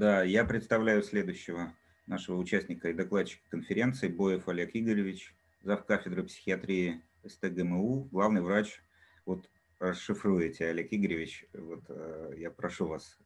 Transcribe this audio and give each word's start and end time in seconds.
Да, 0.00 0.22
я 0.22 0.46
представляю 0.46 1.02
следующего 1.02 1.74
нашего 2.06 2.38
участника 2.38 2.88
и 2.88 2.94
докладчика 2.94 3.42
конференции 3.50 4.08
Боев 4.08 4.48
Олег 4.48 4.70
Игоревич, 4.72 5.34
зав. 5.62 5.84
кафедры 5.84 6.22
психиатрии 6.22 7.02
СТГМУ, 7.26 8.08
главный 8.10 8.40
врач. 8.40 8.82
Вот 9.26 9.50
расшифруете, 9.78 10.68
Олег 10.68 10.88
Игоревич, 10.90 11.44
вот 11.52 11.84
э, 11.90 12.32
я 12.38 12.50
прошу 12.50 12.86
вас 12.86 13.18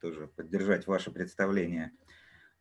тоже 0.00 0.26
поддержать 0.26 0.86
ваше 0.86 1.10
представление. 1.10 1.92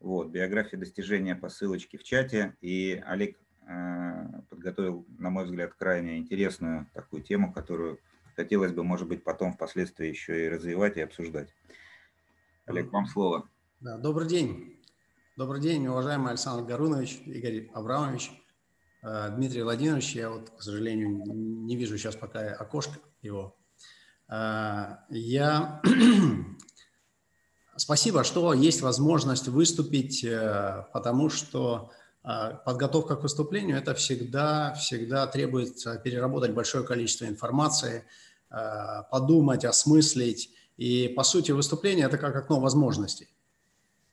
Вот, 0.02 0.32
биография 0.32 0.78
достижения 0.78 1.38
по 1.38 1.48
ссылочке 1.48 1.98
в 1.98 2.04
чате. 2.04 2.58
И 2.60 3.02
Олег 3.06 3.40
э, 3.70 4.42
подготовил, 4.50 5.06
на 5.18 5.30
мой 5.30 5.46
взгляд, 5.46 5.76
крайне 5.76 6.18
интересную 6.18 6.88
такую 6.94 7.24
тему, 7.24 7.54
которую 7.54 8.02
хотелось 8.36 8.74
бы, 8.74 8.84
может 8.84 9.08
быть, 9.08 9.24
потом 9.24 9.54
впоследствии 9.54 10.10
еще 10.10 10.46
и 10.46 10.50
развивать 10.50 10.98
и 10.98 11.02
обсуждать. 11.02 11.56
Олег, 12.66 12.92
вам 12.92 13.06
слово. 13.06 13.50
Да, 13.82 13.98
добрый 13.98 14.28
день. 14.28 14.80
Добрый 15.36 15.60
день, 15.60 15.88
уважаемый 15.88 16.30
Александр 16.30 16.64
Гарунович, 16.64 17.20
Игорь 17.26 17.68
Абрамович, 17.74 18.32
э, 19.02 19.30
Дмитрий 19.36 19.64
Владимирович. 19.64 20.14
Я 20.14 20.30
вот, 20.30 20.52
к 20.52 20.62
сожалению, 20.62 21.24
не 21.26 21.76
вижу 21.76 21.98
сейчас 21.98 22.16
пока 22.16 22.54
окошко 22.54 23.00
его. 23.24 23.58
Э, 24.30 24.98
я... 25.10 25.82
Спасибо, 27.76 28.24
что 28.24 28.54
есть 28.54 28.82
возможность 28.82 29.48
выступить, 29.48 30.24
э, 30.24 30.86
потому 30.94 31.32
что 31.32 31.92
подготовка 32.22 33.16
к 33.16 33.24
выступлению– 33.24 33.78
это 33.80 33.96
всегда, 33.96 34.76
всегда 34.76 35.26
требуется 35.26 35.98
переработать 35.98 36.54
большое 36.54 36.86
количество 36.86 37.26
информации, 37.26 38.06
подумать, 39.10 39.66
осмыслить. 39.66 40.52
И, 40.78 41.08
по 41.08 41.24
сути, 41.24 41.52
выступление– 41.52 42.06
это 42.08 42.20
как 42.20 42.36
окно 42.36 42.60
возможностей. 42.60 43.28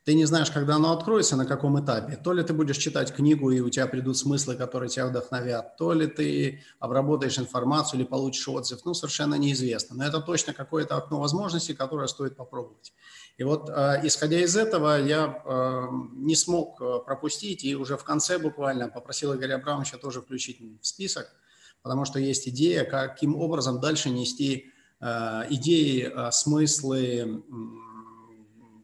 Ты 0.08 0.14
не 0.14 0.24
знаешь, 0.24 0.50
когда 0.50 0.76
оно 0.76 0.94
откроется, 0.94 1.36
на 1.36 1.44
каком 1.44 1.78
этапе. 1.84 2.16
То 2.16 2.32
ли 2.32 2.42
ты 2.42 2.54
будешь 2.54 2.78
читать 2.78 3.14
книгу, 3.14 3.50
и 3.50 3.60
у 3.60 3.68
тебя 3.68 3.86
придут 3.86 4.16
смыслы, 4.16 4.56
которые 4.56 4.88
тебя 4.88 5.06
вдохновят, 5.06 5.76
то 5.76 5.92
ли 5.92 6.06
ты 6.06 6.62
обработаешь 6.78 7.38
информацию 7.38 8.00
или 8.00 8.06
получишь 8.06 8.48
отзыв. 8.48 8.86
Ну, 8.86 8.94
совершенно 8.94 9.34
неизвестно. 9.34 9.96
Но 9.96 10.06
это 10.06 10.20
точно 10.20 10.54
какое-то 10.54 10.96
окно 10.96 11.20
возможностей, 11.20 11.74
которое 11.74 12.06
стоит 12.06 12.36
попробовать. 12.36 12.94
И 13.36 13.44
вот, 13.44 13.68
э, 13.68 14.00
исходя 14.02 14.40
из 14.40 14.56
этого, 14.56 14.98
я 14.98 15.42
э, 15.44 15.88
не 16.14 16.36
смог 16.36 16.80
э, 16.80 17.00
пропустить, 17.04 17.62
и 17.62 17.76
уже 17.76 17.98
в 17.98 18.04
конце 18.04 18.38
буквально 18.38 18.88
попросил 18.88 19.34
Игоря 19.34 19.56
Абрамовича 19.56 19.98
тоже 19.98 20.22
включить 20.22 20.58
в 20.80 20.86
список, 20.86 21.26
потому 21.82 22.06
что 22.06 22.18
есть 22.18 22.48
идея, 22.48 22.84
каким 22.84 23.36
образом 23.36 23.78
дальше 23.78 24.08
нести 24.08 24.72
идеи, 25.00 26.10
смыслы, 26.32 27.44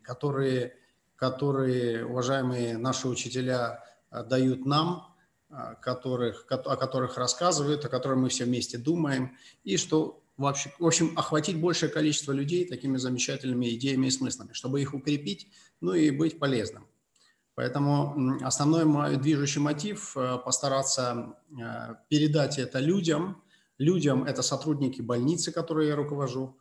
которые 0.03 0.75
которые 1.17 2.05
уважаемые 2.05 2.77
наши 2.77 3.09
учителя 3.09 3.85
э, 4.11 4.25
дают 4.25 4.67
нам, 4.67 5.15
э, 5.51 5.75
которых, 5.81 6.47
о 6.49 6.77
которых 6.77 7.17
рассказывают, 7.17 7.85
о 7.85 7.89
которых 7.89 8.19
мы 8.19 8.29
все 8.29 8.45
вместе 8.45 8.79
думаем, 8.79 9.37
и 9.63 9.77
что 9.77 10.23
вообще, 10.37 10.73
в 10.79 10.87
общем, 10.87 11.13
охватить 11.17 11.61
большее 11.61 11.91
количество 11.91 12.33
людей 12.33 12.67
такими 12.67 12.97
замечательными 12.97 13.75
идеями 13.75 14.09
и 14.09 14.11
смыслами, 14.11 14.53
чтобы 14.53 14.81
их 14.81 14.95
укрепить, 14.95 15.49
ну 15.81 15.95
и 15.95 16.11
быть 16.11 16.39
полезным. 16.39 16.87
Поэтому 17.55 18.37
основной 18.45 18.85
мой 18.85 19.17
движущий 19.17 19.61
мотив 19.61 20.17
э,– 20.17 20.39
постараться 20.45 21.37
передать 22.09 22.59
это 22.59 22.81
людям. 22.81 23.43
Людям– 23.79 24.25
это 24.27 24.43
сотрудники 24.43 25.01
больницы, 25.01 25.53
которые 25.53 25.89
я 25.89 25.97
руковожу, 25.97 26.59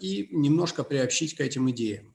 и 0.00 0.28
немножко 0.30 0.84
приобщить 0.84 1.34
к 1.36 1.40
этим 1.40 1.70
идеям. 1.70 2.14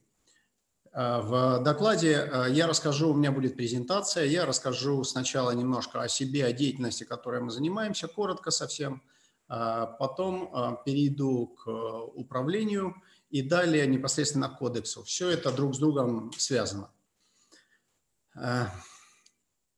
Э, 0.98 1.22
в 1.22 1.59
докладе 1.64 2.14
э, 2.14 2.45
я 2.50 2.66
расскажу, 2.66 3.12
у 3.12 3.14
меня 3.14 3.31
будет 3.31 3.56
презентация, 3.56 4.26
я 4.26 4.48
расскажу 4.48 5.03
сначала 5.03 5.52
немножко 5.52 6.02
о 6.02 6.08
себе, 6.08 6.44
о 6.44 6.52
деятельности, 6.52 7.03
которой 7.03 7.40
мы 7.40 7.52
занимаемся, 7.52 8.08
коротко 8.08 8.50
совсем, 8.50 9.03
э, 9.47 9.85
потом 10.00 10.80
перейду 10.85 11.56
к 11.56 11.68
управлению 12.16 12.96
и 13.30 13.44
далее 13.44 13.85
непосредственно 13.85 14.50
к 14.50 14.58
кодексу. 14.58 15.03
Все 15.03 15.30
это 15.30 15.52
друг 15.52 15.75
с 15.75 15.78
другом 15.78 16.31
связано. 16.35 16.90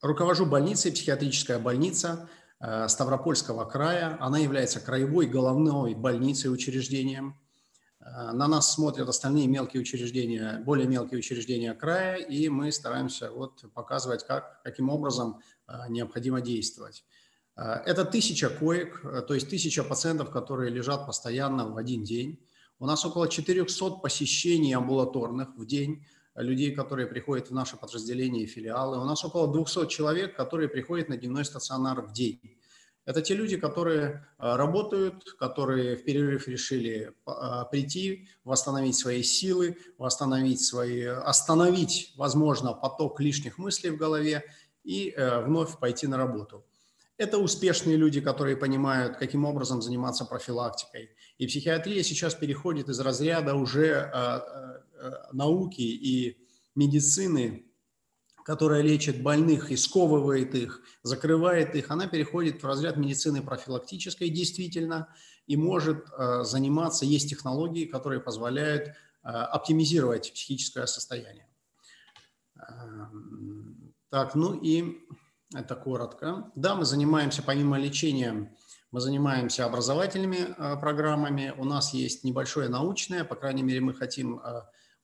Руковожу 0.01 0.45
больницей, 0.45 0.91
психиатрическая 0.91 1.59
больница 1.59 2.29
Ставропольского 2.87 3.65
края. 3.65 4.17
Она 4.19 4.37
является 4.37 4.79
краевой 4.79 5.27
головной 5.27 5.95
больницей 5.95 6.53
учреждением– 6.53 7.37
на 8.01 8.47
нас 8.47 8.73
смотрят 8.73 9.09
остальные 9.09 9.47
мелкие 9.47 9.81
учреждения, 9.81 10.61
более 10.65 10.87
мелкие 10.87 11.19
учреждения 11.19 11.73
края, 11.73 12.15
и 12.15 12.47
мы 12.47 12.71
стараемся 12.71 13.29
вот 13.31 13.65
показывать, 13.73 14.25
как, 14.25 14.61
каким 14.63 14.89
образом 14.89 15.41
э, 15.67 15.73
необходимо 15.89 16.39
действовать. 16.39 17.03
Э, 17.57 17.81
это 17.85 18.05
тысяча 18.05 18.49
коек, 18.49 19.01
то 19.27 19.33
есть 19.33 19.49
тысяча 19.49 19.83
пациентов, 19.83 20.31
которые 20.31 20.71
лежат 20.71 21.05
постоянно 21.05 21.67
в 21.67 21.77
один 21.77 22.03
день. 22.03 22.39
У 22.79 22.85
нас 22.85 23.03
около 23.05 23.27
400 23.27 23.97
посещений 23.97 24.73
амбулаторных 24.73 25.49
в 25.57 25.65
день, 25.65 26.05
людей, 26.35 26.71
которые 26.71 27.07
приходят 27.07 27.49
в 27.49 27.53
наши 27.53 27.75
подразделения 27.75 28.43
и 28.43 28.47
филиалы. 28.47 28.99
У 28.99 29.03
нас 29.03 29.25
около 29.25 29.51
200 29.51 29.87
человек, 29.87 30.35
которые 30.35 30.69
приходят 30.69 31.09
на 31.09 31.17
дневной 31.17 31.43
стационар 31.43 32.01
в 32.01 32.13
день. 32.13 32.58
Это 33.09 33.23
те 33.23 33.33
люди, 33.33 33.57
которые 33.57 34.23
а, 34.37 34.55
работают, 34.55 35.33
которые 35.39 35.95
в 35.95 36.03
перерыв 36.03 36.47
решили 36.47 37.11
а, 37.25 37.65
прийти, 37.65 38.27
восстановить 38.43 38.95
свои 38.97 39.23
силы, 39.23 39.77
восстановить 39.97 40.63
свои, 40.63 41.05
остановить, 41.05 42.13
возможно, 42.17 42.71
поток 42.73 43.19
лишних 43.19 43.57
мыслей 43.57 43.89
в 43.89 43.97
голове 43.97 44.43
и 44.83 45.09
э, 45.09 45.41
вновь 45.41 45.79
пойти 45.79 46.05
на 46.05 46.17
работу. 46.17 46.63
Это 47.17 47.39
успешные 47.39 47.97
люди, 47.97 48.21
которые 48.21 48.55
понимают, 48.55 49.17
каким 49.17 49.43
образом 49.43 49.81
заниматься 49.81 50.23
профилактикой. 50.23 51.09
И 51.39 51.47
психиатрия 51.47 52.03
сейчас 52.03 52.35
переходит 52.35 52.89
из 52.89 52.99
разряда 52.99 53.55
уже 53.55 54.11
науки 55.33 55.81
и 55.81 56.37
медицины 56.75 57.68
которая 58.45 58.81
лечит 58.81 59.21
больных 59.21 59.71
и 59.71 59.77
сковывает 59.77 60.55
их, 60.55 60.81
закрывает 61.03 61.75
их, 61.75 61.91
она 61.91 62.07
переходит 62.07 62.61
в 62.61 62.65
разряд 62.65 62.97
медицины 62.97 63.41
профилактической 63.41 64.29
действительно 64.29 65.13
и 65.47 65.57
может 65.57 66.05
э, 66.11 66.43
заниматься, 66.43 67.05
есть 67.05 67.29
технологии, 67.29 67.85
которые 67.85 68.21
позволяют 68.21 68.87
э, 68.87 68.93
оптимизировать 69.23 70.31
психическое 70.33 70.85
состояние. 70.87 71.47
Эм, 72.55 73.93
так, 74.09 74.35
ну 74.35 74.53
и 74.53 74.99
это 75.55 75.75
коротко. 75.75 76.51
Да, 76.55 76.75
мы 76.75 76.85
занимаемся 76.85 77.41
помимо 77.41 77.79
лечения, 77.79 78.55
мы 78.91 78.99
занимаемся 78.99 79.65
образовательными 79.65 80.55
э, 80.57 80.79
программами. 80.79 81.53
У 81.57 81.63
нас 81.63 81.93
есть 81.93 82.23
небольшое 82.23 82.69
научное, 82.69 83.23
по 83.23 83.35
крайней 83.35 83.63
мере, 83.63 83.81
мы 83.81 83.93
хотим 83.93 84.39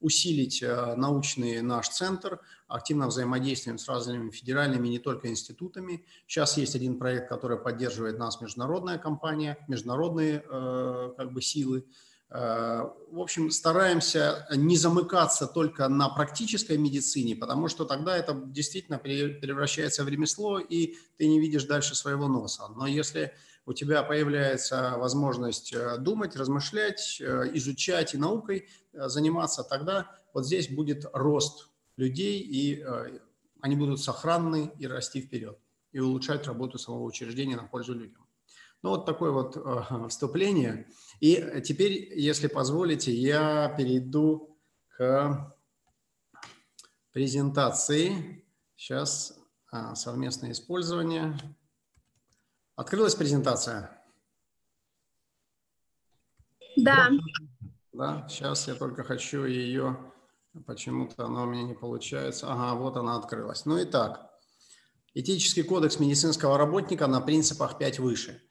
усилить 0.00 0.62
э, 0.62 0.94
научный 0.96 1.62
наш 1.62 1.88
центр, 1.88 2.40
активно 2.68 3.06
взаимодействуем 3.06 3.78
с 3.78 3.88
разными 3.88 4.30
федеральными, 4.30 4.88
не 4.88 4.98
только 4.98 5.28
институтами. 5.28 6.04
Сейчас 6.26 6.56
есть 6.56 6.74
один 6.74 6.98
проект, 6.98 7.28
который 7.28 7.58
поддерживает 7.58 8.18
нас 8.18 8.40
международная 8.40 8.98
компания, 8.98 9.58
международные 9.68 10.44
э, 10.48 11.12
как 11.16 11.32
бы 11.32 11.40
силы. 11.40 11.84
Э, 12.28 12.82
в 13.10 13.20
общем, 13.20 13.50
стараемся 13.50 14.46
не 14.54 14.76
замыкаться 14.76 15.46
только 15.46 15.88
на 15.88 16.08
практической 16.08 16.76
медицине, 16.76 17.36
потому 17.36 17.68
что 17.68 17.84
тогда 17.84 18.16
это 18.16 18.34
действительно 18.34 18.98
превращается 18.98 20.04
в 20.04 20.08
ремесло, 20.08 20.58
и 20.58 20.96
ты 21.16 21.26
не 21.28 21.40
видишь 21.40 21.64
дальше 21.64 21.94
своего 21.94 22.28
носа. 22.28 22.68
Но 22.76 22.86
если 22.86 23.32
у 23.66 23.72
тебя 23.72 24.04
появляется 24.04 24.94
возможность 24.96 25.72
э, 25.74 25.98
думать, 25.98 26.36
размышлять, 26.36 27.20
э, 27.20 27.50
изучать 27.54 28.14
и 28.14 28.16
наукой 28.16 28.68
э, 28.92 29.08
заниматься, 29.08 29.64
тогда 29.64 30.10
вот 30.32 30.46
здесь 30.46 30.70
будет 30.70 31.04
рост 31.12 31.68
людей, 31.96 32.40
и 32.40 32.84
они 33.62 33.74
будут 33.74 34.00
сохранны 34.00 34.70
и 34.78 34.86
расти 34.86 35.22
вперед, 35.22 35.58
и 35.92 35.98
улучшать 35.98 36.46
работу 36.46 36.78
самого 36.78 37.04
учреждения 37.04 37.56
на 37.56 37.64
пользу 37.64 37.94
людям. 37.94 38.26
Ну, 38.82 38.90
вот 38.90 39.06
такое 39.06 39.30
вот 39.30 39.56
вступление. 40.10 40.88
И 41.20 41.62
теперь, 41.64 42.12
если 42.14 42.48
позволите, 42.48 43.14
я 43.14 43.74
перейду 43.78 44.58
к 44.90 45.56
презентации. 47.12 48.44
Сейчас 48.76 49.38
а, 49.72 49.94
совместное 49.94 50.52
использование. 50.52 51.34
Открылась 52.76 53.14
презентация? 53.14 53.90
Да. 56.76 57.08
Да, 57.94 58.26
сейчас 58.28 58.68
я 58.68 58.74
только 58.74 59.02
хочу 59.02 59.46
ее, 59.46 59.98
почему-то 60.66 61.24
она 61.24 61.44
у 61.44 61.46
меня 61.46 61.62
не 61.62 61.74
получается. 61.74 62.52
Ага, 62.52 62.78
вот 62.78 62.98
она 62.98 63.16
открылась. 63.16 63.64
Ну 63.64 63.78
и 63.78 63.86
так, 63.86 64.30
этический 65.14 65.62
кодекс 65.62 65.98
медицинского 65.98 66.58
работника 66.58 67.06
на 67.06 67.22
принципах 67.22 67.78
5 67.78 67.98
выше. 67.98 68.42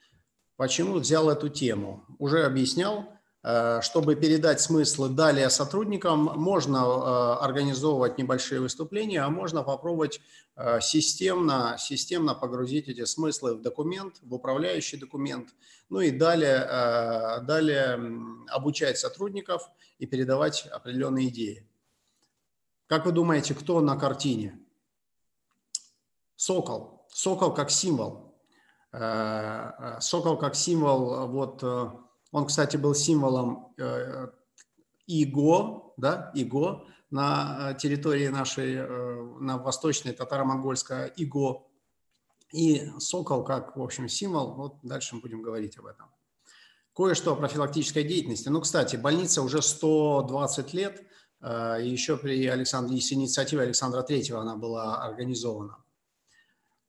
Почему 0.56 0.96
взял 0.96 1.30
эту 1.30 1.50
тему? 1.50 2.04
Уже 2.18 2.46
объяснял. 2.46 3.15
Э, 3.48 3.80
чтобы 3.84 4.16
передать 4.16 4.60
смыслы 4.60 5.10
далее 5.10 5.52
сотрудникам, 5.52 6.32
можно 6.36 6.78
э, 6.78 7.44
организовывать 7.44 8.18
небольшие 8.18 8.60
выступления, 8.60 9.22
а 9.22 9.30
можно 9.30 9.62
попробовать 9.62 10.20
э, 10.56 10.82
системно, 10.82 11.76
системно 11.78 12.34
погрузить 12.34 12.88
эти 12.88 13.06
смыслы 13.06 13.54
в 13.54 13.62
документ, 13.62 14.16
в 14.24 14.34
управляющий 14.34 14.98
документ, 14.98 15.50
ну 15.90 16.00
и 16.00 16.10
далее, 16.10 16.58
далее 17.46 18.00
обучать 18.48 18.98
сотрудников 18.98 19.70
и 20.00 20.08
передавать 20.08 20.66
определенные 20.66 21.28
идеи. 21.28 21.68
Как 22.88 23.06
вы 23.06 23.12
думаете, 23.12 23.54
кто 23.54 23.80
на 23.80 23.96
картине? 23.96 24.58
Сокол. 26.36 27.06
Сокол 27.10 27.54
как 27.54 27.70
символ. 27.70 28.34
Сокол 28.92 30.38
как 30.38 30.56
символ 30.56 31.28
вот 31.28 31.64
он, 32.36 32.48
кстати, 32.48 32.76
был 32.76 32.94
символом 32.94 33.74
э, 33.78 34.28
ИГО, 35.08 35.94
да, 35.96 36.34
ИГО 36.36 36.86
на 37.10 37.72
э, 37.72 37.78
территории 37.78 38.28
нашей, 38.28 38.74
э, 38.76 39.24
на 39.40 39.58
восточной 39.58 40.12
татаро-монгольской 40.12 41.14
ИГО. 41.16 41.66
И 42.52 42.92
сокол 43.00 43.46
как, 43.46 43.78
в 43.78 43.82
общем, 43.82 44.10
символ. 44.10 44.54
Вот 44.56 44.80
дальше 44.84 45.16
мы 45.16 45.22
будем 45.22 45.42
говорить 45.42 45.78
об 45.78 45.86
этом. 45.86 46.08
Кое-что 46.94 47.32
о 47.32 47.36
профилактической 47.38 48.04
деятельности. 48.04 48.50
Ну, 48.50 48.60
кстати, 48.60 48.98
больница 48.98 49.42
уже 49.42 49.62
120 49.62 50.74
лет. 50.74 51.04
Еще 51.42 52.18
при 52.18 52.48
Александре, 52.48 53.00
с 53.00 53.14
инициативы 53.14 53.62
Александра 53.62 54.02
Третьего 54.02 54.42
она 54.42 54.58
была 54.58 55.02
организована 55.06 55.85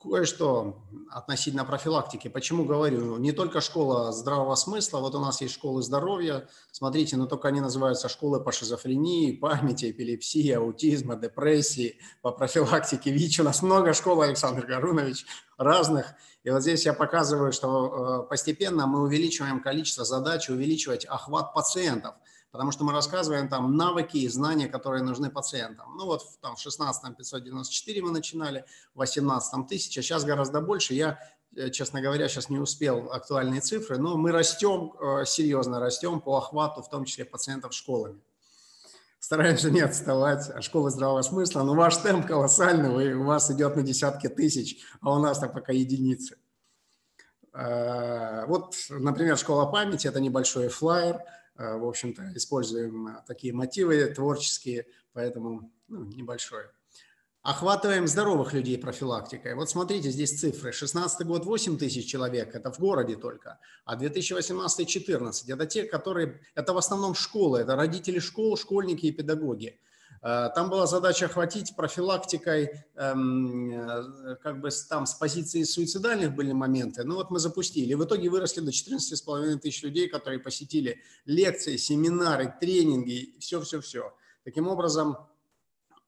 кое-что 0.01 0.83
относительно 1.11 1.65
профилактики. 1.65 2.29
Почему 2.29 2.65
говорю? 2.65 3.17
Не 3.17 3.33
только 3.33 3.61
школа 3.61 4.13
здравого 4.13 4.55
смысла, 4.55 5.01
вот 5.01 5.15
у 5.15 5.21
нас 5.21 5.41
есть 5.41 5.55
школы 5.55 5.83
здоровья, 5.83 6.49
смотрите, 6.71 7.17
но 7.17 7.27
только 7.27 7.49
они 7.49 7.61
называются 7.61 8.09
школы 8.09 8.41
по 8.41 8.53
шизофрении, 8.53 9.33
памяти, 9.33 9.91
эпилепсии, 9.91 10.51
аутизма, 10.53 11.17
депрессии, 11.17 11.99
по 12.23 12.31
профилактике 12.31 13.11
ВИЧ. 13.11 13.41
У 13.41 13.45
нас 13.45 13.63
много 13.63 13.95
школ, 13.95 14.23
Александр 14.23 14.67
Гарунович, 14.67 15.27
разных. 15.57 16.15
И 16.45 16.51
вот 16.51 16.63
здесь 16.63 16.85
я 16.85 16.93
показываю, 16.93 17.53
что 17.53 18.25
э, 18.25 18.29
постепенно 18.29 18.87
мы 18.87 19.03
увеличиваем 19.03 19.61
количество 19.61 20.05
задач, 20.05 20.49
увеличивать 20.49 21.05
охват 21.07 21.55
пациентов– 21.55 22.15
потому 22.51 22.73
что 22.73 22.85
мы 22.85 22.93
рассказываем 22.93 23.49
там 23.49 23.77
навыки 23.77 24.19
и 24.19 24.29
знания, 24.29 24.69
которые 24.69 25.03
нужны 25.03 25.31
пациентам. 25.31 25.97
Ну 25.97 26.07
вот 26.07 26.23
там 26.41 26.57
в 26.57 26.61
16 26.61 27.17
594 27.17 28.03
мы 28.03 28.11
начинали, 28.11 28.65
в 28.95 28.99
18 28.99 29.53
1000, 29.53 30.01
а 30.01 30.03
сейчас 30.03 30.25
гораздо 30.25 30.61
больше. 30.61 30.95
Я, 30.95 31.19
э, 31.55 31.71
честно 31.71 32.01
говоря, 32.01 32.29
сейчас 32.29 32.49
не 32.49 32.59
успел 32.59 33.11
актуальные 33.13 33.61
цифры, 33.61 33.99
но 33.99 34.17
мы 34.17 34.33
растем, 34.33 34.93
э, 35.01 35.25
серьезно 35.27 35.81
растем 35.81 36.21
по 36.21 36.37
охвату, 36.39 36.83
в 36.83 36.89
том 36.89 37.05
числе 37.05 37.25
пациентов 37.25 37.75
школами. 37.75 38.21
Стараемся 39.19 39.71
не 39.71 39.81
отставать 39.81 40.49
от 40.49 40.63
школы 40.63 40.91
здравого 40.91 41.23
смысла, 41.23 41.63
но 41.63 41.75
ваш 41.75 41.97
темп 41.97 42.27
колоссальный, 42.27 42.91
вы, 42.91 43.15
у 43.15 43.25
вас 43.25 43.51
идет 43.51 43.75
на 43.75 43.83
десятки 43.83 44.29
тысяч, 44.29 44.85
а 45.01 45.15
у 45.15 45.19
нас 45.19 45.39
так 45.39 45.53
пока 45.53 45.73
единицы. 45.73 46.39
Э, 47.53 48.47
вот, 48.47 48.77
например, 48.89 49.37
школа 49.37 49.67
памяти– 49.67 50.07
это 50.09 50.21
небольшой 50.21 50.69
флайер– 50.69 51.21
в 51.59 51.89
общем-то, 51.89 52.33
используем 52.35 53.09
э, 53.09 53.23
такие 53.27 53.53
мотивы 53.53 54.07
творческие, 54.07 54.87
поэтому 55.13 55.73
ну, 55.89 56.05
небольшое. 56.05 56.71
Охватываем 57.43 58.09
здоровых 58.09 58.53
людей 58.55 58.77
профилактикой. 58.77 59.55
Вот 59.55 59.71
смотрите, 59.71 60.11
здесь 60.11 60.41
цифры. 60.41 60.73
16 60.73 61.25
год 61.27 61.45
8 61.45 61.79
тысяч 61.79 62.07
человек, 62.11 62.55
это 62.57 62.73
в 62.73 62.81
городе 62.81 63.15
только, 63.15 63.61
а 63.85 63.95
2018 63.95 64.89
14. 64.89 65.49
Это 65.49 65.67
те, 65.67 65.85
которые, 65.85 66.41
это 66.57 66.73
в 66.73 66.77
основном 66.77 67.15
школы, 67.15 67.61
это 67.61 67.77
родители 67.77 68.19
школ, 68.19 68.57
школьники 68.57 69.07
и 69.07 69.13
педагоги. 69.13 69.79
Э, 70.27 70.51
там 70.53 70.71
была 70.71 70.89
задача 70.89 71.27
охватить 71.27 71.77
профилактикой, 71.77 72.85
эм, 72.97 73.71
э, 73.71 74.37
как 74.43 74.61
бы 74.61 74.71
там 74.89 75.07
с 75.07 75.15
позиции 75.15 75.63
суицидальных 75.63 76.35
были 76.35 76.51
моменты, 76.51 77.05
ну 77.05 77.15
вот 77.15 77.31
мы 77.31 77.39
запустили. 77.39 77.95
В 77.95 78.05
итоге 78.05 78.29
выросли 78.29 78.61
до 78.61 78.73
14,5 78.73 79.61
тысяч 79.61 79.85
людей, 79.85 80.09
которые 80.09 80.41
посетили 80.41 81.01
лекции, 81.27 81.77
семинары, 81.77 82.53
тренинги, 82.61 83.37
все-все-все. 83.39 84.13
Таким 84.43 84.67
образом, 84.67 85.17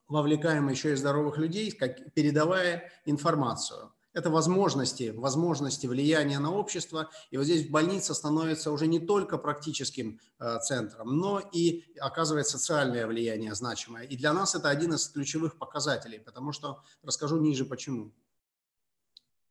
вовлекаем 0.09 0.69
еще 0.69 0.95
и 0.95 0.97
здоровых 0.97 1.39
людей, 1.39 1.71
как, 1.71 2.13
передавая 2.13 2.91
информацию 3.05 3.93
это 4.19 4.31
возможности, 4.31 5.15
возможности 5.17 5.87
влияния 5.87 6.41
на 6.41 6.53
общество. 6.53 7.09
И 7.31 7.37
вот 7.37 7.45
здесь 7.45 7.69
больница 7.69 8.15
становится 8.15 8.73
уже 8.73 8.89
не 8.89 8.99
только 8.99 9.39
практическим 9.39 10.21
э, 10.41 10.59
центром, 10.59 11.17
но 11.17 11.39
и 11.39 11.85
оказывает 12.01 12.49
социальное 12.49 13.07
влияние 13.07 13.55
значимое. 13.55 14.03
И 14.03 14.17
для 14.17 14.33
нас 14.33 14.57
это 14.57 14.71
один 14.71 14.93
из 14.95 15.09
ключевых 15.09 15.57
показателей, 15.57 16.19
потому 16.19 16.53
что 16.53 16.83
расскажу 17.05 17.39
ниже 17.39 17.65
почему. 17.65 18.13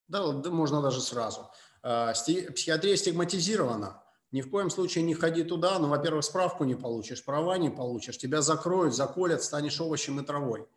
Да, 0.09 0.31
можно 0.31 0.81
даже 0.81 0.99
сразу. 0.99 1.49
Э, 1.83 2.11
психиатрия 2.13 2.97
стигматизирована. 2.97 4.03
Ни 4.31 4.41
в 4.41 4.49
коем 4.49 4.69
случае 4.69 5.05
не 5.05 5.13
ходи 5.13 5.43
туда, 5.43 5.79
но, 5.79 5.87
во-первых, 5.87 6.25
справку 6.25 6.65
не 6.65 6.75
получишь, 6.75 7.23
права 7.23 7.57
не 7.57 7.69
получишь, 7.69 8.17
тебя 8.17 8.41
закроют, 8.41 8.93
заколят, 8.93 9.41
станешь 9.41 9.79
овощем 9.79 10.19
и 10.19 10.25
травой. 10.25 10.67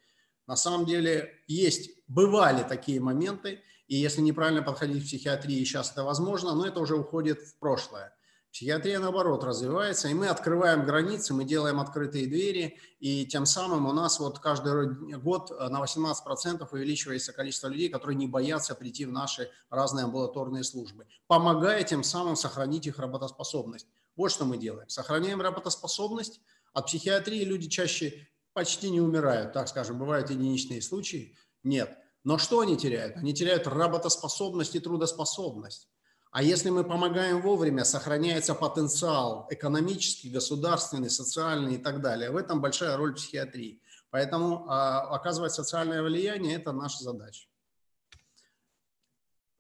На 0.47 0.55
самом 0.57 0.87
деле 0.87 1.43
есть, 1.49 1.91
бывали 2.07 2.63
такие 2.63 3.01
моменты, 3.01 3.61
и 3.91 3.97
если 3.97 4.21
неправильно 4.21 4.63
подходить 4.63 5.03
к 5.03 5.07
психиатрии, 5.07 5.65
сейчас 5.65 5.91
это 5.91 6.05
возможно, 6.05 6.55
но 6.55 6.65
это 6.65 6.79
уже 6.79 6.95
уходит 6.95 7.41
в 7.41 7.59
прошлое. 7.59 8.15
Психиатрия, 8.53 9.01
наоборот, 9.01 9.43
развивается, 9.43 10.07
и 10.07 10.15
мы 10.15 10.29
открываем 10.29 10.85
границы, 10.85 11.35
мы 11.35 11.45
делаем 11.45 11.81
открытые 11.81 12.29
двери, 12.29 12.79
и 13.01 13.27
тем 13.27 13.47
самым 13.47 13.87
у 13.87 13.93
нас 13.93 14.21
вот 14.21 14.39
каждый 14.39 15.19
год 15.19 15.51
на 15.51 15.83
18% 15.83 16.69
увеличивается 16.71 17.33
количество 17.33 17.67
людей, 17.67 17.89
которые 17.89 18.17
не 18.17 18.29
боятся 18.29 18.77
прийти 18.77 19.07
в 19.07 19.13
наши 19.13 19.51
разные 19.71 20.05
амбулаторные 20.05 20.63
службы, 20.63 21.09
помогая 21.27 21.83
тем 21.83 22.05
самым 22.05 22.37
сохранить 22.37 22.87
их 22.87 23.01
работоспособность. 23.01 23.89
Вот 24.15 24.31
что 24.31 24.45
мы 24.45 24.57
делаем. 24.57 24.89
Сохраняем 24.89 25.41
работоспособность. 25.41 26.41
От 26.73 26.87
психиатрии 26.87 27.43
люди 27.43 27.69
чаще 27.69 28.29
почти 28.53 28.89
не 28.91 29.01
умирают, 29.01 29.53
так 29.53 29.67
скажем, 29.67 29.99
бывают 29.99 30.31
единичные 30.31 30.81
случаи. 30.81 31.37
Нет. 31.65 31.97
Но 32.23 32.37
что 32.39 32.61
они 32.61 32.77
теряют? 32.77 33.17
Они 33.17 33.33
теряют 33.33 33.67
работоспособность 33.67 34.75
и 34.75 34.81
трудоспособность. 34.81 35.89
А 36.33 36.43
если 36.43 36.71
мы 36.71 36.85
помогаем 36.85 37.41
вовремя, 37.41 37.85
сохраняется 37.85 38.55
потенциал 38.55 39.49
экономический, 39.51 40.31
государственный, 40.31 41.11
социальный 41.11 41.75
и 41.75 41.79
так 41.79 42.01
далее. 42.01 42.31
В 42.31 42.37
этом 42.37 42.61
большая 42.61 42.97
роль 42.97 43.15
психиатрии. 43.15 43.83
Поэтому 44.11 44.67
а, 44.69 45.01
оказывать 45.15 45.53
социальное 45.53 46.03
влияние– 46.03 46.55
это 46.57 46.73
наша 46.73 47.03
задача. 47.03 47.49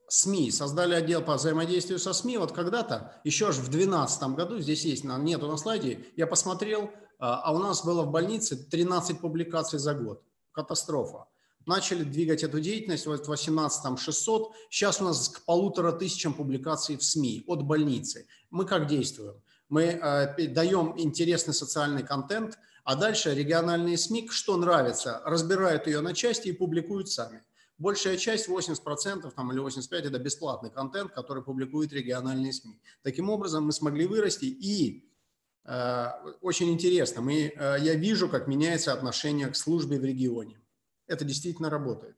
СМИ. 0.08 0.50
Создали 0.50 0.94
отдел 0.94 1.22
по 1.22 1.34
взаимодействию 1.34 1.98
со 1.98 2.12
СМИ. 2.12 2.38
Вот 2.38 2.52
когда-то, 2.52 3.20
еще 3.24 3.52
же 3.52 3.62
в 3.62 3.68
2012 3.68 4.22
году, 4.34 4.58
здесь 4.58 4.84
есть, 4.84 5.04
нету 5.04 5.48
на 5.48 5.56
слайде, 5.56 6.06
я 6.16 6.26
посмотрел, 6.26 6.90
а, 7.18 7.40
а 7.42 7.52
у 7.52 7.58
нас 7.58 7.84
было 7.84 8.02
в 8.02 8.10
больнице 8.10 8.56
13 8.56 9.20
публикаций 9.20 9.78
за 9.78 9.94
год. 9.94 10.22
Катастрофа 10.52 11.26
начали 11.66 12.04
двигать 12.04 12.42
эту 12.42 12.60
деятельность, 12.60 13.06
вот 13.06 13.24
в 13.24 13.28
18 13.28 13.98
600, 13.98 14.52
сейчас 14.70 15.00
у 15.00 15.04
нас 15.04 15.28
к 15.28 15.44
полутора 15.44 15.92
тысячам 15.92 16.34
публикаций 16.34 16.96
в 16.96 17.04
СМИ 17.04 17.44
от 17.46 17.62
больницы. 17.62 18.26
Мы 18.50 18.64
как 18.64 18.86
действуем? 18.86 19.34
Мы 19.68 19.82
э, 19.84 20.48
даем 20.48 20.94
интересный 20.96 21.54
социальный 21.54 22.02
контент, 22.02 22.58
а 22.84 22.96
дальше 22.96 23.34
региональные 23.34 23.98
СМИ, 23.98 24.28
что 24.30 24.56
нравится, 24.56 25.22
разбирают 25.24 25.86
ее 25.86 26.00
на 26.00 26.14
части 26.14 26.48
и 26.48 26.52
публикуют 26.52 27.08
сами. 27.08 27.42
Большая 27.78 28.16
часть, 28.16 28.48
80% 28.48 29.30
там, 29.30 29.52
или 29.52 29.62
85% 29.62 29.94
это 29.94 30.18
бесплатный 30.18 30.70
контент, 30.70 31.12
который 31.12 31.42
публикуют 31.42 31.92
региональные 31.92 32.52
СМИ. 32.52 32.78
Таким 33.02 33.30
образом, 33.30 33.64
мы 33.64 33.72
смогли 33.72 34.06
вырасти 34.06 34.46
и 34.46 35.08
э, 35.64 36.06
очень 36.40 36.70
интересно, 36.70 37.22
мы, 37.22 37.52
э, 37.54 37.76
я 37.80 37.94
вижу, 37.94 38.28
как 38.28 38.48
меняется 38.48 38.92
отношение 38.92 39.46
к 39.48 39.56
службе 39.56 39.98
в 39.98 40.04
регионе 40.04 40.59
это 41.10 41.24
действительно 41.24 41.68
работает. 41.68 42.16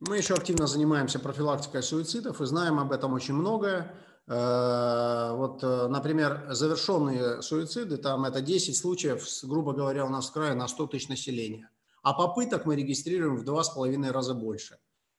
Мы 0.00 0.16
еще 0.16 0.34
активно 0.34 0.66
занимаемся 0.66 1.18
профилактикой 1.18 1.82
суицидов 1.82 2.40
и 2.40 2.46
знаем 2.46 2.80
об 2.80 2.92
этом 2.92 3.12
очень 3.12 3.34
многое. 3.34 3.94
Э, 4.26 5.32
вот, 5.34 5.62
э, 5.62 5.86
например, 5.88 6.46
завершенные 6.50 7.42
суициды, 7.42 7.98
там 7.98 8.24
это 8.24 8.40
10 8.40 8.76
случаев, 8.76 9.26
грубо 9.44 9.72
говоря, 9.72 10.04
у 10.04 10.08
нас 10.08 10.28
в 10.28 10.32
крае 10.32 10.54
на 10.54 10.68
100 10.68 10.86
тысяч 10.88 11.08
населения. 11.08 11.70
А 12.02 12.14
попыток 12.14 12.64
мы 12.66 12.76
регистрируем 12.76 13.36
в 13.36 13.44
2,5 13.44 14.10
раза 14.10 14.34
больше. 14.34 14.78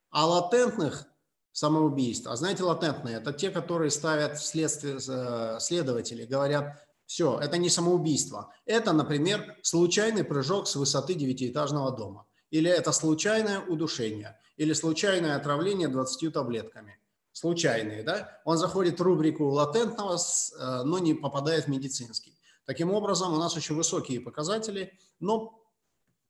А 0.10 0.26
латентных 0.26 1.06
самоубийств, 1.52 2.28
а 2.28 2.36
знаете, 2.36 2.64
латентные, 2.64 3.18
это 3.18 3.34
те, 3.34 3.50
которые 3.50 3.92
ставят 3.92 4.40
следствие, 4.40 4.98
э, 5.08 5.60
следователи, 5.60 6.26
говорят, 6.26 6.85
все, 7.06 7.40
это 7.40 7.58
не 7.58 7.70
самоубийство. 7.70 8.54
Это, 8.66 8.94
например, 8.94 9.58
случайный 9.62 10.24
прыжок 10.24 10.68
с 10.68 10.76
высоты 10.76 11.14
девятиэтажного 11.14 11.92
дома. 11.92 12.26
Или 12.50 12.70
это 12.70 12.92
случайное 12.92 13.60
удушение. 13.60 14.40
Или 14.58 14.74
случайное 14.74 15.36
отравление 15.36 15.88
20 15.88 16.34
таблетками. 16.34 17.00
случайные, 17.32 18.02
да, 18.02 18.40
он 18.46 18.58
заходит 18.58 18.98
в 18.98 19.04
рубрику 19.04 19.50
латентного, 19.50 20.16
э, 20.16 20.84
но 20.84 21.00
не 21.00 21.14
попадает 21.14 21.66
в 21.66 21.68
медицинский. 21.68 22.34
Таким 22.66 22.92
образом, 22.92 23.34
у 23.34 23.38
нас 23.38 23.58
очень 23.58 23.76
высокие 23.76 24.22
показатели, 24.22 24.98
но 25.20 25.62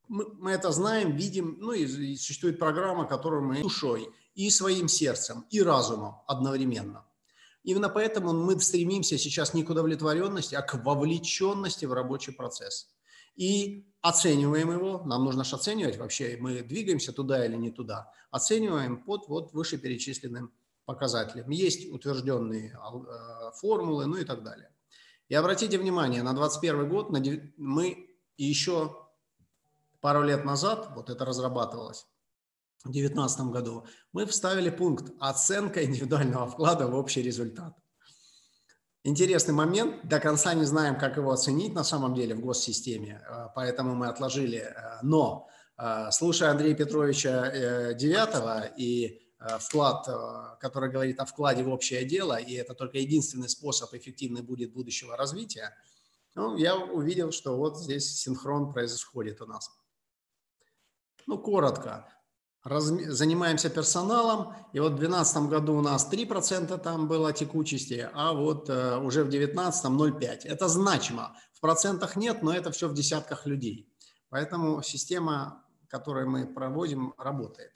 мы, 0.08 0.50
это 0.50 0.72
знаем, 0.72 1.14
видим, 1.16 1.58
ну 1.60 1.72
и, 1.72 1.84
и 1.84 2.16
существует 2.16 2.58
программа, 2.58 3.06
которую 3.06 3.42
мы 3.42 3.62
душой 3.62 4.08
и 4.34 4.50
своим 4.50 4.88
сердцем, 4.88 5.46
и 5.50 5.62
разумом 5.62 6.16
одновременно. 6.26 7.05
Именно 7.66 7.88
поэтому 7.88 8.32
мы 8.32 8.60
стремимся 8.60 9.18
сейчас 9.18 9.52
не 9.52 9.64
к 9.64 9.70
удовлетворенности, 9.70 10.54
а 10.54 10.62
к 10.62 10.74
вовлеченности 10.84 11.84
в 11.84 11.92
рабочий 11.92 12.30
процесс. 12.30 12.88
И 13.34 13.84
оцениваем 14.02 14.70
его, 14.70 15.02
нам 15.04 15.24
нужно 15.24 15.42
же 15.42 15.56
оценивать 15.56 15.98
вообще, 15.98 16.38
мы 16.40 16.62
двигаемся 16.62 17.12
туда 17.12 17.44
или 17.44 17.56
не 17.56 17.72
туда, 17.72 18.12
оцениваем 18.30 19.02
под 19.02 19.26
вот 19.26 19.52
вышеперечисленным 19.52 20.52
показателям. 20.84 21.50
Есть 21.50 21.92
утвержденные 21.92 22.70
э, 22.70 23.50
формулы, 23.56 24.06
ну 24.06 24.16
и 24.16 24.24
так 24.24 24.44
далее. 24.44 24.70
И 25.28 25.34
обратите 25.34 25.76
внимание, 25.76 26.22
на 26.22 26.34
2021 26.34 26.88
год 26.88 27.10
мы 27.56 28.16
еще 28.36 28.96
пару 30.00 30.22
лет 30.22 30.44
назад, 30.44 30.92
вот 30.94 31.10
это 31.10 31.24
разрабатывалось, 31.24 32.06
в 32.84 32.90
2019 32.90 33.40
году, 33.46 33.86
мы 34.12 34.26
вставили 34.26 34.70
пункт 34.70 35.12
«Оценка 35.18 35.84
индивидуального 35.84 36.46
вклада 36.46 36.86
в 36.86 36.94
общий 36.94 37.22
результат». 37.22 37.74
Интересный 39.02 39.54
момент, 39.54 40.08
до 40.08 40.18
конца 40.18 40.54
не 40.54 40.64
знаем, 40.64 40.98
как 40.98 41.16
его 41.16 41.30
оценить 41.30 41.74
на 41.74 41.84
самом 41.84 42.14
деле 42.14 42.34
в 42.34 42.40
госсистеме, 42.40 43.22
э, 43.28 43.46
поэтому 43.54 43.94
мы 43.94 44.08
отложили. 44.08 44.58
Э, 44.58 44.98
но, 45.02 45.48
слушая 46.10 46.52
Андрея 46.52 46.74
Петровича 46.74 47.92
Девятого 47.92 48.64
и 48.78 49.20
вклад, 49.60 50.08
который 50.58 50.90
говорит 50.90 51.20
о 51.20 51.26
вкладе 51.26 51.62
в 51.62 51.68
общее 51.68 52.06
дело, 52.06 52.36
и 52.36 52.54
это 52.54 52.74
только 52.74 52.96
единственный 52.96 53.50
способ 53.50 53.92
эффективный 53.92 54.40
будет 54.40 54.72
будущего 54.72 55.18
развития, 55.18 55.76
ну, 56.36 56.54
я 56.58 56.76
увидел, 56.76 57.32
что 57.32 57.56
вот 57.56 57.78
здесь 57.78 58.14
синхрон 58.18 58.70
происходит 58.72 59.40
у 59.40 59.46
нас. 59.46 59.70
Ну, 61.26 61.38
коротко. 61.38 62.06
Раз, 62.66 62.86
занимаемся 62.86 63.70
персоналом, 63.70 64.52
и 64.72 64.80
вот 64.80 64.94
в 64.94 64.96
2012 64.96 65.36
году 65.48 65.74
у 65.76 65.82
нас 65.82 66.10
3% 66.12 66.76
там 66.78 67.06
было 67.06 67.32
текучести, 67.32 68.10
а 68.12 68.32
вот 68.32 68.68
э, 68.68 68.96
уже 68.96 69.22
в 69.22 69.28
2019 69.28 69.84
0,5%. 69.84 70.40
Это 70.48 70.66
значимо. 70.66 71.36
В 71.52 71.60
процентах 71.60 72.16
нет, 72.16 72.42
но 72.42 72.52
это 72.52 72.72
все 72.72 72.88
в 72.88 72.94
десятках 72.94 73.46
людей. 73.46 73.88
Поэтому 74.30 74.82
система, 74.82 75.62
которую 75.86 76.28
мы 76.28 76.44
проводим, 76.44 77.14
работает 77.18 77.70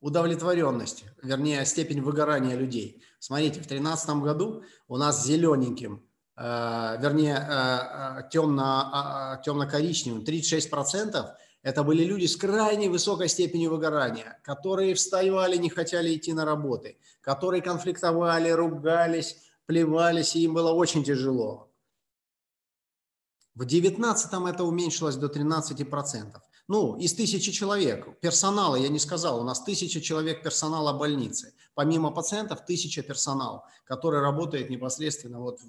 удовлетворенность, 0.00 1.04
вернее, 1.22 1.64
степень 1.64 2.02
выгорания 2.02 2.54
людей. 2.54 3.02
Смотрите, 3.18 3.60
в 3.60 3.66
2013 3.66 4.10
году 4.16 4.62
у 4.88 4.98
нас 4.98 5.24
зелененьким, 5.24 6.06
э, 6.36 6.96
вернее, 7.00 7.36
э, 7.36 8.20
э 8.20 8.28
темно, 8.30 9.38
э, 9.38 9.42
темно-коричневым 9.42 10.22
36% 10.22 11.34
это 11.62 11.82
были 11.82 12.04
люди 12.04 12.26
с 12.26 12.36
крайне 12.36 12.88
высокой 12.88 13.28
степенью 13.28 13.70
выгорания, 13.70 14.40
которые 14.44 14.94
вставали, 14.94 15.56
не 15.56 15.70
хотели 15.70 16.14
идти 16.16 16.32
на 16.32 16.44
работы, 16.44 16.98
которые 17.20 17.62
конфликтовали, 17.62 18.50
ругались, 18.50 19.38
плевались, 19.66 20.36
и 20.36 20.44
им 20.44 20.54
было 20.54 20.72
очень 20.72 21.04
тяжело. 21.04 21.68
В 23.54 23.62
19-м 23.62 24.46
это 24.46 24.62
уменьшилось 24.62 25.16
до 25.16 25.26
13%. 25.26 26.40
Ну, 26.68 26.96
из 26.96 27.14
тысячи 27.14 27.50
человек, 27.50 28.20
персонала, 28.20 28.76
я 28.76 28.88
не 28.88 28.98
сказал, 28.98 29.40
у 29.40 29.42
нас 29.42 29.64
тысяча 29.64 30.00
человек 30.00 30.42
персонала 30.44 30.92
больницы. 30.92 31.54
Помимо 31.74 32.10
пациентов, 32.10 32.64
тысяча 32.66 33.02
персонал, 33.02 33.64
который 33.84 34.20
работает 34.20 34.70
непосредственно 34.70 35.40
вот 35.40 35.60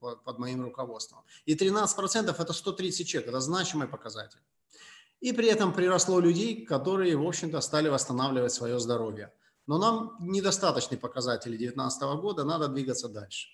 под 0.00 0.38
моим 0.38 0.62
руководством. 0.62 1.20
И 1.46 1.54
13% 1.54 2.34
это 2.38 2.52
130 2.52 3.06
человек, 3.06 3.28
это 3.28 3.40
значимый 3.40 3.88
показатель. 3.88 4.40
И 5.20 5.32
при 5.32 5.48
этом 5.48 5.72
приросло 5.72 6.20
людей, 6.20 6.64
которые, 6.64 7.16
в 7.16 7.26
общем-то, 7.26 7.60
стали 7.60 7.88
восстанавливать 7.88 8.52
свое 8.52 8.78
здоровье. 8.78 9.32
Но 9.66 9.78
нам 9.78 10.16
недостаточны 10.20 10.96
показатели 10.96 11.56
2019 11.56 12.02
года, 12.20 12.44
надо 12.44 12.68
двигаться 12.68 13.08
дальше. 13.08 13.48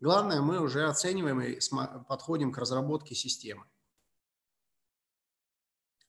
Главное, 0.00 0.40
мы 0.40 0.60
уже 0.60 0.86
оцениваем 0.86 1.40
и 1.40 1.58
подходим 2.08 2.52
к 2.52 2.58
разработке 2.58 3.14
системы. 3.14 3.64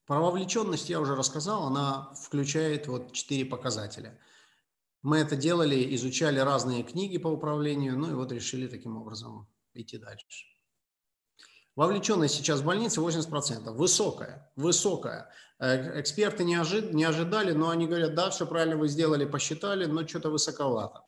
Про 0.05 0.19
вовлеченность 0.19 0.89
я 0.89 0.99
уже 0.99 1.15
рассказал, 1.15 1.63
она 1.63 2.13
включает 2.13 2.87
вот 2.87 3.11
четыре 3.13 3.45
показателя. 3.45 4.19
Мы 5.01 5.17
это 5.17 5.35
делали, 5.35 5.95
изучали 5.95 6.39
разные 6.39 6.83
книги 6.83 7.17
по 7.17 7.27
управлению, 7.27 7.97
ну 7.97 8.11
и 8.11 8.13
вот 8.13 8.31
решили 8.31 8.67
таким 8.67 8.97
образом 8.97 9.47
идти 9.73 9.97
дальше. 9.97 10.45
Вовлеченность 11.75 12.35
сейчас 12.35 12.61
в 12.61 12.65
больнице 12.65 13.01
80%. 13.01 13.71
Высокая, 13.71 14.49
высокая. 14.55 15.29
Э, 15.59 15.99
эксперты 15.99 16.43
не, 16.43 16.55
ожид, 16.55 16.93
не 16.93 17.03
ожидали, 17.03 17.51
но 17.51 17.69
они 17.69 17.85
говорят, 17.87 18.15
да, 18.15 18.29
все 18.29 18.45
правильно 18.45 18.77
вы 18.77 18.87
сделали, 18.87 19.25
посчитали, 19.25 19.85
но 19.85 20.07
что-то 20.07 20.29
высоковато. 20.29 21.01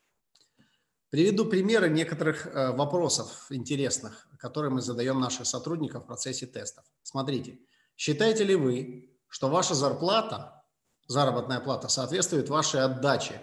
Приведу 1.10 1.46
примеры 1.46 1.88
некоторых 1.88 2.46
э, 2.46 2.72
вопросов 2.72 3.46
интересных, 3.48 4.28
которые 4.38 4.70
мы 4.70 4.82
задаем 4.82 5.20
нашим 5.20 5.46
сотрудникам 5.46 6.02
в 6.02 6.06
процессе 6.06 6.46
тестов. 6.46 6.84
Смотрите, 7.02 7.58
считаете 7.96 8.44
ли 8.44 8.54
вы, 8.54 9.16
что 9.28 9.48
ваша 9.48 9.74
зарплата, 9.74 10.64
заработная 11.06 11.60
плата 11.60 11.88
соответствует 11.88 12.50
вашей 12.50 12.82
отдаче? 12.82 13.40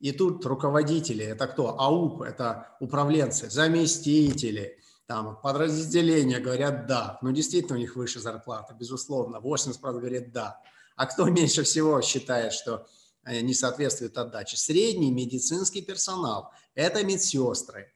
И 0.00 0.12
тут 0.12 0.44
руководители, 0.44 1.24
это 1.24 1.46
кто? 1.46 1.80
АУП, 1.80 2.20
это 2.20 2.76
управленцы, 2.80 3.48
заместители, 3.48 4.78
там 5.06 5.40
подразделения 5.40 6.40
говорят 6.40 6.86
«да». 6.86 7.18
Ну, 7.22 7.30
действительно, 7.30 7.76
у 7.76 7.80
них 7.80 7.94
выше 7.94 8.20
зарплата, 8.20 8.74
безусловно. 8.74 9.36
80% 9.36 9.80
говорит 9.82 10.32
«да». 10.32 10.60
А 10.96 11.06
кто 11.06 11.24
меньше 11.30 11.62
всего 11.62 12.02
считает, 12.02 12.52
что 12.52 12.86
э, 13.24 13.40
не 13.40 13.54
соответствует 13.54 14.18
отдаче? 14.18 14.56
Средний 14.56 15.12
медицинский 15.12 15.82
персонал. 15.82 16.50
Это 16.74 17.04
медсестры. 17.04 17.92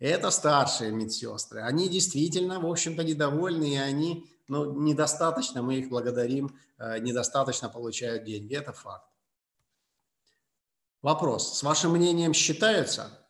Это 0.00 0.30
старшие 0.30 0.90
медсестры. 0.90 1.60
Они 1.62 1.88
действительно, 1.88 2.60
в 2.60 2.66
общем-то, 2.66 3.04
недовольны, 3.04 3.74
и 3.74 3.76
они 3.76 4.28
ну, 4.48 4.80
недостаточно, 4.80 5.62
мы 5.62 5.76
их 5.76 5.88
благодарим, 5.88 6.56
э, 6.78 6.98
недостаточно 6.98 7.68
получают 7.68 8.24
деньги. 8.24 8.54
Это 8.54 8.72
факт. 8.72 9.06
Вопрос. 11.02 11.58
С 11.58 11.62
вашим 11.62 11.92
мнением 11.92 12.34
считаются? 12.34 13.28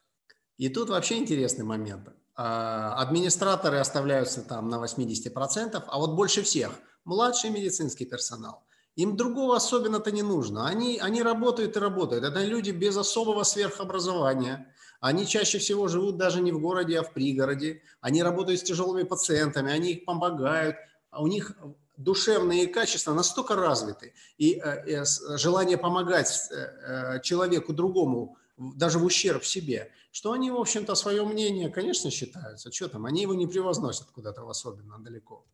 И 0.56 0.70
тут 0.70 0.88
вообще 0.88 1.18
интересный 1.18 1.64
момент. 1.64 2.08
А, 2.40 2.95
администраторы 2.95 3.78
оставляются 3.78 4.42
там 4.42 4.68
на 4.68 4.76
80%, 4.76 5.83
а 5.85 5.99
вот 5.99 6.12
больше 6.12 6.42
всех 6.42 6.71
младший 7.04 7.50
медицинский 7.50 8.04
персонал. 8.04 8.62
Им 8.95 9.16
другого 9.16 9.57
особенно-то 9.57 10.12
не 10.12 10.23
нужно. 10.23 10.68
Они, 10.68 11.00
они 11.00 11.21
работают 11.21 11.76
и 11.76 11.80
работают. 11.80 12.23
Это 12.23 12.45
люди 12.45 12.71
без 12.71 12.97
особого 12.97 13.42
сверхобразования. 13.42 14.73
Они 15.00 15.26
чаще 15.26 15.59
всего 15.59 15.88
живут 15.88 16.16
даже 16.16 16.40
не 16.40 16.52
в 16.52 16.61
городе, 16.61 17.00
а 17.00 17.02
в 17.02 17.12
пригороде. 17.12 17.83
Они 18.00 18.23
работают 18.23 18.61
с 18.61 18.62
тяжелыми 18.62 19.02
пациентами, 19.02 19.73
они 19.73 19.95
их 19.95 20.04
помогают. 20.04 20.76
А 21.11 21.23
у 21.23 21.26
них 21.26 21.57
душевные 21.97 22.68
качества 22.68 23.14
настолько 23.14 23.57
развиты. 23.57 24.12
И 24.37 24.61
э, 24.62 25.02
э, 25.02 25.04
желание 25.37 25.76
помогать 25.76 26.40
э, 26.52 27.21
человеку 27.21 27.73
другому 27.73 28.37
даже 28.58 28.98
в 28.98 29.04
ущерб 29.04 29.44
себе, 29.44 29.90
что 30.10 30.32
они, 30.32 30.50
в 30.50 30.56
общем-то, 30.56 30.94
свое 30.94 31.24
мнение, 31.24 31.70
конечно, 31.70 32.10
считаются. 32.10 32.72
Что 32.72 32.88
там, 32.88 33.06
они 33.06 33.22
его 33.22 33.34
не 33.34 33.46
превозносят 33.46 34.08
куда-то 34.10 34.48
особенно 34.48 34.98
далеко. 34.98 35.46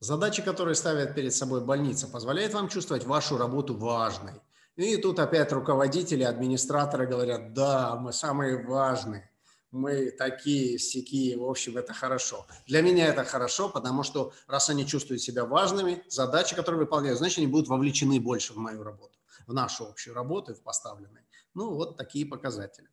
Задачи, 0.00 0.42
которые 0.42 0.74
ставят 0.74 1.14
перед 1.14 1.34
собой 1.34 1.60
больница, 1.60 2.08
позволяет 2.08 2.52
вам 2.52 2.68
чувствовать 2.68 3.04
вашу 3.04 3.38
работу 3.38 3.76
важной. 3.76 4.34
И 4.76 4.96
тут 4.96 5.18
опять 5.18 5.52
руководители, 5.52 6.24
администраторы 6.24 7.06
говорят, 7.06 7.54
да, 7.54 7.94
мы 7.94 8.12
самые 8.12 8.66
важные, 8.66 9.30
мы 9.70 10.10
такие, 10.10 10.78
сякие, 10.78 11.38
в 11.38 11.44
общем, 11.44 11.76
это 11.76 11.92
хорошо. 11.92 12.46
Для 12.66 12.82
меня 12.82 13.06
это 13.06 13.24
хорошо, 13.24 13.68
потому 13.68 14.02
что 14.02 14.32
раз 14.46 14.70
они 14.70 14.86
чувствуют 14.86 15.22
себя 15.22 15.44
важными, 15.44 16.02
задачи, 16.08 16.56
которые 16.56 16.80
выполняют, 16.80 17.18
значит, 17.18 17.38
они 17.38 17.46
будут 17.46 17.68
вовлечены 17.68 18.20
больше 18.20 18.52
в 18.52 18.56
мою 18.56 18.82
работу, 18.82 19.18
в 19.46 19.52
нашу 19.54 19.86
общую 19.86 20.14
работу, 20.14 20.54
в 20.54 20.60
поставленные. 20.60 21.23
Ну, 21.54 21.74
вот 21.74 21.96
такие 21.96 22.26
показатели. 22.26 22.88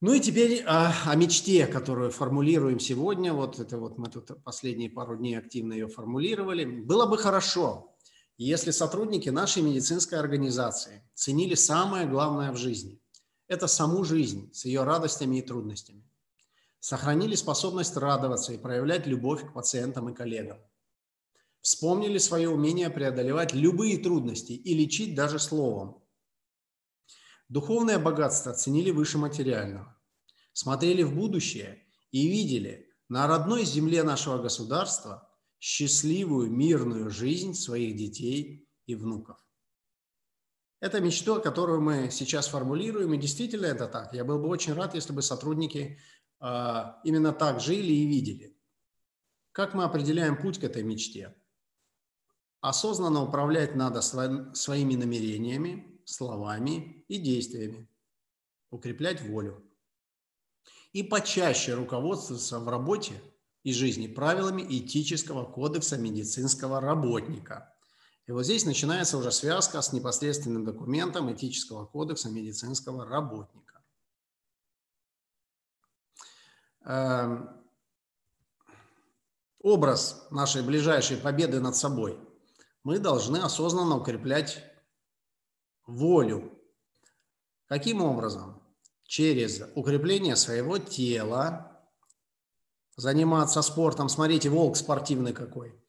Ну 0.00 0.14
и 0.14 0.20
теперь 0.20 0.64
о, 0.64 0.92
о 1.06 1.14
мечте, 1.14 1.66
которую 1.66 2.10
формулируем 2.10 2.80
сегодня. 2.80 3.32
Вот 3.32 3.60
это 3.60 3.78
вот 3.78 3.98
мы 3.98 4.08
тут 4.08 4.42
последние 4.42 4.90
пару 4.90 5.16
дней 5.16 5.38
активно 5.38 5.74
ее 5.74 5.86
формулировали. 5.86 6.64
Было 6.64 7.06
бы 7.06 7.16
хорошо, 7.16 7.94
если 8.36 8.72
сотрудники 8.72 9.28
нашей 9.28 9.62
медицинской 9.62 10.18
организации 10.18 11.08
ценили 11.14 11.54
самое 11.54 12.08
главное 12.08 12.50
в 12.50 12.56
жизни. 12.56 13.00
Это 13.46 13.68
саму 13.68 14.02
жизнь 14.02 14.52
с 14.52 14.64
ее 14.64 14.82
радостями 14.82 15.36
и 15.36 15.42
трудностями. 15.42 16.02
Сохранили 16.80 17.36
способность 17.36 17.96
радоваться 17.96 18.52
и 18.52 18.58
проявлять 18.58 19.06
любовь 19.06 19.46
к 19.46 19.52
пациентам 19.52 20.08
и 20.08 20.14
коллегам. 20.14 20.58
Вспомнили 21.60 22.18
свое 22.18 22.48
умение 22.48 22.90
преодолевать 22.90 23.54
любые 23.54 23.98
трудности 23.98 24.52
и 24.52 24.74
лечить 24.74 25.14
даже 25.14 25.38
словом, 25.38 26.01
Духовное 27.52 27.98
богатство 27.98 28.54
ценили 28.54 28.90
выше 28.90 29.18
материального, 29.18 29.94
смотрели 30.54 31.02
в 31.02 31.14
будущее 31.14 31.86
и 32.10 32.26
видели 32.26 32.88
на 33.10 33.26
родной 33.26 33.66
земле 33.66 34.04
нашего 34.04 34.38
государства 34.38 35.30
счастливую, 35.58 36.50
мирную 36.50 37.10
жизнь 37.10 37.52
своих 37.52 37.94
детей 37.94 38.66
и 38.86 38.94
внуков. 38.94 39.36
Это 40.80 41.02
мечта, 41.02 41.40
которую 41.40 41.82
мы 41.82 42.10
сейчас 42.10 42.48
формулируем, 42.48 43.12
и 43.12 43.18
действительно 43.18 43.66
это 43.66 43.86
так. 43.86 44.14
Я 44.14 44.24
был 44.24 44.38
бы 44.38 44.48
очень 44.48 44.72
рад, 44.72 44.94
если 44.94 45.12
бы 45.12 45.20
сотрудники 45.20 45.98
э, 46.40 46.82
именно 47.04 47.34
так 47.34 47.60
жили 47.60 47.92
и 47.92 48.06
видели. 48.06 48.58
Как 49.52 49.74
мы 49.74 49.84
определяем 49.84 50.40
путь 50.40 50.58
к 50.58 50.64
этой 50.64 50.84
мечте? 50.84 51.36
Осознанно 52.62 53.22
управлять 53.22 53.76
надо 53.76 54.00
своими 54.00 54.94
намерениями, 54.94 55.91
словами 56.04 57.04
и 57.08 57.18
действиями. 57.18 57.88
Укреплять 58.70 59.22
волю. 59.22 59.62
И 60.92 61.02
почаще 61.02 61.74
руководствоваться 61.74 62.58
в 62.58 62.68
работе 62.68 63.14
и 63.62 63.72
жизни 63.72 64.06
правилами 64.06 64.62
этического 64.62 65.44
кодекса 65.44 65.98
медицинского 65.98 66.80
работника– 66.80 67.68
и 68.26 68.32
вот 68.32 68.44
здесь 68.44 68.64
начинается 68.64 69.18
уже 69.18 69.32
связка 69.32 69.82
с 69.82 69.92
непосредственным 69.92 70.64
документом 70.64 71.32
этического 71.32 71.86
кодекса 71.86 72.30
медицинского 72.30 73.04
работника. 73.04 73.82
Эм, 76.84 77.50
образ 79.58 80.26
нашей 80.30 80.62
ближайшей 80.62 81.16
победы 81.16 81.60
над 81.60 81.74
собой. 81.74 82.18
Мы 82.84 82.98
должны 82.98 83.38
осознанно 83.38 83.96
укреплять 83.96 84.71
волю. 85.86 86.58
Каким 87.66 88.02
образом? 88.02 88.62
Через 89.04 89.62
укрепление 89.74 90.36
своего 90.36 90.78
тела, 90.78 91.82
заниматься 92.96 93.62
спортом. 93.62 94.08
Смотрите, 94.08 94.48
волк 94.48 94.76
спортивный 94.76 95.32
какой– 95.32 95.78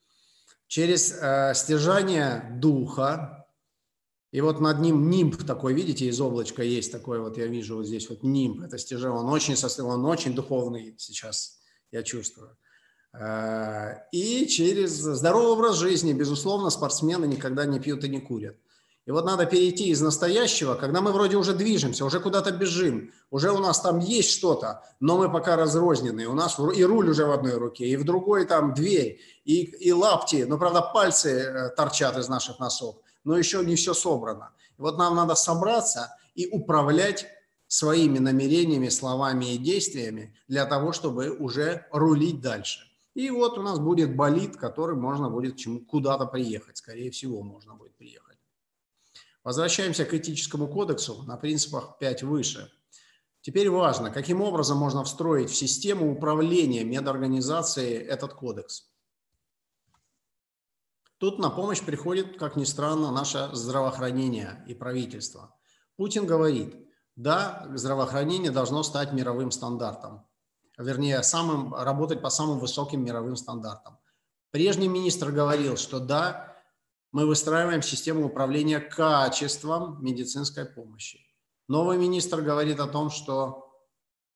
через 0.74 1.12
э, 1.12 1.54
стяжание 1.54 2.58
духа, 2.60 3.46
и 4.32 4.42
вот 4.42 4.60
над 4.60 4.80
ним 4.80 5.08
нимб 5.08 5.44
такой, 5.46 5.76
видите, 5.76 6.08
из 6.08 6.20
облачка 6.20 6.64
есть 6.64 6.92
такой, 6.92 7.20
вот 7.20 7.38
я 7.38 7.46
вижу 7.46 7.76
вот 7.76 7.86
здесь 7.86 8.10
вот 8.10 8.24
нимб, 8.24 8.64
это 8.64 8.80
стяжение, 8.80 9.20
он 9.20 9.30
очень, 9.30 9.56
он 9.84 10.06
очень 10.08 10.34
духовный 10.34 10.96
сейчас, 10.98 11.60
я 11.92 12.02
чувствую. 12.02 12.58
Э, 13.14 13.98
и 14.12 14.48
через 14.48 14.94
здоровый 14.94 15.50
образ 15.50 15.78
жизни, 15.78 16.12
безусловно, 16.12 16.72
спортсмены 16.72 17.26
никогда 17.26 17.66
не 17.66 17.80
пьют 17.80 18.04
и 18.04 18.10
не 18.10 18.20
курят. 18.20 18.58
И 19.06 19.12
вот 19.12 19.26
надо 19.26 19.46
перейти 19.46 19.90
из 19.90 20.02
настоящего, 20.02 20.76
когда 20.76 21.02
мы 21.02 21.12
вроде 21.12 21.36
уже 21.36 21.54
движемся, 21.54 22.06
уже 22.06 22.22
куда-то 22.22 22.52
бежим, 22.52 23.12
уже 23.32 23.52
у 23.52 23.58
нас 23.58 23.82
там 23.82 24.00
есть 24.00 24.30
что-то, 24.30 24.82
но 25.02 25.18
мы 25.18 25.30
пока 25.30 25.58
разрознены. 25.58 26.26
У 26.26 26.34
нас 26.34 26.58
и 26.58 26.84
руль 26.86 27.10
уже 27.10 27.26
в 27.26 27.32
одной 27.32 27.58
руке, 27.58 27.86
и 27.86 27.98
в 27.98 28.06
другой 28.06 28.46
там 28.46 28.74
дверь, 28.74 29.20
и, 29.44 29.64
и 29.64 29.92
лапти, 29.92 30.46
но, 30.48 30.58
правда, 30.58 30.82
пальцы 30.82 31.30
э, 31.32 31.70
торчат 31.76 32.18
из 32.18 32.30
наших 32.30 32.60
носов, 32.60 32.96
но 33.26 33.38
еще 33.38 33.64
не 33.66 33.76
все 33.76 33.94
собрано. 33.94 34.52
И 34.78 34.82
вот 34.82 34.98
нам 34.98 35.16
надо 35.16 35.36
собраться 35.36 36.16
и 36.34 36.48
управлять 36.48 37.28
своими 37.68 38.20
намерениями, 38.20 38.88
словами 38.88 39.54
и 39.54 39.58
действиями 39.58 40.34
для 40.48 40.66
того, 40.66 40.94
чтобы 40.94 41.30
уже 41.32 41.88
рулить 41.92 42.40
дальше. 42.40 42.80
И 43.16 43.30
вот 43.30 43.58
у 43.58 43.62
нас 43.62 43.80
будет 43.80 44.16
болид, 44.16 44.58
который 44.58 44.96
можно 44.96 45.30
будет 45.30 45.60
куда-то 45.88 46.26
приехать, 46.26 46.78
скорее 46.78 47.12
всего, 47.12 47.44
можно 47.44 47.76
будет. 47.76 47.93
Возвращаемся 49.44 50.06
к 50.06 50.14
этическому 50.14 50.68
кодексу 50.68 51.24
на 51.24 51.36
принципах 51.36 51.98
5 52.00 52.24
выше. 52.24 52.72
Теперь 53.42 53.70
важно, 53.70 54.10
каким 54.10 54.42
образом 54.42 54.78
можно 54.78 55.04
встроить 55.04 55.50
в 55.50 55.56
систему 55.56 56.12
управления 56.12 56.86
медорганизацией 56.86 57.98
этот 57.98 58.34
кодекс. 58.34 58.90
Тут 61.18 61.40
на 61.40 61.50
помощь 61.50 61.82
приходит, 61.82 62.38
как 62.38 62.56
ни 62.56 62.64
странно, 62.64 63.12
наше 63.12 63.50
здравоохранение 63.54 64.64
и 64.68 64.74
правительство. 64.74 65.56
Путин 65.98 66.26
говорит, 66.26 66.76
да, 67.16 67.68
здравоохранение 67.74 68.52
должно 68.52 68.82
стать 68.82 69.12
мировым 69.12 69.52
стандартом. 69.52 70.26
Вернее, 70.78 71.22
самым, 71.22 71.74
работать 71.76 72.22
по 72.22 72.30
самым 72.30 72.60
высоким 72.60 73.04
мировым 73.04 73.36
стандартам. 73.36 74.00
Прежний 74.52 74.88
министр 74.88 75.32
говорил, 75.32 75.78
что 75.78 76.00
да, 76.00 76.53
мы 77.14 77.28
выстраиваем 77.28 77.84
систему 77.84 78.26
управления 78.26 78.80
качеством 78.80 80.04
медицинской 80.04 80.66
помощи. 80.66 81.20
Новый 81.68 81.98
министр 81.98 82.42
говорит 82.42 82.80
о 82.80 82.88
том, 82.88 83.12
что 83.12 83.72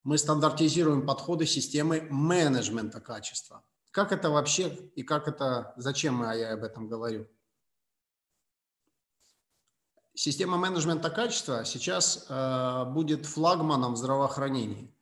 мы 0.03 0.17
стандартизируем 0.17 1.05
подходы 1.05 1.47
системы 1.47 2.07
менеджмента 2.11 3.01
качества. 3.01 3.65
Как 3.89 4.11
это 4.11 4.29
вообще 4.29 4.69
и 4.95 5.01
как 5.01 5.27
это, 5.27 5.73
зачем 5.75 6.21
я 6.21 6.53
об 6.53 6.63
этом 6.63 6.87
говорю? 6.87 7.27
Система 10.13 10.57
менеджмента 10.57 11.09
качества 11.09 11.65
сейчас 11.65 12.27
э, 12.29 12.85
будет 12.91 13.25
флагманом 13.25 13.93
в 13.95 13.97
здравоохранении. 13.97 14.95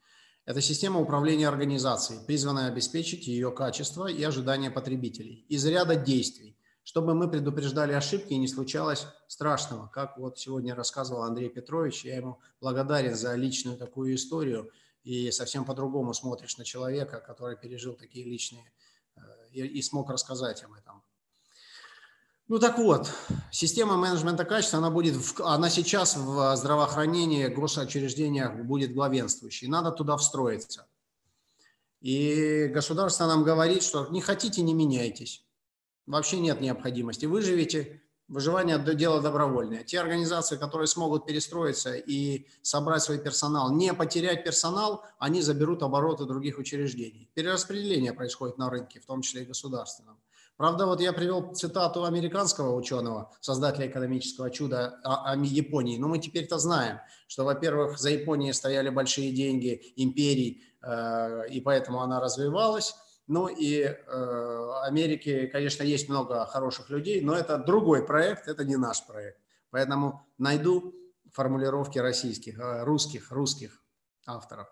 Это 0.45 0.61
система 0.61 1.01
управления 1.01 1.47
организацией, 1.47 2.25
призванная 2.25 2.69
обеспечить 2.69 3.27
ее 3.27 3.51
качество 3.51 4.07
и 4.07 4.23
ожидания 4.23 4.71
потребителей 4.71 5.45
из 5.49 5.65
ряда 5.65 5.95
действий, 5.95 6.54
чтобы 6.85 7.15
мы 7.15 7.27
предупреждали 7.27 7.93
ошибки 7.93 8.33
и 8.33 8.37
не 8.37 8.47
случалось 8.47 9.07
страшного. 9.27 9.87
Как 9.87 10.19
вот 10.19 10.37
сегодня 10.37 10.75
рассказывал 10.75 11.23
Андрей 11.23 11.49
Петрович, 11.49 12.05
я 12.05 12.15
ему 12.15 12.39
благодарен 12.61 13.15
за 13.15 13.33
личную 13.33 13.75
такую 13.75 14.13
историю, 14.13 14.71
и 15.03 15.31
совсем 15.31 15.65
по-другому 15.65 16.13
смотришь 16.13 16.57
на 16.57 16.63
человека, 16.63 17.19
который 17.19 17.57
пережил 17.57 17.95
такие 17.95 18.25
личные, 18.25 18.71
э, 19.15 19.21
и, 19.51 19.61
и 19.65 19.81
смог 19.81 20.11
рассказать 20.11 20.63
об 20.63 20.73
этом. 20.73 21.03
Ну 22.47 22.59
так 22.59 22.77
вот, 22.77 23.11
система 23.51 23.97
менеджмента 23.97 24.45
качества, 24.45 24.77
она, 24.77 24.91
будет, 24.91 25.15
в, 25.15 25.41
она 25.41 25.71
сейчас 25.71 26.15
в 26.15 26.55
здравоохранении, 26.55 27.47
госучреждениях 27.47 28.63
будет 28.63 28.93
главенствующей. 28.93 29.67
Надо 29.67 29.91
туда 29.91 30.17
встроиться. 30.17 30.87
И 32.01 32.67
государство 32.67 33.25
нам 33.25 33.43
говорит, 33.43 33.81
что 33.81 34.07
не 34.09 34.21
хотите, 34.21 34.61
не 34.61 34.75
меняйтесь 34.75 35.44
вообще 36.05 36.39
нет 36.39 36.61
необходимости. 36.61 37.25
Выживете, 37.25 38.01
выживание– 38.27 38.79
дело 38.95 39.21
добровольное. 39.21 39.83
Те 39.83 39.99
организации, 39.99 40.57
которые 40.57 40.87
смогут 40.87 41.25
перестроиться 41.25 41.95
и 41.95 42.47
собрать 42.61 43.03
свой 43.03 43.19
персонал, 43.19 43.71
не 43.73 43.93
потерять 43.93 44.43
персонал, 44.43 45.03
они 45.19 45.41
заберут 45.41 45.83
обороты 45.83 46.25
других 46.25 46.57
учреждений. 46.57 47.29
Перераспределение 47.33 48.13
происходит 48.13 48.57
на 48.57 48.69
рынке, 48.69 48.99
в 48.99 49.05
том 49.05 49.21
числе 49.21 49.43
и 49.43 49.45
государственном. 49.45 50.19
Правда, 50.57 50.85
вот 50.85 51.01
я 51.01 51.11
привел 51.11 51.53
цитату 51.53 52.05
американского 52.05 52.75
ученого, 52.75 53.29
создателя 53.41 53.87
экономического 53.87 54.49
чуда 54.49 54.99
о, 55.03 55.35
Японии. 55.35 55.97
Но 55.97 56.07
мы 56.07 56.17
теперь-то 56.17 56.59
знаем, 56.59 56.99
что, 57.27 57.43
во-первых, 57.43 57.99
за 57.99 58.11
Японией 58.11 58.53
стояли 58.53 58.87
большие 58.87 59.33
деньги 59.33 59.93
империй, 59.97 60.63
э, 60.81 61.49
и 61.49 61.59
поэтому 61.59 62.01
она 62.01 62.21
развивалась. 62.21 62.95
Ну 63.27 63.47
и 63.47 63.81
э, 63.81 64.71
Америке, 64.83 65.47
конечно, 65.47 65.83
есть 65.83 66.09
много 66.09 66.45
хороших 66.45 66.89
людей, 66.89 67.21
но 67.21 67.33
это 67.33 67.57
другой 67.57 68.05
проект, 68.05 68.47
это 68.47 68.63
не 68.63 68.75
наш 68.75 69.05
проект. 69.05 69.39
Поэтому 69.71 70.27
найду 70.37 70.93
формулировки 71.31 71.97
российских, 71.97 72.59
э, 72.59 72.83
русских, 72.83 73.31
русских 73.31 73.81
авторов. 74.27 74.67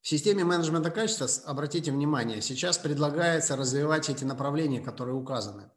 В 0.00 0.08
системе 0.08 0.44
менеджмента 0.44 0.90
качества, 0.90 1.28
обратите 1.46 1.92
внимание, 1.92 2.42
сейчас 2.42 2.76
предлагается 2.76 3.56
развивать 3.56 4.10
эти 4.10 4.24
направления, 4.24 4.80
которые 4.80 5.14
указаны. 5.14 5.70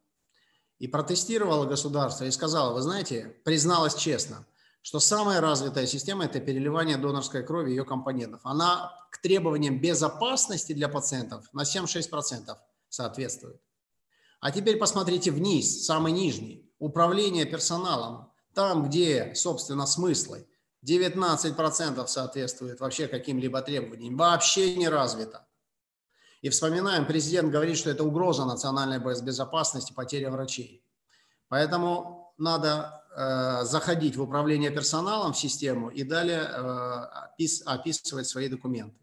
И 0.78 0.88
протестировало 0.88 1.66
государство 1.66 2.24
и 2.24 2.30
сказало, 2.30 2.74
вы 2.74 2.82
знаете, 2.82 3.36
призналось 3.44 3.94
честно– 3.94 4.44
что 4.82 5.00
самая 5.00 5.40
развитая 5.40 5.86
система– 5.86 6.24
это 6.26 6.40
переливание 6.40 6.96
донорской 6.96 7.44
крови 7.44 7.70
и 7.70 7.74
ее 7.74 7.84
компонентов. 7.84 8.40
Она 8.44 8.92
к 9.10 9.20
требованиям 9.20 9.80
безопасности 9.80 10.72
для 10.72 10.88
пациентов 10.88 11.46
на 11.52 11.62
7-6% 11.62 12.56
соответствует. 12.88 13.60
А 14.40 14.50
теперь 14.50 14.76
посмотрите 14.76 15.30
вниз, 15.30 15.84
самый 15.84 16.12
нижний. 16.12 16.70
Управление 16.78 17.44
персоналом. 17.44 18.30
Там, 18.54 18.88
где, 18.88 19.34
собственно, 19.34 19.86
смыслы. 19.86 20.46
19% 20.86 22.06
соответствует 22.06 22.80
вообще 22.80 23.08
каким-либо 23.08 23.60
требованиям. 23.62 24.16
Вообще 24.16 24.76
не 24.76 24.88
развито. 24.88 25.48
И 26.40 26.50
вспоминаем, 26.50 27.04
президент 27.04 27.50
говорит, 27.50 27.76
что 27.76 27.90
это 27.90 28.04
угроза 28.04 28.44
национальной 28.44 29.00
безопасности, 29.00 29.92
потеря 29.92 30.30
врачей. 30.30 30.84
Поэтому 31.48 32.32
надо 32.38 33.04
заходить 33.64 34.16
в 34.16 34.22
управление 34.22 34.70
персоналом 34.70 35.32
в 35.32 35.38
систему 35.38 35.88
и 35.88 36.04
далее 36.04 36.40
э, 36.40 37.44
описывать 37.66 38.28
свои 38.28 38.48
документы. 38.48 38.96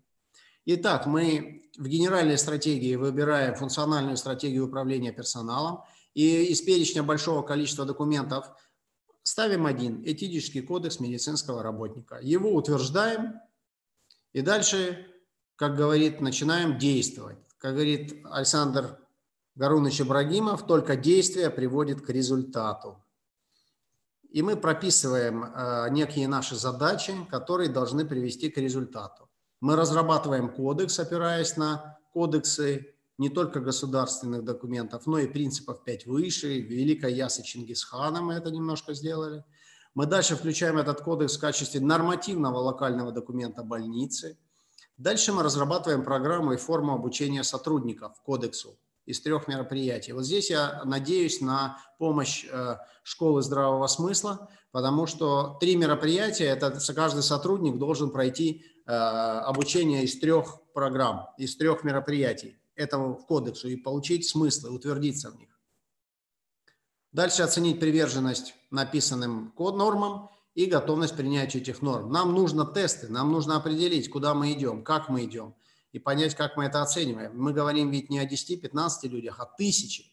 Итак, 0.66 1.06
мы 1.06 1.70
в 1.78 1.86
генеральной 1.88 2.38
стратегии 2.38 2.96
выбираем 2.96 3.56
функциональную 3.56 4.18
стратегию 4.18 4.68
управления 4.68 5.12
персоналом, 5.12 5.84
и 6.14 6.46
из 6.46 6.62
перечня 6.62 7.04
большого 7.04 7.42
количества 7.42 7.86
документов 7.86 8.50
ставим 9.22 9.66
один– 9.66 10.02
этический 10.06 10.62
кодекс 10.62 11.00
медицинского 11.00 11.62
работника. 11.62 12.18
Его 12.22 12.54
утверждаем, 12.54 13.42
и 14.32 14.42
дальше, 14.42 15.06
как 15.56 15.76
говорит, 15.76 16.22
начинаем 16.22 16.78
действовать. 16.78 17.38
Как 17.58 17.74
говорит 17.74 18.26
Александр 18.32 18.98
Гарунович 19.56 20.02
Ибрагимов, 20.02 20.66
только 20.66 20.96
действие 20.96 21.50
приводит 21.50 22.02
к 22.02 22.10
результату. 22.10 23.05
И 24.36 24.42
мы 24.42 24.58
прописываем 24.58 25.46
э, 25.46 25.88
некие 25.92 26.28
наши 26.28 26.58
задачи, 26.58 27.14
которые 27.32 27.70
должны 27.70 28.04
привести 28.04 28.50
к 28.50 28.58
результату. 28.58 29.30
Мы 29.62 29.78
разрабатываем 29.78 30.50
кодекс, 30.50 31.00
опираясь 31.00 31.56
на 31.56 31.98
кодексы 32.12 32.94
не 33.18 33.30
только 33.30 33.62
государственных 33.62 34.44
документов, 34.44 35.08
но 35.08 35.20
и 35.20 35.28
принципов 35.28 35.86
5 35.86 36.08
выше. 36.08 36.60
Великая 36.60 37.12
Ясы 37.12 37.44
Чингисхана 37.44 38.20
мы 38.20 38.34
это 38.34 38.52
немножко 38.52 38.94
сделали. 38.94 39.46
Мы 39.94 40.06
дальше 40.06 40.36
включаем 40.36 40.78
этот 40.80 41.00
кодекс 41.00 41.38
в 41.38 41.40
качестве 41.40 41.80
нормативного 41.80 42.58
локального 42.58 43.14
документа 43.14 43.64
больницы. 43.64 44.38
Дальше 44.98 45.32
мы 45.32 45.44
разрабатываем 45.44 46.04
программу 46.04 46.52
и 46.52 46.58
форму 46.58 46.94
обучения 46.94 47.46
сотрудников 47.46 48.22
кодексу 48.22 48.78
из 49.06 49.22
трех 49.22 49.48
мероприятий. 49.48 50.14
Вот 50.14 50.26
здесь 50.26 50.50
я 50.50 50.82
надеюсь 50.84 51.42
на 51.42 51.78
помощь 51.98 52.46
э, 52.52 52.78
школы 53.04 53.42
здравого 53.42 53.88
смысла, 53.88 54.50
потому 54.72 55.06
что 55.06 55.58
три 55.60 55.76
мероприятия, 55.76 56.46
это 56.46 56.78
каждый 56.94 57.24
сотрудник 57.24 57.78
должен 57.78 58.10
пройти 58.10 58.66
э, 58.86 58.92
обучение 58.92 60.04
из 60.04 60.20
трех 60.20 60.60
программ, 60.74 61.28
из 61.38 61.56
трех 61.56 61.84
мероприятий 61.84 62.58
этому 62.76 63.16
кодексу 63.16 63.68
и 63.68 63.76
получить 63.76 64.28
смыслы, 64.28 64.72
утвердиться 64.72 65.32
в 65.32 65.38
них. 65.38 65.50
Дальше 67.12 67.44
оценить 67.44 67.80
приверженность 67.80 68.56
написанным 68.72 69.54
код 69.56 69.78
нормам 69.78 70.30
и 70.54 70.66
готовность 70.66 71.16
принятия 71.16 71.60
этих 71.60 71.82
норм. 71.82 72.12
Нам 72.12 72.34
нужно 72.34 72.66
тесты, 72.66 73.08
нам 73.08 73.32
нужно 73.32 73.56
определить, 73.56 74.10
куда 74.10 74.34
мы 74.34 74.52
идем, 74.52 74.84
как 74.84 75.08
мы 75.08 75.24
идем 75.24 75.56
и 75.96 76.00
понять, 76.00 76.36
как 76.36 76.58
мы 76.58 76.66
это 76.66 76.82
оцениваем. 76.82 77.32
Мы 77.36 77.54
говорим 77.54 77.90
ведь 77.90 78.10
не 78.10 78.20
о 78.20 78.28
10-15 78.28 79.08
людях, 79.08 79.40
а 79.40 79.46
тысячи. 79.46 80.12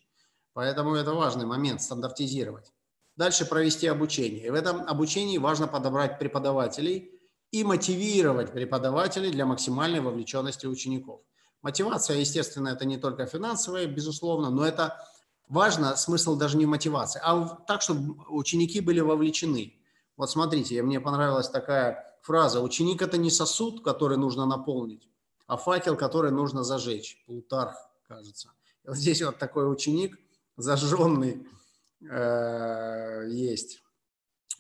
Поэтому 0.53 0.95
это 0.95 1.13
важный 1.13 1.45
момент, 1.45 1.83
стандартизировать. 1.83 2.73
Дальше 3.17 3.45
провести 3.45 3.89
обучение. 3.89 4.47
И 4.47 4.51
в 4.51 4.55
этом 4.55 4.83
обучении 4.83 5.39
важно 5.39 5.67
подобрать 5.67 6.21
преподавателей 6.21 7.11
и 7.51 7.65
мотивировать 7.65 8.53
преподавателей 8.53 9.33
для 9.33 9.45
максимальной 9.45 10.01
вовлеченности 10.01 10.67
учеников. 10.67 11.23
Мотивация, 11.63 12.19
естественно, 12.19 12.69
это 12.69 12.85
не 12.85 12.97
только 12.97 13.27
финансовая, 13.27 13.87
безусловно, 13.89 14.51
но 14.51 14.65
это 14.65 15.05
важно, 15.49 15.97
смысл 15.97 16.37
даже 16.37 16.59
не 16.59 16.67
мотивации, 16.67 17.21
а 17.25 17.45
так, 17.67 17.83
чтобы 17.83 18.15
ученики 18.29 18.81
были 18.81 19.01
вовлечены. 19.01 19.75
Вот 20.17 20.31
смотрите, 20.31 20.81
мне 20.83 21.01
понравилась 21.01 21.49
такая 21.49 22.19
фраза. 22.23 22.61
Ученик– 22.61 23.03
это 23.03 23.19
не 23.19 23.31
сосуд, 23.31 23.83
который 23.83 24.17
нужно 24.17 24.47
наполнить, 24.47 25.09
а 25.47 25.57
факел, 25.57 25.97
который 25.97 26.31
нужно 26.31 26.65
зажечь. 26.65 27.23
Плутарх, 27.27 27.75
кажется. 28.07 28.51
И 28.85 28.89
вот 28.89 28.97
здесь 28.97 29.23
вот 29.23 29.39
такой 29.39 29.71
ученик, 29.71 30.19
зажженный, 30.57 31.47
э, 32.09 33.29
есть. 33.29 33.83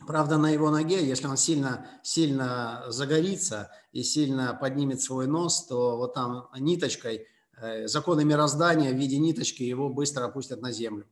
Правда, 0.07 0.37
на 0.37 0.51
его 0.51 0.71
ноге, 0.71 1.07
если 1.07 1.27
он 1.27 1.37
сильно, 1.37 1.87
сильно 2.03 2.85
загорится 2.89 3.71
и 3.93 4.03
сильно 4.03 4.55
поднимет 4.55 5.01
свой 5.01 5.27
нос, 5.27 5.67
то 5.67 5.97
вот 5.97 6.15
там 6.15 6.49
ниточкой, 6.59 7.27
э, 7.57 7.87
законы 7.87 8.25
мироздания 8.25 8.93
в 8.93 8.97
виде 8.97 9.19
ниточки 9.19 9.63
его 9.63 9.89
быстро 9.89 10.25
опустят 10.25 10.61
на 10.61 10.73
землю. 10.73 11.07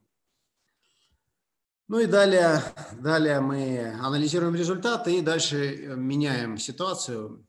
Ну 1.87 1.99
и 1.99 2.05
далее, 2.05 2.61
далее 2.99 3.41
мы 3.41 3.93
анализируем 4.01 4.55
результаты 4.55 5.17
и 5.17 5.21
дальше 5.21 5.93
меняем 5.97 6.57
ситуацию 6.57 7.45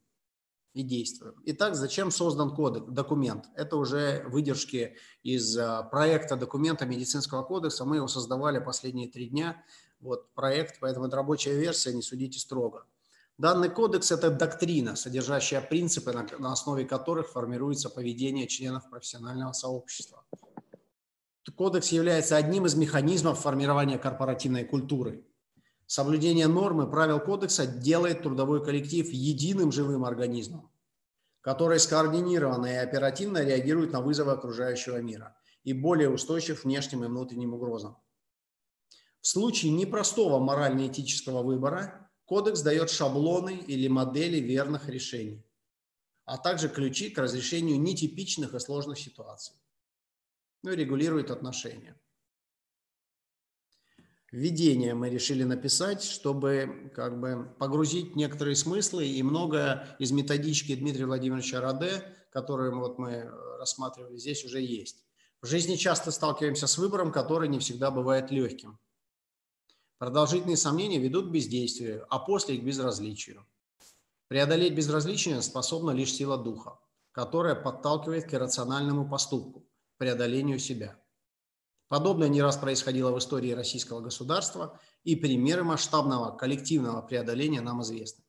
и 0.75 0.83
действуем. 0.83 1.35
Итак, 1.45 1.75
зачем 1.75 2.11
создан 2.11 2.55
код, 2.55 2.93
документ? 2.93 3.47
Это 3.55 3.77
уже 3.77 4.25
выдержки 4.27 4.97
из 5.23 5.57
э, 5.57 5.83
проекта 5.91 6.37
документа 6.37 6.87
медицинского 6.87 7.43
кодекса. 7.43 7.85
Мы 7.85 7.97
его 7.97 8.09
создавали 8.09 8.59
последние 8.59 9.09
три 9.09 9.29
дня 9.29 9.63
вот 10.01 10.33
проект, 10.35 10.81
поэтому 10.81 11.07
это 11.07 11.17
рабочая 11.17 11.59
версия, 11.59 11.93
не 11.93 12.03
судите 12.03 12.39
строго. 12.39 12.87
Данный 13.39 13.71
кодекс– 13.71 14.11
это 14.13 14.31
доктрина, 14.31 14.95
содержащая 14.95 15.61
принципы, 15.61 16.13
на, 16.13 16.27
на 16.39 16.53
основе 16.53 16.85
которых 16.85 17.31
формируется 17.31 17.89
поведение 17.89 18.47
членов 18.47 18.89
профессионального 18.91 19.53
сообщества. 19.53 20.25
Кодекс 21.57 21.93
является 21.93 22.37
одним 22.37 22.67
из 22.67 22.75
механизмов 22.77 23.41
формирования 23.41 23.99
корпоративной 23.99 24.65
культуры. 24.65 25.25
Соблюдение 25.95 26.47
норм 26.47 26.81
и 26.81 26.91
правил 26.91 27.21
кодекса 27.21 27.67
делает 27.67 28.23
трудовой 28.23 28.65
коллектив 28.65 29.07
единым 29.11 29.71
живым 29.71 30.07
организмом, 30.07 30.73
который 31.43 31.79
скоординированно 31.79 32.65
и 32.65 32.77
оперативно 32.77 33.45
реагирует 33.45 33.93
на 33.93 34.01
вызовы 34.01 34.33
окружающего 34.33 35.03
мира 35.03 35.37
и 35.65 35.75
более 35.75 36.09
устойчив 36.09 36.65
внешним 36.65 37.05
и 37.05 37.09
внутренним 37.09 37.53
угрозам. 37.53 37.99
В 39.21 39.27
случае 39.27 39.73
непростого 39.73 40.39
морально-этического 40.43 41.43
выбора 41.43 42.11
кодекс 42.25 42.63
дает 42.63 42.89
шаблоны 42.89 43.59
или 43.59 43.87
модели 43.87 44.39
верных 44.39 44.89
решений, 44.89 45.45
а 46.25 46.39
также 46.39 46.71
ключи 46.71 47.11
к 47.11 47.19
разрешению 47.19 47.79
нетипичных 47.79 48.55
и 48.55 48.61
сложных 48.61 48.99
ситуаций. 48.99 49.57
Ну 50.63 50.71
и 50.71 50.77
регулирует 50.77 51.31
отношения. 51.31 52.01
Введение 54.33 54.95
мы 54.95 55.11
решили 55.11 55.45
написать, 55.45 56.03
чтобы 56.03 56.91
как 56.97 57.21
бы 57.21 57.55
погрузить 57.59 58.17
некоторые 58.17 58.57
смыслы 58.57 59.07
и 59.07 59.23
многое 59.23 59.95
из 59.99 60.11
методички 60.11 60.75
Дмитрия 60.75 61.05
Владимировича 61.05 61.61
Раде, 61.61 62.03
которую 62.31 62.79
вот 62.79 62.99
мы 62.99 63.31
рассматривали, 63.59 64.17
здесь 64.17 64.43
уже 64.47 64.63
есть. 64.63 65.05
В 65.43 65.47
жизни 65.47 65.77
часто 65.77 66.11
сталкиваемся 66.11 66.67
с 66.67 66.79
выбором, 66.79 67.13
который 67.13 67.47
не 67.47 67.59
всегда 67.59 67.91
бывает 67.91 68.31
легким. 68.31 68.79
Продолжительные 69.99 70.57
сомнения 70.57 70.99
ведут 70.99 71.29
к 71.29 71.31
бездействию, 71.31 72.07
а 72.09 72.19
после 72.19 72.57
к 72.57 72.65
безразличию. 72.65 73.47
Преодолеть 74.29 74.75
безразличие 74.75 75.43
способна 75.43 75.91
лишь 75.91 76.15
сила 76.15 76.39
духа, 76.39 76.79
которая 77.11 77.55
подталкивает 77.55 78.31
к 78.31 78.33
иррациональному 78.33 79.07
поступку, 79.07 79.69
преодолению 79.99 80.59
себя. 80.59 81.02
Подобное 81.93 82.29
не 82.29 82.41
раз 82.41 82.57
происходило 82.57 83.11
в 83.11 83.19
истории 83.19 83.51
российского 83.51 84.01
государства, 84.01 84.81
и 85.05 85.15
примеры 85.15 85.63
масштабного 85.63 86.35
коллективного 86.35 87.03
преодоления 87.03 87.61
нам 87.61 87.83
известны. 87.83 88.25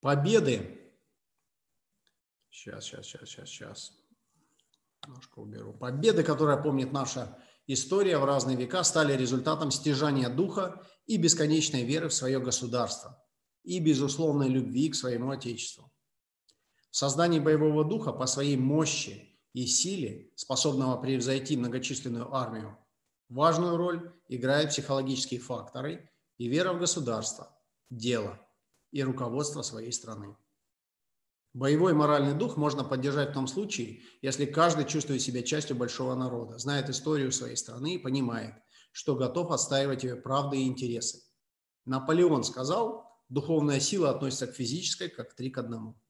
Победы. 0.00 0.94
Сейчас, 2.50 2.84
сейчас, 2.84 3.06
сейчас, 3.06 3.28
сейчас, 3.28 3.48
сейчас. 3.48 3.92
Немножко 5.04 5.40
уберу. 5.40 5.72
Победы, 5.72 6.22
которые 6.22 6.62
помнит 6.62 6.92
наша 6.92 7.36
история 7.66 8.18
в 8.18 8.24
разные 8.24 8.56
века 8.56 8.84
стали 8.84 9.16
результатом 9.16 9.72
стяжания 9.72 10.28
духа 10.28 10.86
и 11.06 11.16
бесконечной 11.16 11.82
веры 11.82 12.08
в 12.08 12.14
свое 12.14 12.38
государство 12.38 13.20
и 13.64 13.80
безусловной 13.80 14.48
любви 14.48 14.88
к 14.88 14.94
своему 14.94 15.32
Отечеству. 15.32 15.92
В 16.92 16.96
создании 16.96 17.40
боевого 17.40 17.84
духа 17.84 18.12
по 18.12 18.26
своей 18.26 18.56
мощи 18.56 19.31
и 19.52 19.66
силе, 19.66 20.30
способного 20.34 21.00
превзойти 21.00 21.56
многочисленную 21.56 22.34
армию, 22.34 22.78
важную 23.28 23.76
роль 23.76 24.12
играют 24.28 24.70
психологические 24.70 25.40
факторы 25.40 26.10
и 26.38 26.48
вера 26.48 26.72
в 26.72 26.78
государство, 26.78 27.56
дело 27.90 28.38
и 28.90 29.02
руководство 29.02 29.62
своей 29.62 29.92
страны. 29.92 30.36
Боевой 31.54 31.92
моральный 31.92 32.34
дух 32.34 32.56
можно 32.56 32.82
поддержать 32.82 33.30
в 33.30 33.34
том 33.34 33.46
случае, 33.46 34.02
если 34.22 34.46
каждый 34.46 34.86
чувствует 34.86 35.20
себя 35.20 35.42
частью 35.42 35.76
большого 35.76 36.14
народа, 36.14 36.56
знает 36.58 36.88
историю 36.88 37.30
своей 37.30 37.56
страны 37.56 37.96
и 37.96 37.98
понимает, 37.98 38.54
что 38.90 39.16
готов 39.16 39.50
отстаивать 39.50 40.02
ее 40.02 40.16
правды 40.16 40.58
и 40.58 40.66
интересы. 40.66 41.22
Наполеон 41.84 42.44
сказал, 42.44 43.06
духовная 43.28 43.80
сила 43.80 44.10
относится 44.10 44.46
к 44.46 44.54
физической, 44.54 45.08
как 45.08 45.34
три 45.34 45.50
к 45.50 45.58
одному. 45.58 46.01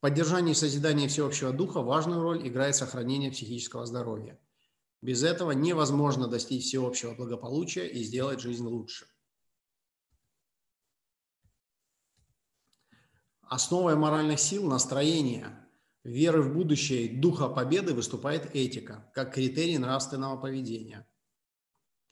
Поддержании 0.00 0.52
и 0.52 0.54
созидании 0.54 1.08
всеобщего 1.08 1.52
духа 1.52 1.82
важную 1.82 2.22
роль 2.22 2.46
играет 2.48 2.74
сохранение 2.74 3.30
психического 3.30 3.84
здоровья. 3.84 4.40
Без 5.02 5.22
этого 5.22 5.52
невозможно 5.52 6.26
достичь 6.26 6.64
всеобщего 6.64 7.14
благополучия 7.14 7.86
и 7.86 8.02
сделать 8.02 8.40
жизнь 8.40 8.64
лучше. 8.64 9.06
Основой 13.42 13.96
моральных 13.96 14.38
сил, 14.38 14.66
настроения, 14.66 15.68
веры 16.04 16.42
в 16.42 16.54
будущее 16.54 17.06
и 17.06 17.16
духа 17.16 17.48
победы 17.48 17.94
выступает 17.94 18.54
этика, 18.54 19.10
как 19.14 19.34
критерий 19.34 19.76
нравственного 19.76 20.40
поведения. 20.40 21.06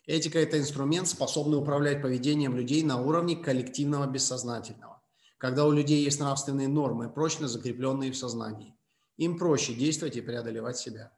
Этика– 0.05 0.39
это 0.41 0.59
инструмент, 0.59 1.07
способный 1.07 1.59
управлять 1.59 2.03
поведением 2.03 2.57
людей 2.57 2.83
на 2.83 3.01
уровне 3.01 3.37
коллективного 3.37 4.07
бессознательного, 4.07 4.98
когда 5.39 5.67
у 5.67 5.73
людей 5.73 6.03
есть 6.03 6.21
нравственные 6.21 6.69
нормы, 6.69 7.09
прочно 7.09 7.47
закрепленные 7.49 8.11
в 8.11 8.17
сознании. 8.17 8.77
Им 9.17 9.39
проще 9.39 9.73
действовать 9.73 10.17
и 10.17 10.21
преодолевать 10.21 10.77
себя. 10.77 11.13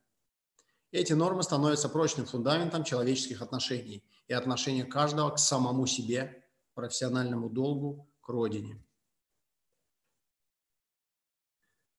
Эти 0.91 1.15
нормы 1.15 1.43
становятся 1.43 1.89
прочным 1.89 2.27
фундаментом 2.27 2.85
человеческих 2.85 3.43
отношений 3.43 4.05
и 4.29 4.33
отношения 4.33 4.85
каждого 4.85 5.31
к 5.31 5.39
самому 5.39 5.87
себе, 5.87 6.45
профессиональному 6.75 7.49
долгу, 7.49 8.09
к 8.21 8.29
родине. 8.29 8.83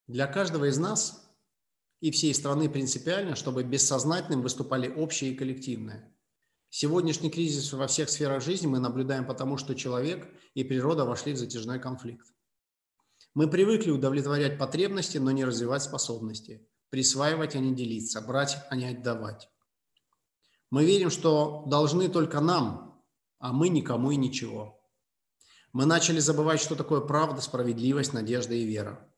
Для 0.06 0.26
каждого 0.26 0.66
из 0.66 0.78
нас 0.78 1.28
и 2.00 2.10
всей 2.10 2.34
страны 2.34 2.68
принципиально, 2.68 3.34
чтобы 3.34 3.62
бессознательным 3.62 4.42
выступали 4.42 4.88
общее 4.88 5.32
и 5.32 5.36
коллективное. 5.36 6.11
Сегодняшний 6.74 7.28
кризис 7.28 7.70
во 7.74 7.86
всех 7.86 8.08
сферах 8.08 8.42
жизни 8.42 8.66
мы 8.66 8.78
наблюдаем 8.78 9.26
потому, 9.26 9.58
что 9.58 9.74
человек 9.74 10.26
и 10.54 10.64
природа 10.64 11.04
вошли 11.04 11.34
в 11.34 11.36
затяжной 11.36 11.78
конфликт. 11.78 12.26
Мы 13.34 13.46
привыкли 13.46 13.90
удовлетворять 13.90 14.58
потребности, 14.58 15.18
но 15.18 15.32
не 15.32 15.44
развивать 15.44 15.82
способности, 15.82 16.66
присваивать, 16.88 17.54
а 17.56 17.58
не 17.58 17.74
делиться, 17.74 18.22
брать, 18.22 18.56
а 18.70 18.76
не 18.76 18.86
отдавать. 18.86 19.50
Мы 20.70 20.86
верим, 20.86 21.10
что 21.10 21.62
должны 21.66 22.08
только 22.08 22.40
нам, 22.40 23.04
а 23.38 23.52
мы 23.52 23.68
никому 23.68 24.10
и 24.10 24.16
ничего. 24.16 24.82
Мы 25.74 25.84
начали 25.84 26.20
забывать, 26.20 26.62
что 26.62 26.74
такое 26.74 27.02
правда, 27.02 27.42
справедливость, 27.42 28.14
надежда 28.14 28.54
и 28.54 28.64
вера. 28.64 29.14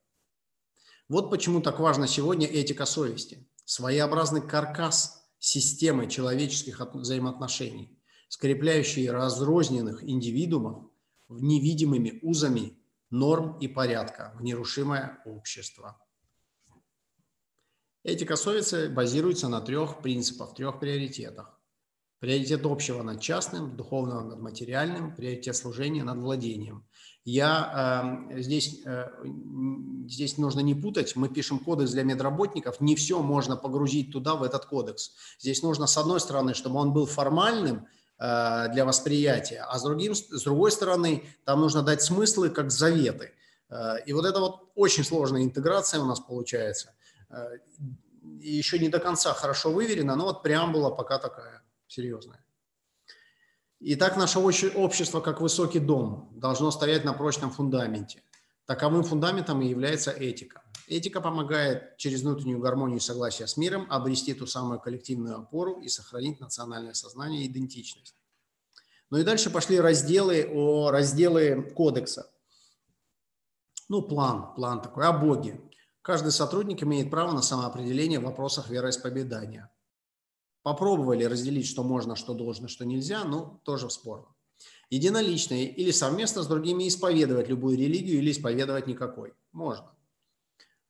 Вот 1.08 1.30
почему 1.30 1.62
так 1.62 1.78
важно 1.78 2.08
сегодня 2.08 2.48
этика 2.48 2.84
совести. 2.84 3.48
Своеобразный 3.64 4.42
каркас 4.42 5.23
системы 5.44 6.09
человеческих 6.09 6.80
взаимоотношений, 6.94 8.00
скрепляющий 8.28 9.11
разрозненных 9.11 10.02
индивидуумов 10.02 10.90
невидимыми 11.28 12.18
узами 12.22 12.78
норм 13.11 13.59
и 13.59 13.68
порядка 13.68 14.33
в 14.38 14.42
нерушимое 14.42 15.20
общество. 15.26 16.00
Этика 18.04 18.37
совести 18.37 18.88
базируется 18.88 19.48
на 19.48 19.61
трех 19.61 20.00
принципах, 20.00 20.54
трех 20.54 20.80
приоритетах. 20.80 21.53
Приоритет 22.24 22.64
общего 22.64 23.02
над 23.02 23.20
частным, 23.20 23.76
духовного 23.76 24.22
над 24.22 24.40
материальным, 24.40 25.14
приоритет 25.14 25.56
служения 25.56 26.04
над 26.04 26.18
владением. 26.18 26.87
Я 27.24 28.26
э, 28.30 28.40
здесь, 28.40 28.80
э, 28.84 29.08
здесь 30.08 30.38
нужно 30.38 30.60
не 30.60 30.74
путать, 30.74 31.16
мы 31.16 31.28
пишем 31.28 31.58
кодекс 31.58 31.90
для 31.90 32.02
медработников, 32.02 32.80
не 32.80 32.96
все 32.96 33.22
можно 33.22 33.56
погрузить 33.56 34.10
туда, 34.12 34.34
в 34.34 34.42
этот 34.42 34.66
кодекс. 34.66 35.12
Здесь 35.38 35.62
нужно, 35.62 35.87
с 35.87 35.98
одной 35.98 36.20
стороны, 36.20 36.54
чтобы 36.54 36.80
он 36.80 36.92
был 36.92 37.06
формальным, 37.06 37.87
Э, 38.16 38.68
для 38.72 38.84
восприятия, 38.84 39.66
а 39.68 39.76
с, 39.76 39.82
другим, 39.82 40.14
с 40.14 40.42
другой 40.44 40.70
стороны, 40.70 41.24
там 41.44 41.60
нужно 41.60 41.82
дать 41.82 42.00
смыслы 42.00 42.48
как 42.48 42.70
заветы. 42.70 43.32
Э, 43.68 43.96
и 44.06 44.12
вот 44.12 44.24
это 44.24 44.38
вот 44.38 44.70
очень 44.76 45.02
сложная 45.02 45.42
интеграция 45.42 46.00
у 46.00 46.06
нас 46.06 46.20
получается. 46.20 46.94
Э, 47.28 47.58
еще 48.38 48.78
не 48.78 48.88
до 48.88 49.00
конца 49.00 49.34
хорошо 49.34 49.72
выверена, 49.72 50.14
но 50.14 50.26
вот 50.26 50.44
преамбула 50.44 50.90
пока 50.90 51.18
такая 51.18 51.63
серьезная. 51.94 52.44
Итак, 53.80 54.16
наше 54.16 54.38
общество, 54.38 55.20
как 55.20 55.40
высокий 55.40 55.78
дом, 55.78 56.33
должно 56.35 56.70
стоять 56.70 57.04
на 57.04 57.12
прочном 57.12 57.50
фундаменте. 57.50 58.22
Таковым 58.66 59.04
фундаментом 59.04 59.61
и 59.61 59.68
является 59.68 60.11
этика. 60.11 60.62
Этика 60.87 61.20
помогает 61.20 61.96
через 61.96 62.22
внутреннюю 62.22 62.61
гармонию 62.61 62.98
и 62.98 63.00
согласие 63.00 63.46
с 63.46 63.57
миром 63.57 63.87
обрести 63.90 64.35
ту 64.35 64.46
самую 64.46 64.80
коллективную 64.80 65.38
опору 65.38 65.80
и 65.80 65.88
сохранить 65.88 66.40
национальное 66.40 66.94
сознание 66.94 67.42
и 67.42 67.46
идентичность. 67.46 68.16
Ну 69.11 69.18
и 69.18 69.24
дальше 69.24 69.50
пошли 69.50 69.80
разделы, 69.80 70.48
о, 70.52 70.90
разделы 70.90 71.62
кодекса. 71.74 72.30
Ну, 73.88 74.02
план, 74.02 74.54
план 74.54 74.80
такой, 74.80 75.04
о 75.04 75.12
Боге. 75.12 75.61
Каждый 76.00 76.33
сотрудник 76.33 76.83
имеет 76.83 77.11
право 77.11 77.33
на 77.33 77.42
самоопределение 77.42 78.18
в 78.18 78.24
вопросах 78.24 78.68
вероисповедания. 78.70 79.70
Попробовали 80.64 81.22
разделить, 81.22 81.68
что 81.68 81.85
можно, 81.85 82.16
что 82.16 82.35
должно, 82.35 82.66
что 82.66 82.85
нельзя, 82.85 83.22
но 83.22 83.61
тоже 83.64 83.88
спорно. 83.88 84.35
Единолично 84.90 85.55
или 85.55 85.92
совместно 85.92 86.42
с 86.42 86.48
другими 86.48 86.88
исповедовать 86.88 87.48
любую 87.48 87.79
религию 87.79 88.18
или 88.18 88.33
исповедовать 88.33 88.88
никакой. 88.88 89.35
Можно 89.53 89.94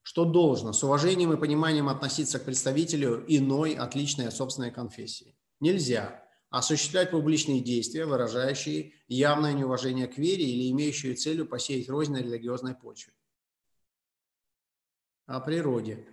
что 0.04 0.26
должно 0.26 0.74
с 0.74 0.84
уважением 0.84 1.32
и 1.32 1.38
пониманием 1.38 1.88
относиться 1.88 2.38
к 2.38 2.44
представителю 2.44 3.24
иной, 3.26 3.74
отличной 3.74 4.28
от 4.28 4.34
собственной 4.34 4.70
конфессии. 4.70 5.34
Нельзя 5.60 6.22
осуществлять 6.50 7.10
публичные 7.10 7.60
действия, 7.60 8.04
выражающие 8.04 8.92
явное 9.08 9.54
неуважение 9.54 10.06
к 10.06 10.18
вере 10.18 10.44
или 10.44 10.70
имеющие 10.70 11.14
целью 11.14 11.46
посеять 11.46 11.88
рознь 11.88 12.12
на 12.12 12.18
религиозной 12.18 12.74
почве. 12.74 13.14
О 15.24 15.40
природе. 15.40 16.06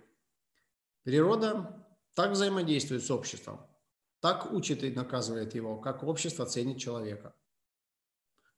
Природа 1.02 1.81
так 2.14 2.32
взаимодействует 2.32 3.04
с 3.04 3.10
обществом, 3.10 3.66
так 4.20 4.52
учит 4.52 4.84
и 4.84 4.90
наказывает 4.90 5.54
его, 5.54 5.78
как 5.78 6.02
общество 6.02 6.46
ценит 6.46 6.78
человека. 6.78 7.34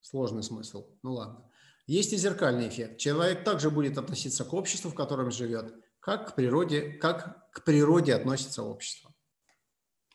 Сложный 0.01 0.43
смысл. 0.43 0.87
Ну 1.03 1.15
ладно. 1.15 1.51
Есть 1.87 2.13
и 2.13 2.17
зеркальный 2.17 2.69
эффект. 2.69 2.99
Человек 2.99 3.45
также 3.45 3.71
будет 3.71 3.99
относиться 3.99 4.45
к 4.45 4.53
обществу, 4.53 4.91
в 4.91 4.95
котором 4.95 5.31
живет, 5.31 5.75
как 6.01 6.33
к 6.33 6.35
природе, 6.35 6.93
как 6.93 7.51
к 7.51 7.65
природе 7.65 8.15
относится 8.15 8.63
общество. 8.63 9.15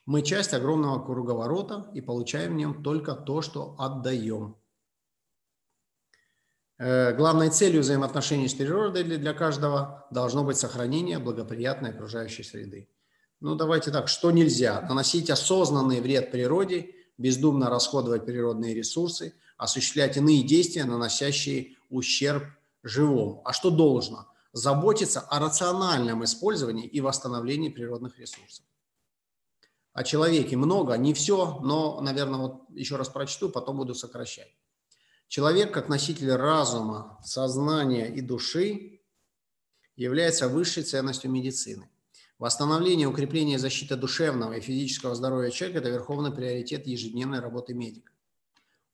Мы 0.06 0.23
часть 0.23 0.54
огромного 0.54 1.04
круговорота 1.06 1.91
и 1.93 2.02
получаем 2.02 2.54
в 2.54 2.58
нем 2.58 2.84
только 2.84 3.13
то, 3.13 3.41
что 3.41 3.75
отдаем. 3.78 4.58
Э, 6.80 7.13
главной 7.13 7.49
целью 7.49 7.82
взаимоотношений 7.82 8.47
с 8.47 8.54
природой 8.54 9.04
для 9.04 9.34
каждого 9.34 10.08
должно 10.12 10.43
быть 10.43 10.58
сохранение 10.58 11.19
благоприятной 11.19 11.91
окружающей 11.91 12.43
среды. 12.43 12.89
Ну, 13.39 13.56
давайте 13.56 13.91
так, 13.91 14.08
что 14.08 14.32
нельзя? 14.32 14.82
Наносить 14.82 15.30
осознанный 15.30 16.02
вред 16.02 16.32
природе, 16.32 16.95
бездумно 17.17 17.69
расходовать 17.69 18.25
природные 18.25 18.73
ресурсы– 18.73 19.34
осуществлять 19.60 20.15
иные 20.15 20.41
действия, 20.41 20.86
наносящие 20.86 21.75
ущерб 21.89 22.45
живому. 22.82 23.41
А 23.45 23.52
что 23.52 23.69
должно? 23.69 24.32
Заботиться 24.54 25.19
о 25.19 25.39
рациональном 25.39 26.23
использовании 26.23 26.88
и 26.88 27.02
восстановлении 27.02 27.69
природных 27.69 28.17
ресурсов. 28.17 28.65
О 29.91 30.04
человеке 30.04 30.56
много, 30.56 30.95
не 30.95 31.13
все, 31.13 31.60
но, 31.62 31.99
наверное, 31.99 32.39
вот 32.39 32.62
еще 32.69 32.95
раз 32.95 33.10
прочту, 33.10 33.49
потом 33.49 33.78
буду 33.78 33.93
сокращать. 33.93 34.56
Человек, 35.28 35.73
как 35.73 35.89
носитель 35.89 36.32
разума, 36.32 37.19
сознания 37.21 38.08
и 38.08 38.21
души, 38.21 39.02
является 39.97 40.47
высшей 40.47 40.84
ценностью 40.84 41.30
медицины. 41.30 41.89
Восстановление, 42.39 43.06
укрепление 43.06 43.56
и 43.56 43.60
защита 43.60 43.97
душевного 43.97 44.54
и 44.54 44.62
физического 44.62 45.13
здоровья 45.13 45.52
человека– 45.52 45.80
это 45.80 45.89
верховный 45.89 46.32
приоритет 46.32 46.88
ежедневной 46.88 47.41
работы 47.41 47.73
медика. 47.73 48.13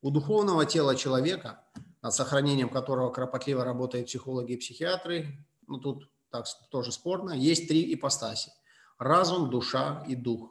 У 0.02 0.10
духовного 0.10 0.66
тела 0.66 0.96
человека, 0.96 1.64
над 2.02 2.12
сохранением 2.12 2.70
которого 2.70 3.12
кропотливо 3.12 3.64
работают 3.64 4.08
психологи 4.08 4.54
и 4.54 4.58
психиатры, 4.58 5.46
ну 5.68 5.78
тут 5.78 6.10
так 6.32 6.48
тоже 6.72 6.92
спорно, 6.92 7.34
есть 7.34 7.68
три 7.68 7.94
ипостаси. 7.94 8.52
Разум, 8.98 9.52
душа 9.52 10.04
и 10.08 10.16
дух. 10.16 10.50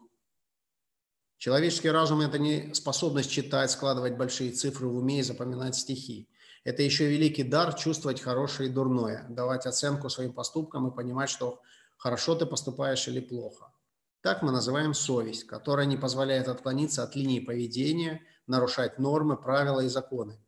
Человеческий 1.39 1.91
разум– 1.91 2.21
это 2.23 2.39
не 2.39 2.73
способность 2.75 3.31
читать, 3.31 3.73
складывать 3.73 4.17
большие 4.17 4.53
цифры 4.53 4.87
в 4.87 4.97
уме 4.97 5.19
и 5.19 5.23
запоминать 5.23 5.75
стихи. 5.75 6.29
Это 6.63 6.83
еще 6.83 7.11
великий 7.11 7.43
дар 7.43 7.75
чувствовать 7.75 8.21
хорошее 8.21 8.69
и 8.69 8.73
дурное, 8.73 9.27
давать 9.29 9.67
оценку 9.67 10.09
своим 10.09 10.33
поступкам 10.33 10.87
и 10.87 10.95
понимать, 10.95 11.29
что 11.29 11.61
хорошо 11.97 12.35
ты 12.35 12.47
поступаешь 12.47 13.09
или 13.09 13.21
плохо. 13.21 13.73
Так 14.21 14.43
мы 14.43 14.53
называем 14.53 14.95
совесть, 14.95 15.45
которая 15.45 15.87
не 15.87 15.97
позволяет 15.97 16.49
отклониться 16.49 17.03
от 17.03 17.15
линии 17.17 17.41
поведения– 17.41 18.23
нарушать 18.47 18.99
нормы, 18.99 19.37
правила 19.37 19.81
и 19.81 19.89
законы, 19.89 20.39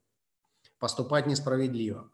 поступать 0.78 1.26
несправедливо. 1.26 2.10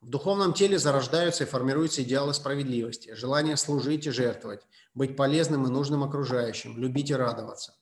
В 0.00 0.08
духовном 0.08 0.52
теле 0.52 0.78
зарождаются 0.78 1.44
и 1.44 1.46
формируются 1.46 2.02
идеалы 2.02 2.34
справедливости, 2.34 3.14
желание 3.14 3.56
служить 3.56 4.06
и 4.06 4.10
жертвовать, 4.10 4.66
быть 4.94 5.16
полезным 5.16 5.66
и 5.66 5.70
нужным 5.70 6.02
окружающим, 6.02 6.76
любить 6.76 7.10
и 7.10 7.14
радоваться. 7.14 7.76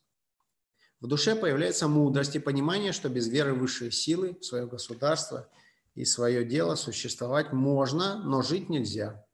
В 1.00 1.06
душе 1.06 1.34
появляется 1.34 1.88
мудрость 1.88 2.36
и 2.36 2.40
понимание, 2.40 2.92
что 2.92 3.08
без 3.08 3.26
веры 3.28 3.54
в 3.54 3.60
высшие 3.60 3.90
силы, 3.90 4.36
в 4.38 4.44
свое 4.44 4.66
государство 4.66 5.48
и 5.94 6.04
свое 6.04 6.44
дело 6.44 6.74
существовать 6.74 7.52
можно, 7.54 8.22
но 8.22 8.42
жить 8.42 8.68
нельзя. 8.68 9.26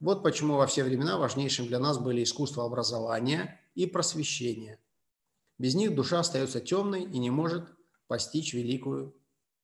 Вот 0.00 0.22
почему 0.22 0.56
во 0.56 0.66
все 0.66 0.82
времена 0.82 1.18
важнейшим 1.18 1.66
для 1.66 1.78
нас 1.78 1.98
были 1.98 2.24
искусство 2.24 2.64
образования 2.64 3.60
и 3.74 3.86
просвещения– 3.86 4.78
без 5.60 5.74
них 5.74 5.94
душа 5.94 6.20
остается 6.20 6.58
темной 6.58 7.02
и 7.02 7.18
не 7.18 7.28
может 7.28 7.68
постичь 8.06 8.54
великую 8.54 9.14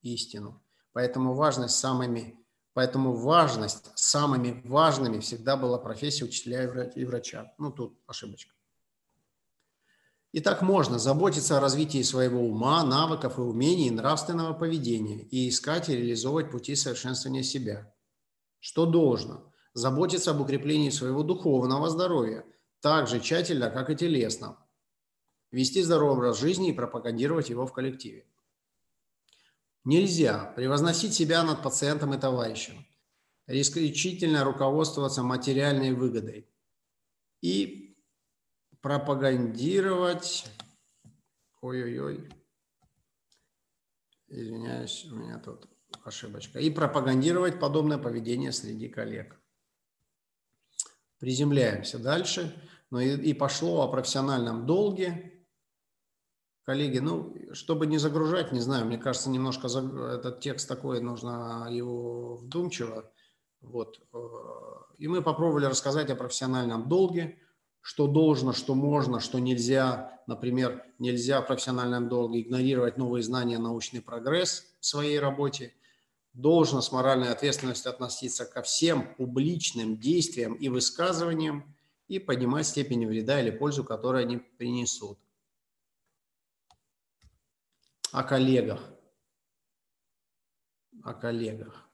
истину. 0.03 0.62
Поэтому 0.92 1.33
важность 1.33 1.77
самыми, 1.77 2.38
поэтому 2.75 3.14
важность 3.14 3.90
самыми 3.94 4.61
важными 4.66 5.20
всегда 5.20 5.57
была 5.57 5.79
профессия 5.79 6.27
учителя 6.27 6.64
и 6.94 7.05
врача. 7.07 7.55
Ну, 7.57 7.72
тут 7.72 7.99
ошибочка. 8.07 8.53
И 10.33 10.40
так 10.40 10.61
можно 10.61 10.99
заботиться 10.99 11.57
о 11.57 11.61
развитии 11.61 12.03
своего 12.03 12.42
ума, 12.42 12.85
навыков 12.85 13.38
и 13.38 13.40
умений, 13.40 13.90
нравственного 13.90 14.53
поведения 14.53 15.22
и 15.22 15.49
искать 15.49 15.88
и 15.88 15.96
реализовывать 15.96 16.51
пути 16.51 16.77
совершенствования 16.77 17.42
себя. 17.42 17.90
Что 18.59 18.85
должно? 18.85 19.51
Заботиться 19.77 20.31
об 20.31 20.41
укреплении 20.41 20.89
своего 20.89 21.23
духовного 21.23 21.91
здоровья, 21.91 22.47
так 22.81 23.09
же 23.09 23.21
тщательно, 23.21 23.69
как 23.69 23.91
и 23.91 23.95
телесно. 23.95 24.57
Вести 25.51 25.83
здоровый 25.83 26.17
образ 26.17 26.41
жизни 26.41 26.71
и 26.71 26.73
пропагандировать 26.73 27.51
его 27.51 27.67
в 27.67 27.75
коллективе. 27.75 28.27
Нельзя 29.85 30.51
превозносить 30.57 31.12
себя 31.12 31.43
над 31.43 31.62
пациентом 31.62 32.15
и 32.15 32.19
товарищем, 32.19 32.87
исключительно 33.47 34.45
руководствоваться 34.45 35.23
материальной 35.23 35.93
выгодой 35.93 36.49
и 37.43 37.99
пропагандировать... 38.81 40.47
Ой-ой-ой. 41.61 42.31
Извиняюсь, 44.29 45.05
у 45.05 45.17
меня 45.17 45.39
тут 45.39 45.69
ошибочка. 46.03 46.61
И 46.61 46.71
пропагандировать 46.71 47.61
подобное 47.61 47.99
поведение 47.99 48.53
среди 48.53 48.89
коллег. 48.89 49.39
Приземляемся 51.19 51.99
дальше. 51.99 52.55
Но 52.91 53.01
и, 53.01 53.17
и 53.17 53.35
пошло 53.35 53.83
о 53.83 53.89
профессиональном 53.89 54.67
долге. 54.67 55.33
Коллеги, 56.65 56.99
ну, 56.99 57.35
чтобы 57.53 57.87
не 57.87 57.99
загружать, 57.99 58.51
не 58.51 58.61
знаю, 58.61 58.87
мне 58.87 58.99
кажется, 58.99 59.31
немножко 59.31 59.69
за, 59.69 59.81
этот 60.19 60.41
текст 60.41 60.69
такой, 60.69 61.01
нужно 61.01 61.69
его 61.71 62.37
вдумчиво. 62.37 63.13
Вот. 63.61 64.01
Э, 64.13 64.19
и 64.99 65.07
мы 65.07 65.23
попробовали 65.23 65.67
рассказать 65.67 66.11
о 66.11 66.17
профессиональном 66.17 66.89
долге, 66.89 67.39
что 67.81 68.09
должно, 68.09 68.53
что 68.53 68.75
можно, 68.75 69.21
что 69.21 69.39
нельзя. 69.39 70.21
Например, 70.27 70.85
нельзя 70.99 71.41
в 71.41 71.47
профессиональном 71.47 72.09
долге 72.09 72.41
игнорировать 72.41 72.97
новые 72.97 73.23
знания, 73.23 73.59
научный 73.59 74.03
прогресс 74.03 74.65
в 74.81 74.87
своей 74.87 75.21
работе. 75.21 75.73
Должно 76.37 76.83
с 76.83 76.92
моральной 76.92 77.31
ответственностью 77.31 77.90
относиться 77.90 78.44
ко 78.44 78.61
всем 78.61 79.14
публичным 79.14 79.99
действиям 79.99 80.53
и 80.53 80.68
высказываниям 80.68 81.75
и 82.09 82.18
понимать 82.18 82.66
степень 82.66 83.07
вреда 83.07 83.40
или 83.40 83.51
пользу, 83.51 83.85
которую 83.85 84.20
они 84.20 84.37
принесут 84.37 85.18
о 88.12 88.22
коллегах. 88.22 88.83
О 91.03 91.14
коллегах. 91.14 91.88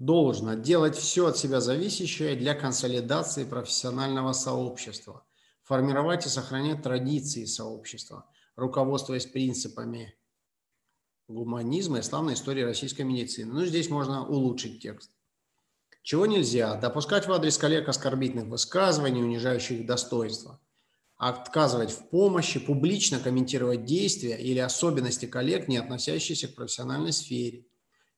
Должно 0.00 0.54
делать 0.54 0.96
все 0.96 1.28
от 1.28 1.36
себя 1.36 1.60
зависящее 1.60 2.34
для 2.34 2.56
консолидации 2.56 3.44
профессионального 3.44 4.32
сообщества, 4.32 5.24
формировать 5.62 6.26
и 6.26 6.28
сохранять 6.28 6.82
традиции 6.82 7.44
сообщества, 7.44 8.28
руководствуясь 8.56 9.26
принципами 9.26 10.18
гуманизма 11.28 11.98
и 11.98 12.02
славной 12.02 12.34
истории 12.34 12.62
российской 12.62 13.02
медицины. 13.02 13.52
Ну, 13.52 13.64
здесь 13.66 13.90
можно 13.90 14.26
улучшить 14.26 14.82
текст. 14.82 15.10
Чего 16.02 16.26
нельзя? 16.26 16.76
Допускать 16.76 17.26
в 17.26 17.32
адрес 17.32 17.58
коллег 17.58 17.88
оскорбительных 17.88 18.46
высказываний, 18.46 19.22
унижающих 19.22 19.80
их 19.80 19.86
достоинство– 19.86 20.60
отказывать 21.16 21.92
в 21.92 22.08
помощи, 22.10 22.60
публично 22.60 23.18
комментировать 23.18 23.84
действия 23.84 24.36
или 24.36 24.58
особенности 24.58 25.26
коллег, 25.26 25.66
не 25.68 25.78
относящиеся 25.78 26.48
к 26.48 26.54
профессиональной 26.54 27.12
сфере, 27.12 27.66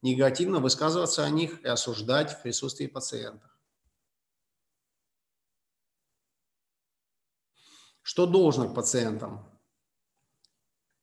негативно 0.02 0.58
высказываться 0.58 1.24
о 1.24 1.30
них 1.30 1.62
и 1.62 1.68
осуждать 1.68 2.32
в 2.32 2.42
присутствии 2.42 2.86
пациентов. 2.86 3.50
Что 8.02 8.26
должно 8.26 8.68
к 8.68 8.74
пациентам? 8.74 9.47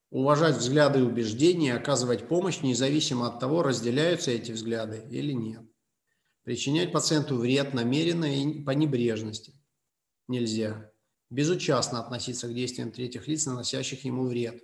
Уважать 0.10 0.58
взгляды 0.58 1.00
и 1.00 1.04
убеждения, 1.04 1.76
оказывать 1.76 2.28
помощь 2.28 2.62
независимо 2.62 3.28
от 3.28 3.40
того, 3.40 3.64
разделяются 3.64 4.32
эти 4.32 4.52
взгляды 4.52 5.04
или 5.10 5.34
нет. 5.34 5.64
Причинять 6.44 6.92
пациенту 6.92 7.38
вред 7.38 7.74
намеренно 7.74 8.26
и 8.26 8.62
по 8.64 8.72
небрежности 8.72 9.54
нельзя 10.28 10.92
безучастно 11.30 12.00
относиться 12.00 12.48
к 12.48 12.54
действиям 12.54 12.92
третьих 12.92 13.28
лиц, 13.28 13.46
наносящих 13.46 14.06
ему 14.06 14.28
вред, 14.28 14.64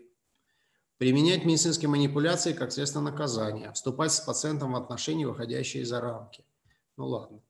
применять 0.98 1.46
медицинские 1.46 1.90
манипуляции 1.90 2.54
как 2.54 2.72
средство 2.72 3.02
наказания, 3.02 3.72
вступать 3.74 4.12
с 4.12 4.20
пациентом 4.22 4.74
в 4.74 4.76
отношения, 4.76 5.28
выходящие 5.28 5.86
за 5.86 6.00
рамки. 6.00 6.46
Ну 6.98 7.08
ладно. 7.08 7.42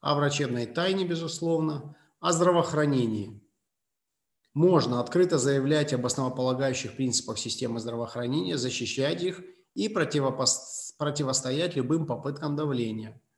О 0.00 0.14
врачебной 0.14 0.66
тайне, 0.66 1.04
безусловно, 1.04 1.96
о 2.20 2.32
здравоохранении. 2.32 3.40
Можно 4.54 5.00
открыто 5.00 5.38
заявлять 5.38 5.92
об 5.92 6.06
основополагающих 6.06 6.96
принципах 6.96 7.38
системы 7.38 7.80
здравоохранения, 7.80 8.56
защищать 8.58 9.22
их 9.22 9.40
и 9.74 9.88
противостоять 9.88 11.76
любым 11.76 12.06
попыткам 12.06 12.56
давления– 12.56 13.20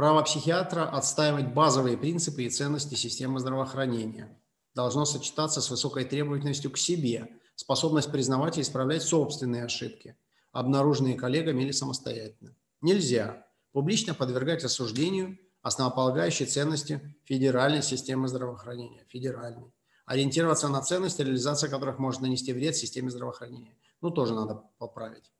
Право 0.00 0.22
психиатра 0.22 0.88
отстаивать 0.88 1.52
базовые 1.52 1.98
принципы 1.98 2.44
и 2.44 2.48
ценности 2.48 2.94
системы 2.94 3.38
здравоохранения 3.38 4.34
должно 4.74 5.04
сочетаться 5.04 5.60
с 5.60 5.68
высокой 5.68 6.06
требовательностью 6.06 6.70
к 6.70 6.78
себе, 6.78 7.28
способность 7.54 8.10
признавать 8.10 8.56
и 8.56 8.62
исправлять 8.62 9.02
собственные 9.02 9.66
ошибки, 9.66 10.16
обнаруженные 10.52 11.16
коллегами 11.16 11.64
или 11.64 11.72
самостоятельно. 11.72 12.54
Нельзя 12.80 13.46
публично 13.72 14.14
подвергать 14.14 14.64
осуждению 14.64 15.38
основополагающие 15.62 16.46
ценности 16.46 17.16
федеральной 17.24 17.82
системы 17.82 18.28
здравоохранения, 18.28 19.04
федеральной. 19.08 19.72
Ориентироваться 20.06 20.68
на 20.68 20.80
ценности, 20.82 21.22
реализация 21.22 21.70
которых 21.70 21.98
может 21.98 22.20
нанести 22.20 22.52
вред 22.52 22.76
системе 22.76 23.10
здравоохранения. 23.10 23.76
Ну, 24.00 24.10
тоже 24.10 24.34
надо 24.34 24.64
поправить. 24.78 25.30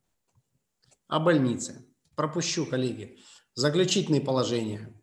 О 1.09 1.18
больнице. 1.18 1.85
Пропущу, 2.14 2.66
коллеги. 2.66 3.18
Заключительные 3.54 4.20
положения. 4.20 4.94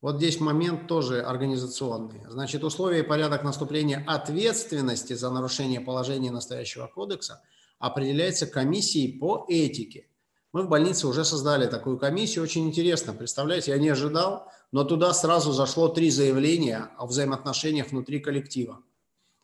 Вот 0.00 0.16
здесь 0.16 0.38
момент 0.38 0.86
тоже 0.86 1.22
организационный. 1.22 2.24
Значит, 2.28 2.62
условия 2.62 3.00
и 3.00 3.06
порядок 3.06 3.42
наступления 3.42 4.04
ответственности 4.06 5.14
за 5.14 5.30
нарушение 5.30 5.80
положений 5.80 6.30
настоящего 6.30 6.86
кодекса 6.86 7.42
определяется 7.78 8.46
комиссией 8.46 9.18
по 9.18 9.46
этике. 9.48 10.08
Мы 10.54 10.62
в 10.62 10.68
больнице 10.68 11.08
уже 11.08 11.24
создали 11.24 11.66
такую 11.66 11.98
комиссию. 11.98 12.44
Очень 12.44 12.68
интересно. 12.68 13.12
Представляете, 13.12 13.72
я 13.72 13.78
не 13.78 13.88
ожидал, 13.88 14.52
но 14.70 14.84
туда 14.84 15.12
сразу 15.12 15.50
зашло 15.50 15.88
три 15.88 16.10
заявления 16.10 16.90
о 16.96 17.06
взаимоотношениях 17.06 17.88
внутри 17.88 18.20
коллектива. 18.20 18.80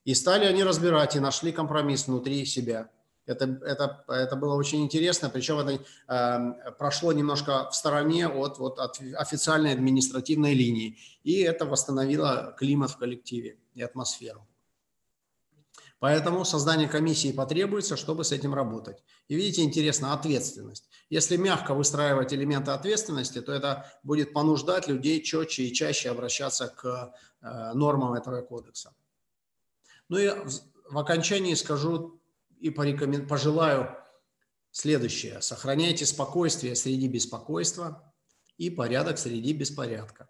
И 0.05 0.15
стали 0.15 0.45
они 0.45 0.63
разбирать 0.63 1.17
и 1.17 1.21
нашли 1.21 1.51
компромисс 1.51 2.07
внутри 2.07 2.47
себя. 2.47 2.91
Это, 3.27 3.59
это, 3.67 4.05
это 4.07 4.37
было 4.37 4.55
очень 4.55 4.85
интересно, 4.85 5.31
причем 5.31 5.59
это 5.59 5.83
э, 6.07 6.71
прошло 6.79 7.13
немножко 7.13 7.69
в 7.71 7.75
стороне 7.75 8.29
от, 8.29 8.59
вот, 8.61 8.79
от 8.79 9.01
официальной 9.17 9.73
административной 9.73 10.55
линии. 10.55 10.97
И 11.25 11.41
это 11.41 11.67
восстановило 11.67 12.55
климат 12.57 12.93
в 12.93 12.99
коллективе 12.99 13.59
и 13.75 13.83
атмосферу. 13.83 14.47
Поэтому 16.01 16.47
создание 16.47 16.89
комиссии 16.89 17.31
потребуется, 17.31 17.97
чтобы 17.97 18.25
с 18.25 18.33
этим 18.33 18.55
работать. 18.55 19.05
И 19.29 19.35
видите, 19.35 19.63
интересно, 19.63 20.15
ответственность. 20.15 20.90
Если 21.11 21.37
мягко 21.37 21.75
выстраивать 21.75 22.33
элементы 22.33 22.71
ответственности, 22.71 23.41
то 23.41 23.53
это 23.53 23.93
будет 24.05 24.33
понуждать 24.33 24.87
людей 24.87 25.21
четче 25.23 25.65
и 25.65 25.73
чаще 25.73 26.09
обращаться 26.09 26.69
к 26.69 27.13
э, 27.43 27.73
нормам 27.75 28.15
этого 28.15 28.43
кодекса. 28.43 28.95
Ну 30.09 30.19
и 30.19 30.31
в 30.89 30.99
окончании 30.99 31.55
скажу 31.55 32.21
и 32.61 32.71
порекомен... 32.71 33.27
пожелаю 33.27 33.97
следующее. 34.71 35.43
Сохраняйте 35.43 36.07
спокойствие 36.07 36.77
среди 36.77 37.09
беспокойства 37.09 38.13
и 38.57 38.71
порядок 38.71 39.19
среди 39.19 39.53
беспорядка. 39.53 40.29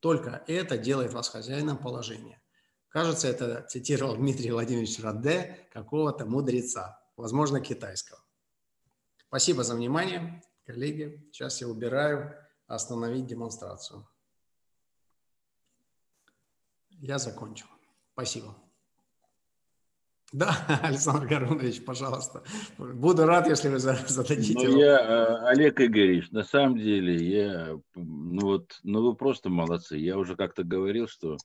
Только 0.00 0.42
это 0.48 0.76
делает 0.76 1.12
вас 1.12 1.28
хозяином 1.28 1.78
положения. 1.78 2.42
Кажется, 2.88 3.28
это 3.28 3.62
цитировал 3.68 4.16
Дмитрий 4.16 4.50
Владимирович 4.50 4.98
Раде, 4.98 5.68
какого-то 5.72 6.26
мудреца, 6.26 7.00
возможно, 7.16 7.60
китайского. 7.60 8.19
Спасибо 9.30 9.62
за 9.62 9.76
внимание, 9.76 10.42
коллеги. 10.66 11.24
Сейчас 11.30 11.60
я 11.60 11.68
убираю 11.68 12.34
остановить 12.66 13.26
демонстрацию. 13.26 14.04
Я 16.90 17.18
закончил. 17.18 17.68
Спасибо. 18.12 18.56
Да, 20.32 20.52
Александр 20.82 21.28
Гарунович, 21.28 21.84
пожалуйста. 21.84 22.42
Буду 22.76 23.24
рад, 23.24 23.46
если 23.46 23.68
вы 23.68 23.78
зададите. 23.78 24.66
Ну, 24.66 24.76
я, 24.76 24.98
э, 24.98 25.48
Олег 25.50 25.80
Игоревич, 25.80 26.32
на 26.32 26.42
самом 26.42 26.76
деле, 26.76 27.14
я, 27.24 27.78
ну 27.94 28.40
вот, 28.40 28.80
ну 28.82 29.00
вы 29.00 29.14
просто 29.14 29.48
молодцы. 29.48 29.96
Я 29.96 30.18
уже 30.18 30.34
как-то 30.34 30.64
говорил, 30.64 31.06
что, 31.06 31.36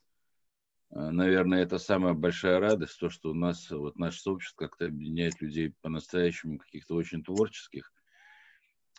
наверное, 0.90 1.62
это 1.62 1.78
самая 1.78 2.14
большая 2.14 2.60
радость, 2.60 2.98
то, 2.98 3.10
что 3.10 3.30
у 3.30 3.34
нас, 3.34 3.70
вот 3.70 3.98
наше 3.98 4.20
сообщество 4.20 4.66
как-то 4.66 4.86
объединяет 4.86 5.40
людей 5.40 5.74
по-настоящему 5.82 6.58
каких-то 6.58 6.94
очень 6.94 7.24
творческих, 7.24 7.92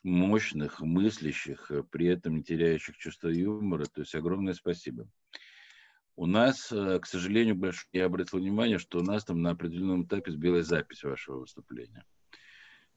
мощных, 0.04 0.80
мыслящих, 0.80 1.72
э, 1.72 1.84
при 1.84 2.08
этом 2.08 2.36
не 2.36 2.44
теряющих 2.44 2.98
чувство 2.98 3.30
юмора. 3.30 3.86
То 3.86 4.02
есть 4.02 4.16
огромное 4.16 4.54
спасибо. 4.54 5.08
У 6.16 6.26
нас, 6.26 6.72
э, 6.72 7.00
к 7.00 7.06
сожалению, 7.06 7.56
большое, 7.56 7.88
я 7.94 8.06
обратил 8.06 8.40
внимание, 8.40 8.80
что 8.80 9.00
у 9.00 9.04
нас 9.04 9.26
там 9.26 9.42
на 9.42 9.52
определенном 9.52 10.04
этапе 10.06 10.32
сбилась 10.32 10.68
запись 10.68 11.04
вашего 11.04 11.40
выступления. 11.40 12.06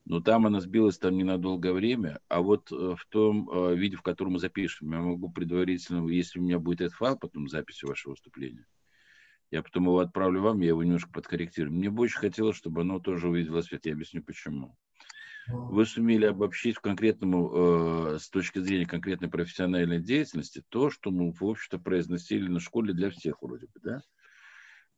Но 0.07 0.21
там 0.21 0.47
она 0.47 0.61
сбилась 0.61 0.99
там 0.99 1.17
ненадолгое 1.17 1.75
время, 1.75 2.21
а 2.29 2.41
вот 2.41 2.71
в 2.71 2.99
том 3.11 3.77
виде, 3.77 3.97
в 3.97 4.03
котором 4.03 4.33
мы 4.33 4.39
запишем, 4.39 4.91
я 4.93 4.99
могу 4.99 5.31
предварительно, 5.31 6.09
если 6.09 6.39
у 6.39 6.43
меня 6.43 6.59
будет 6.59 6.81
этот 6.81 6.95
файл, 6.95 7.19
потом 7.19 7.49
записи 7.49 7.85
вашего 7.85 8.13
выступления, 8.13 8.67
я 9.51 9.63
потом 9.63 9.85
его 9.85 9.99
отправлю 9.99 10.43
вам, 10.43 10.61
я 10.61 10.69
его 10.69 10.83
немножко 10.83 11.11
подкорректирую. 11.11 11.73
Мне 11.73 11.91
больше 11.91 12.19
хотелось, 12.19 12.57
чтобы 12.57 12.83
оно 12.83 13.01
тоже 13.01 13.29
увидело 13.29 13.63
свет. 13.63 13.87
Я 13.87 13.93
объясню 13.93 14.23
почему. 14.23 14.77
Вы 15.49 15.85
сумели 15.85 16.27
обобщить 16.27 16.77
в 16.77 16.81
конкретному, 16.81 18.15
э, 18.15 18.19
с 18.21 18.29
точки 18.29 18.61
зрения 18.61 18.87
конкретной 18.87 19.29
профессиональной 19.29 20.01
деятельности, 20.01 20.63
то, 20.69 20.91
что 20.91 21.11
мы, 21.11 21.33
в 21.33 21.43
общем-то, 21.43 21.79
произносили 21.79 22.47
на 22.47 22.61
школе 22.61 22.93
для 22.93 23.11
всех 23.11 23.43
вроде 23.43 23.67
бы, 23.67 23.81
да? 23.83 24.03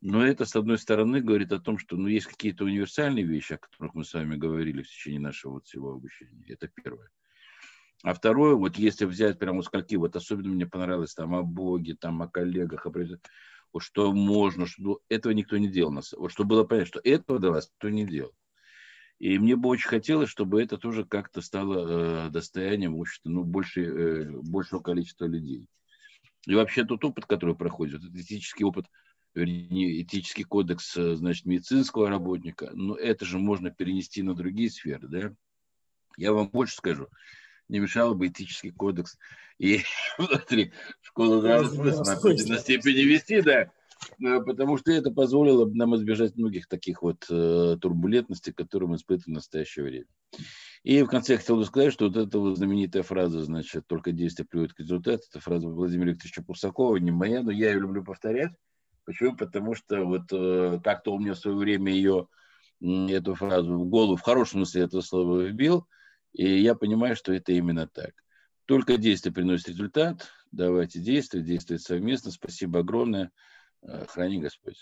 Но 0.02 0.26
это, 0.26 0.44
с 0.44 0.56
одной 0.56 0.78
стороны, 0.78 1.20
говорит 1.20 1.52
о 1.52 1.60
том, 1.60 1.78
что 1.78 1.96
ну, 1.96 2.08
есть 2.08 2.26
какие-то 2.26 2.64
универсальные 2.64 3.24
вещи, 3.24 3.52
о 3.54 3.58
которых 3.58 3.94
мы 3.94 4.04
с 4.04 4.12
вами 4.12 4.36
говорили 4.36 4.82
в 4.82 4.88
течение 4.88 5.20
нашего 5.20 5.52
вот 5.52 5.66
всего 5.66 5.92
обучения. 5.92 6.44
Это 6.48 6.68
первое. 6.68 7.08
А 8.02 8.12
второе, 8.12 8.56
вот 8.56 8.76
если 8.76 9.04
взять 9.04 9.38
прямо 9.38 9.60
у 9.60 9.62
скольки, 9.62 9.94
вот 9.94 10.16
особенно 10.16 10.48
мне 10.48 10.66
понравилось 10.66 11.14
там 11.14 11.36
о 11.36 11.44
Боге, 11.44 11.94
там 11.94 12.20
о 12.20 12.28
коллегах, 12.28 12.84
о 12.84 12.90
вот 13.72 13.82
что 13.82 14.12
можно, 14.12 14.66
что 14.66 15.00
этого 15.08 15.32
никто 15.32 15.56
не 15.56 15.68
делал. 15.68 15.98
Вот 16.16 16.32
что 16.32 16.44
было 16.44 16.64
понятно, 16.64 16.86
что 16.86 17.00
этого 17.02 17.38
до 17.38 17.50
вас 17.50 17.70
никто 17.70 17.88
не 17.88 18.06
делал. 18.06 18.32
И 19.18 19.38
мне 19.38 19.54
бы 19.56 19.68
очень 19.68 19.88
хотелось, 19.88 20.28
чтобы 20.28 20.62
это 20.62 20.78
тоже 20.78 21.04
как-то 21.04 21.42
стало 21.42 22.26
э, 22.26 22.30
достоянием 22.30 22.96
общества, 22.96 23.30
ну, 23.30 23.44
больше, 23.44 23.82
э, 23.82 24.30
большего 24.42 24.80
количества 24.80 25.26
людей. 25.26 25.68
И 26.46 26.54
вообще 26.54 26.84
тот 26.84 27.04
опыт, 27.04 27.26
который 27.26 27.54
проходит, 27.54 28.00
этот 28.00 28.16
этический 28.16 28.64
опыт, 28.64 28.86
вернее, 29.32 30.02
этический 30.02 30.42
кодекс, 30.42 30.96
э, 30.96 31.14
значит, 31.14 31.46
медицинского 31.46 32.08
работника, 32.08 32.70
ну, 32.74 32.94
это 32.94 33.24
же 33.24 33.38
можно 33.38 33.70
перенести 33.70 34.22
на 34.22 34.34
другие 34.34 34.70
сферы, 34.70 35.06
да. 35.06 35.32
Я 36.16 36.32
вам 36.32 36.48
больше 36.48 36.74
скажу 36.74 37.08
не 37.72 37.80
мешало 37.80 38.12
бы 38.12 38.28
этический 38.28 38.70
кодекс 38.70 39.18
и 39.58 39.80
внутри 40.18 40.72
школы 41.00 41.40
смысла 41.66 42.04
на 42.04 42.12
определенной 42.12 42.60
степени 42.60 43.00
вести, 43.00 43.40
да, 43.40 43.62
э, 43.62 44.40
потому 44.44 44.76
что 44.76 44.92
это 44.92 45.10
позволило 45.10 45.64
бы 45.64 45.74
нам 45.74 45.96
избежать 45.96 46.36
многих 46.36 46.68
таких 46.68 47.02
вот 47.02 47.26
э, 47.30 47.78
турбулентностей, 47.80 48.52
которые 48.52 48.90
мы 48.90 48.96
испытываем 48.96 49.36
в 49.36 49.38
настоящее 49.38 49.86
время. 49.86 50.06
И 50.82 51.02
в 51.02 51.06
конце 51.06 51.34
я 51.34 51.38
хотел 51.38 51.56
бы 51.56 51.64
сказать, 51.64 51.92
что 51.92 52.08
вот 52.08 52.16
эта 52.16 52.38
вот 52.38 52.58
знаменитая 52.58 53.02
фраза, 53.02 53.42
значит, 53.42 53.86
только 53.86 54.12
действие 54.12 54.46
приводит 54.46 54.74
к 54.74 54.80
результату, 54.80 55.22
это 55.30 55.40
фраза 55.40 55.66
Владимира 55.68 56.10
Викторовича 56.10 56.42
Пусакова, 56.42 56.96
не 56.96 57.10
моя, 57.10 57.42
но 57.42 57.52
я 57.52 57.72
ее 57.72 57.80
люблю 57.80 58.04
повторять. 58.04 58.52
Почему? 59.04 59.34
Потому 59.34 59.74
что 59.74 60.04
вот 60.04 60.24
э, 60.30 60.78
как-то 60.84 61.14
он 61.14 61.22
мне 61.22 61.32
в 61.32 61.38
свое 61.38 61.56
время 61.56 61.92
ее, 61.92 62.28
эту 62.82 63.34
фразу 63.34 63.78
в 63.78 63.88
голову, 63.88 64.16
в 64.16 64.22
хорошем 64.22 64.60
смысле 64.60 64.82
этого 64.82 65.00
слова 65.00 65.40
вбил– 65.40 65.88
и 66.32 66.60
я 66.60 66.74
понимаю, 66.74 67.16
что 67.16 67.32
это 67.32 67.52
именно 67.52 67.86
так. 67.86 68.12
Только 68.66 68.96
действие 68.96 69.32
приносит 69.32 69.68
результат. 69.68 70.28
Давайте 70.50 71.00
действовать, 71.00 71.46
действовать 71.46 71.82
совместно. 71.82 72.30
Спасибо 72.30 72.80
огромное. 72.80 73.30
Э, 73.82 74.06
храни 74.06 74.38
Господь. 74.40 74.78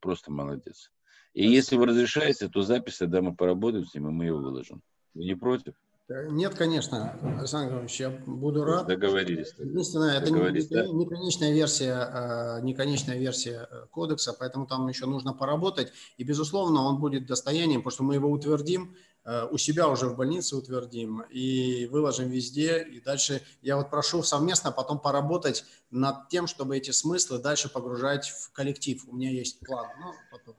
Просто 0.00 0.30
молодец. 0.32 0.90
И 1.32 1.48
если 1.50 1.76
вы 1.76 1.86
разрешаете, 1.86 2.48
то 2.48 2.62
запись, 2.62 2.98
тогда 2.98 3.22
мы 3.22 3.34
поработаем 3.34 3.86
с 3.86 3.94
ним, 3.94 4.08
и 4.08 4.12
мы 4.12 4.26
его 4.26 4.38
выложим. 4.38 4.82
Вы 5.14 5.24
не 5.24 5.34
против? 5.34 5.74
Нет, 6.08 6.54
конечно, 6.54 7.18
Александр 7.38 7.72
Иванович, 7.72 8.00
я 8.00 8.10
буду 8.10 8.64
рад. 8.64 8.86
Договорились. 8.86 9.54
Единственное, 9.58 10.18
это 10.18 10.30
не, 10.30 10.92
не 10.92 11.06
конечная 11.06 11.52
версия, 11.52 11.92
а, 11.92 12.60
не 12.60 12.74
конечная 12.74 13.18
версия 13.18 13.68
э, 13.70 13.86
кодекса, 13.90 14.34
поэтому 14.38 14.66
там 14.66 14.88
еще 14.88 15.06
нужно 15.06 15.32
поработать. 15.32 15.92
И, 16.16 16.24
безусловно, 16.24 16.82
он 16.82 16.98
будет 16.98 17.26
достоянием, 17.26 17.82
потому 17.82 17.92
что 17.92 18.02
мы 18.02 18.14
его 18.14 18.30
утвердим, 18.30 18.96
э, 19.24 19.46
у 19.50 19.56
себя 19.58 19.88
уже 19.88 20.08
в 20.08 20.16
больнице 20.16 20.56
утвердим 20.56 21.22
и 21.30 21.86
выложим 21.86 22.28
везде. 22.28 22.82
И 22.82 23.00
дальше 23.00 23.40
я 23.62 23.76
вот 23.76 23.88
прошу 23.88 24.22
совместно 24.22 24.72
потом 24.72 24.98
поработать 24.98 25.64
над 25.90 26.28
тем, 26.28 26.46
чтобы 26.46 26.76
эти 26.76 26.90
смыслы 26.90 27.38
дальше 27.38 27.68
погружать 27.68 28.28
в 28.28 28.52
коллектив. 28.52 29.02
У 29.08 29.14
меня 29.14 29.30
есть 29.30 29.60
план. 29.60 29.86
Ну, 30.00 30.12
потом. 30.30 30.56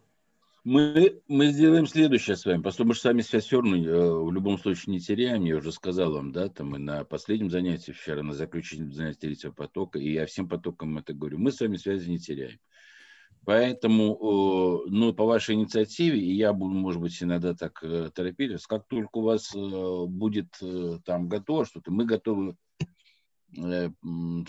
Мы, 0.63 1.21
мы 1.27 1.47
сделаем 1.47 1.85
следующее 1.85 2.37
с 2.37 2.45
вами, 2.45 2.61
поскольку 2.61 2.89
мы 2.89 2.93
же 2.93 3.01
сами 3.01 3.19
связь 3.19 3.43
все 3.43 3.57
равно 3.57 3.75
э, 3.75 4.23
в 4.23 4.31
любом 4.31 4.57
случае 4.57 4.93
не 4.93 5.01
теряем, 5.01 5.43
я 5.43 5.57
уже 5.57 5.73
сказал 5.73 6.13
вам, 6.13 6.31
да, 6.31 6.47
там 6.47 6.73
и 6.77 6.79
на 6.79 7.03
последнем 7.03 7.49
занятии 7.49 7.91
вчера, 7.91 8.23
на 8.23 8.33
заключительном 8.33 8.93
занятии 8.93 9.19
третьего 9.19 9.51
потока, 9.51 9.99
и 9.99 10.13
я 10.13 10.25
всем 10.25 10.47
потокам 10.47 10.97
это 10.97 11.13
говорю, 11.13 11.37
мы 11.37 11.51
с 11.51 11.59
вами 11.59 11.75
связи 11.75 12.09
не 12.09 12.17
теряем. 12.17 12.59
Поэтому, 13.45 14.85
ну, 14.87 15.13
по 15.13 15.25
вашей 15.25 15.55
инициативе, 15.55 16.17
и 16.17 16.33
я 16.33 16.53
буду, 16.53 16.75
может 16.75 17.01
быть, 17.01 17.21
иногда 17.21 17.53
так 17.53 17.83
э, 17.83 18.09
торопиться, 18.15 18.65
как 18.65 18.87
только 18.87 19.17
у 19.17 19.23
вас 19.23 19.53
э, 19.53 20.05
будет 20.07 20.57
там 21.03 21.27
готово 21.27 21.65
что-то, 21.65 21.91
мы 21.91 22.05
готовы 22.05 22.55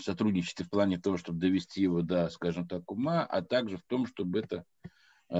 сотрудничать 0.01 0.61
в 0.61 0.69
плане 0.69 0.97
того, 0.97 1.17
чтобы 1.17 1.39
довести 1.39 1.81
его 1.81 2.01
до, 2.01 2.29
скажем 2.29 2.67
так, 2.67 2.89
ума, 2.89 3.23
а 3.23 3.41
также 3.41 3.77
в 3.77 3.83
том, 3.83 4.07
чтобы 4.07 4.39
это 4.39 4.63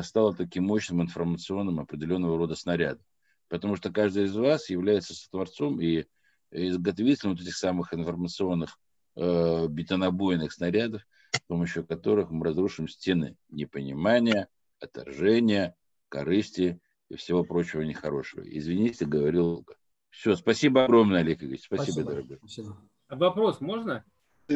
стало 0.01 0.33
таким 0.33 0.65
мощным 0.65 1.01
информационным 1.01 1.79
определенного 1.79 2.37
рода 2.37 2.55
снарядом. 2.55 3.03
Потому 3.47 3.75
что 3.75 3.91
каждый 3.91 4.25
из 4.25 4.35
вас 4.35 4.69
является 4.69 5.13
сотворцом 5.13 5.79
и 5.79 6.05
изготовителем 6.51 7.31
вот 7.31 7.41
этих 7.41 7.55
самых 7.55 7.93
информационных 7.93 8.79
э, 9.15 9.67
бетонобойных 9.67 10.51
снарядов, 10.51 11.01
с 11.31 11.41
помощью 11.41 11.85
которых 11.85 12.31
мы 12.31 12.45
разрушим 12.45 12.87
стены 12.87 13.35
непонимания, 13.49 14.47
отторжения, 14.79 15.75
корысти 16.09 16.79
и 17.09 17.15
всего 17.15 17.43
прочего 17.43 17.81
нехорошего. 17.81 18.41
Извините, 18.45 19.05
говорил 19.05 19.65
Все, 20.09 20.35
спасибо 20.35 20.85
огромное, 20.85 21.19
Олег 21.19 21.39
Игоревич. 21.39 21.65
Спасибо, 21.65 21.91
спасибо. 21.91 22.09
дорогой. 22.09 22.37
Спасибо. 22.37 22.77
А 23.07 23.15
вопрос 23.15 23.61
можно? 23.61 24.03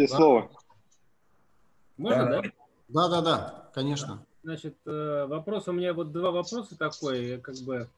Слово. 0.07 0.51
Можно, 1.97 2.25
да? 2.25 2.41
Да, 2.87 3.09
да, 3.09 3.21
да, 3.21 3.71
конечно. 3.73 4.25
Значит, 4.41 4.77
э, 4.85 5.25
вопрос 5.27 5.67
у 5.67 5.73
меня 5.73 5.93
вот 5.93 6.11
два 6.11 6.31
вопроса 6.31 6.77
такой, 6.77 7.39
как 7.39 7.55
бы. 7.65 7.89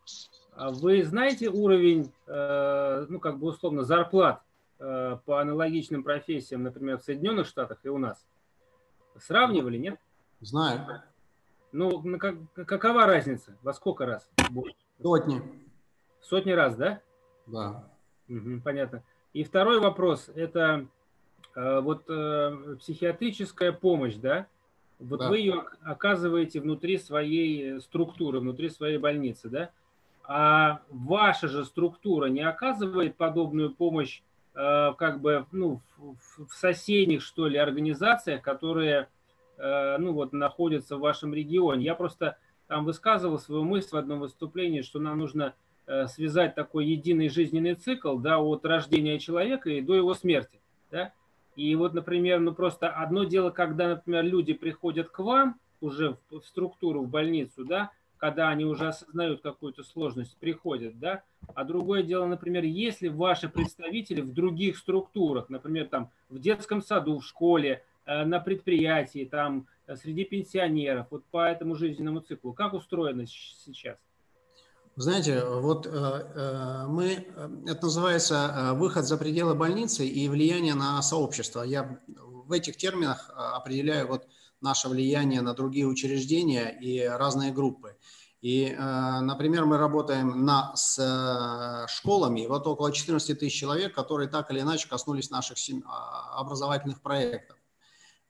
А 0.53 0.71
вы 0.71 1.03
знаете 1.03 1.49
уровень, 1.49 2.11
э, 2.25 3.05
ну, 3.07 3.19
как 3.19 3.37
бы 3.37 3.49
условно, 3.49 3.83
зарплат 3.83 4.41
э, 4.79 5.17
по 5.23 5.39
аналогичным 5.39 6.03
профессиям, 6.03 6.63
например, 6.63 6.97
в 6.97 7.03
Соединенных 7.03 7.45
Штатах 7.47 7.79
и 7.83 7.89
у 7.89 7.99
нас? 7.99 8.25
Сравнивали, 9.19 9.77
нет? 9.77 9.99
Знаю. 10.39 11.03
Ну, 11.71 12.17
как, 12.17 12.35
какова 12.53 13.05
разница? 13.05 13.55
Во 13.61 13.73
сколько 13.73 14.05
раз? 14.05 14.27
Сотни. 15.01 15.41
Сотни 16.21 16.51
раз, 16.51 16.75
да? 16.75 17.01
Да. 17.45 17.87
Угу, 18.27 18.61
понятно. 18.63 19.03
И 19.33 19.43
второй 19.43 19.79
вопрос, 19.79 20.29
это 20.33 20.87
вот 21.55 22.05
психиатрическая 22.05 23.71
помощь, 23.71 24.15
да? 24.15 24.47
Вот 25.01 25.19
да. 25.19 25.29
вы 25.29 25.39
ее 25.39 25.65
оказываете 25.83 26.61
внутри 26.61 26.97
своей 26.97 27.79
структуры, 27.81 28.39
внутри 28.39 28.69
своей 28.69 28.97
больницы, 28.97 29.49
да? 29.49 29.71
А 30.23 30.81
ваша 30.89 31.47
же 31.47 31.65
структура 31.65 32.27
не 32.27 32.41
оказывает 32.41 33.17
подобную 33.17 33.73
помощь 33.73 34.21
э, 34.53 34.93
как 34.97 35.19
бы 35.19 35.47
ну, 35.51 35.81
в, 35.97 36.45
в 36.47 36.53
соседних, 36.53 37.23
что 37.23 37.47
ли, 37.47 37.57
организациях, 37.57 38.43
которые 38.43 39.09
э, 39.57 39.97
ну, 39.97 40.13
вот, 40.13 40.33
находятся 40.33 40.97
в 40.97 41.01
вашем 41.01 41.33
регионе. 41.33 41.83
Я 41.83 41.95
просто 41.95 42.37
там 42.67 42.85
высказывал 42.85 43.39
свою 43.39 43.63
мысль 43.63 43.89
в 43.91 43.97
одном 43.97 44.19
выступлении, 44.19 44.83
что 44.83 44.99
нам 44.99 45.17
нужно 45.17 45.55
э, 45.87 46.07
связать 46.07 46.53
такой 46.53 46.85
единый 46.85 47.27
жизненный 47.27 47.73
цикл 47.73 48.17
да, 48.17 48.39
от 48.39 48.63
рождения 48.65 49.17
человека 49.17 49.71
и 49.71 49.81
до 49.81 49.95
его 49.95 50.13
смерти. 50.13 50.61
Да? 50.91 51.11
И 51.55 51.75
вот, 51.75 51.93
например, 51.93 52.39
ну 52.39 52.53
просто 52.53 52.89
одно 52.89 53.23
дело, 53.23 53.49
когда, 53.49 53.89
например, 53.89 54.23
люди 54.23 54.53
приходят 54.53 55.09
к 55.09 55.19
вам 55.19 55.59
уже 55.81 56.17
в, 56.29 56.41
структуру, 56.41 57.03
в 57.03 57.09
больницу, 57.09 57.65
да, 57.65 57.91
когда 58.17 58.49
они 58.49 58.65
уже 58.65 58.87
осознают 58.87 59.41
какую-то 59.41 59.83
сложность, 59.83 60.37
приходят, 60.37 60.99
да, 60.99 61.23
а 61.55 61.63
другое 61.63 62.03
дело, 62.03 62.27
например, 62.27 62.63
если 62.63 63.07
ваши 63.07 63.49
представители 63.49 64.21
в 64.21 64.31
других 64.31 64.77
структурах, 64.77 65.49
например, 65.49 65.87
там 65.87 66.11
в 66.29 66.39
детском 66.39 66.81
саду, 66.81 67.19
в 67.19 67.25
школе, 67.25 67.83
э, 68.05 68.23
на 68.23 68.39
предприятии, 68.39 69.25
там 69.25 69.65
э, 69.87 69.95
среди 69.95 70.23
пенсионеров, 70.23 71.07
вот 71.09 71.25
по 71.25 71.49
этому 71.49 71.75
жизненному 71.75 72.19
циклу, 72.19 72.53
как 72.53 72.73
устроено 72.73 73.25
сейчас? 73.25 73.97
Знаете, 75.01 75.43
вот 75.43 75.87
э, 75.87 75.89
э, 75.89 76.85
мы, 76.87 77.25
э, 77.35 77.49
это 77.65 77.85
называется 77.85 78.73
выход 78.75 79.05
за 79.05 79.17
пределы 79.17 79.55
больницы 79.55 80.05
и 80.05 80.29
влияние 80.29 80.75
на 80.75 81.01
сообщество. 81.01 81.63
Я 81.63 81.99
в 82.07 82.51
этих 82.51 82.77
терминах 82.77 83.31
определяю 83.35 84.07
вот 84.07 84.27
наше 84.61 84.89
влияние 84.89 85.41
на 85.41 85.55
другие 85.55 85.87
учреждения 85.87 86.69
и 86.69 87.01
разные 87.01 87.51
группы. 87.51 87.97
И, 88.41 88.75
например, 88.77 89.65
мы 89.65 89.77
работаем 89.77 90.45
на, 90.45 90.75
с 90.75 91.87
школами, 91.87 92.45
вот 92.47 92.67
около 92.67 92.91
14 92.91 93.39
тысяч 93.39 93.59
человек, 93.59 93.95
которые 93.95 94.29
так 94.29 94.51
или 94.51 94.59
иначе 94.59 94.87
коснулись 94.87 95.29
наших 95.29 95.57
а, 95.85 96.39
образовательных 96.39 97.01
проектов. 97.01 97.57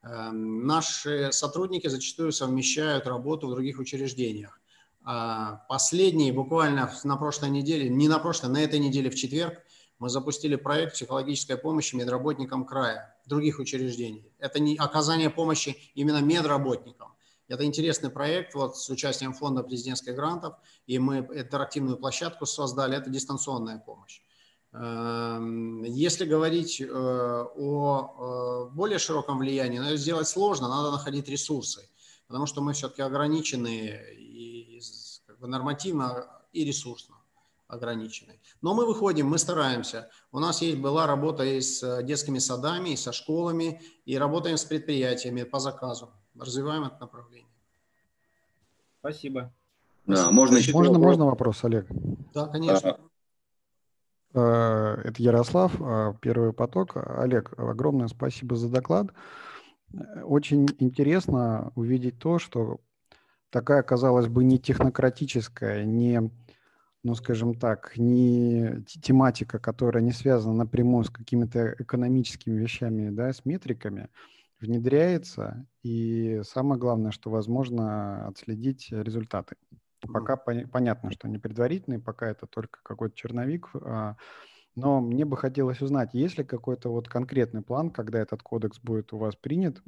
Наши 0.03 1.31
сотрудники 1.31 1.87
зачастую 1.87 2.31
совмещают 2.31 3.07
работу 3.07 3.47
в 3.47 3.51
других 3.51 3.79
учреждениях. 3.79 4.60
А 5.03 5.65
последний, 5.67 6.31
буквально 6.31 6.91
на 7.03 7.17
прошлой 7.17 7.49
неделе, 7.49 7.89
не 7.89 8.07
на 8.07 8.19
прошлой, 8.19 8.49
на 8.49 8.61
этой 8.61 8.79
неделе 8.79 9.09
в 9.09 9.15
четверг, 9.15 9.61
мы 9.97 10.09
запустили 10.09 10.55
проект 10.55 10.93
психологической 10.93 11.57
помощи 11.57 11.95
медработникам 11.95 12.65
края, 12.65 13.15
других 13.25 13.59
учреждений. 13.59 14.31
Это 14.39 14.59
не 14.59 14.75
оказание 14.75 15.29
помощи 15.29 15.77
именно 15.95 16.21
медработникам. 16.21 17.13
Это 17.47 17.65
интересный 17.65 18.09
проект 18.09 18.53
вот, 18.55 18.77
с 18.77 18.89
участием 18.89 19.33
фонда 19.33 19.61
президентских 19.61 20.15
грантов, 20.15 20.55
и 20.87 20.97
мы 20.99 21.17
интерактивную 21.17 21.97
площадку 21.97 22.45
создали, 22.45 22.97
это 22.97 23.09
дистанционная 23.09 23.77
помощь. 23.77 24.21
Эм, 24.73 25.83
если 25.83 26.25
говорить 26.25 26.79
э, 26.79 26.87
о 26.87 28.69
э, 28.69 28.73
более 28.73 28.99
широком 28.99 29.39
влиянии, 29.39 29.79
но 29.79 29.87
это 29.87 29.97
сделать 29.97 30.29
сложно, 30.29 30.69
надо 30.69 30.91
находить 30.91 31.27
ресурсы, 31.27 31.89
потому 32.27 32.45
что 32.45 32.61
мы 32.61 32.71
все-таки 32.71 33.01
ограничены 33.01 33.99
нормативно 35.47 36.27
и 36.53 36.63
ресурсно 36.63 37.15
ограничены. 37.67 38.39
Но 38.61 38.73
мы 38.73 38.85
выходим, 38.85 39.27
мы 39.27 39.37
стараемся. 39.37 40.09
У 40.31 40.39
нас 40.39 40.61
есть, 40.61 40.77
была 40.79 41.07
работа 41.07 41.43
и 41.43 41.61
с 41.61 42.03
детскими 42.03 42.39
садами, 42.39 42.89
и 42.89 42.97
со 42.97 43.13
школами, 43.13 43.81
и 44.05 44.17
работаем 44.17 44.57
с 44.57 44.65
предприятиями 44.65 45.43
по 45.43 45.59
заказу. 45.59 46.09
Развиваем 46.37 46.83
это 46.83 46.97
направление. 46.99 47.47
Спасибо. 48.99 49.53
Да, 50.05 50.31
можно 50.31 50.57
еще 50.57 50.73
можно, 50.73 50.93
вопрос? 50.93 51.07
можно 51.07 51.25
вопрос, 51.25 51.63
Олег? 51.63 51.87
Да, 52.33 52.47
конечно. 52.47 52.99
А, 54.33 54.95
это 55.03 55.21
Ярослав, 55.21 55.73
а, 55.79 56.13
Первый 56.21 56.53
поток. 56.53 56.91
Олег, 56.95 57.53
огромное 57.57 58.07
спасибо 58.07 58.55
за 58.55 58.69
доклад. 58.69 59.07
Очень 60.23 60.67
интересно 60.79 61.71
увидеть 61.75 62.19
то, 62.19 62.39
что 62.39 62.79
такая, 63.51 63.83
казалось 63.83 64.27
бы, 64.27 64.43
не 64.43 64.57
технократическая, 64.59 65.85
не 65.85 66.31
ну, 67.03 67.15
скажем 67.15 67.55
так, 67.55 67.97
не 67.97 68.83
тематика, 68.85 69.59
которая 69.59 70.03
не 70.03 70.11
связана 70.11 70.53
напрямую 70.53 71.03
с 71.03 71.09
какими-то 71.09 71.73
экономическими 71.79 72.59
вещами, 72.59 73.09
да, 73.09 73.33
с 73.33 73.43
метриками, 73.43 74.09
внедряется, 74.59 75.65
и 75.81 76.41
самое 76.43 76.79
главное, 76.79 77.11
что 77.11 77.31
возможно 77.31 78.27
отследить 78.27 78.89
результаты. 78.91 79.55
Пока 80.13 80.35
пон- 80.35 80.67
понятно, 80.67 81.11
что 81.11 81.27
они 81.27 81.39
предварительные, 81.39 81.99
пока 81.99 82.29
это 82.29 82.45
только 82.45 82.79
какой-то 82.83 83.15
черновик, 83.15 83.69
а, 83.73 84.17
но 84.75 85.01
мне 85.01 85.25
бы 85.25 85.37
хотелось 85.37 85.81
узнать, 85.81 86.13
есть 86.13 86.37
ли 86.37 86.43
какой-то 86.43 86.89
вот 86.89 87.07
конкретный 87.07 87.61
план, 87.63 87.89
когда 87.89 88.19
этот 88.19 88.43
кодекс 88.43 88.79
будет 88.79 89.13
у 89.13 89.17
вас 89.17 89.35
принят, 89.35 89.81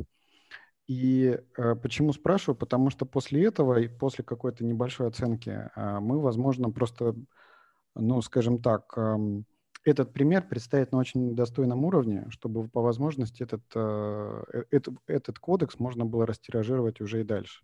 и 0.87 1.39
э, 1.57 1.75
почему 1.75 2.13
спрашиваю? 2.13 2.57
Потому 2.57 2.89
что 2.89 3.05
после 3.05 3.45
этого 3.45 3.79
и 3.79 3.87
после 3.87 4.23
какой-то 4.23 4.65
небольшой 4.65 5.07
оценки 5.07 5.69
э, 5.75 5.99
мы, 5.99 6.19
возможно, 6.19 6.69
просто, 6.69 7.15
ну, 7.95 8.21
скажем 8.21 8.61
так, 8.61 8.93
э, 8.97 9.17
этот 9.85 10.13
пример 10.13 10.47
представить 10.47 10.91
на 10.91 10.99
очень 10.99 11.35
достойном 11.35 11.85
уровне, 11.85 12.25
чтобы 12.29 12.67
по 12.67 12.81
возможности 12.81 13.43
этот, 13.43 13.63
э, 13.75 14.43
э 14.53 14.63
этот, 14.71 14.95
этот 15.07 15.39
кодекс 15.39 15.79
можно 15.79 16.05
было 16.05 16.25
растиражировать 16.25 17.01
уже 17.01 17.21
и 17.21 17.23
дальше. 17.23 17.63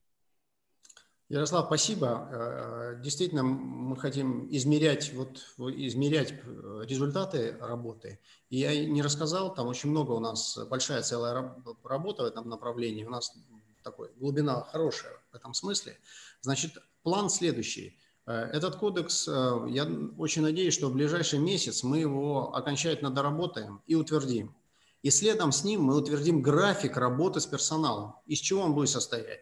Ярослав, 1.29 1.67
спасибо. 1.67 2.27
Э, 2.31 2.99
действительно, 3.03 3.43
мы 3.43 3.95
хотим 3.97 4.47
измерять, 4.49 5.13
вот, 5.13 5.37
измерять 5.75 6.31
э, 6.31 6.81
результаты 6.87 7.55
работы. 7.61 8.19
И 8.49 8.57
я 8.57 8.87
не 8.87 9.03
рассказал, 9.03 9.53
там 9.53 9.67
очень 9.67 9.91
много 9.91 10.13
у 10.13 10.19
нас, 10.19 10.57
большая 10.67 11.03
целая 11.03 11.53
работа 11.83 12.23
в 12.23 12.25
этом 12.25 12.49
направлении. 12.49 13.03
У 13.03 13.11
нас 13.11 13.31
такой 13.83 14.09
глубина 14.17 14.63
хорошая 14.71 15.21
в 15.31 15.35
этом 15.35 15.53
смысле. 15.53 15.99
Значит, 16.41 16.79
план 17.03 17.29
следующий. 17.29 17.99
Э, 18.25 18.49
этот 18.51 18.77
кодекс, 18.77 19.27
я 19.27 19.87
очень 20.17 20.41
надеюсь, 20.41 20.73
что 20.73 20.89
в 20.89 20.93
ближайший 20.93 21.37
месяц 21.37 21.83
мы 21.83 21.99
его 21.99 22.55
окончательно 22.55 23.11
доработаем 23.11 23.83
и 23.85 23.93
утвердим. 23.93 24.55
И 25.03 25.11
следом 25.11 25.51
с 25.51 25.63
ним 25.63 25.83
мы 25.83 25.95
утвердим 25.95 26.41
график 26.41 26.97
работы 26.97 27.39
с 27.39 27.45
персоналом. 27.45 28.15
Из 28.25 28.39
чего 28.39 28.63
он 28.63 28.73
будет 28.73 28.89
состоять? 28.89 29.41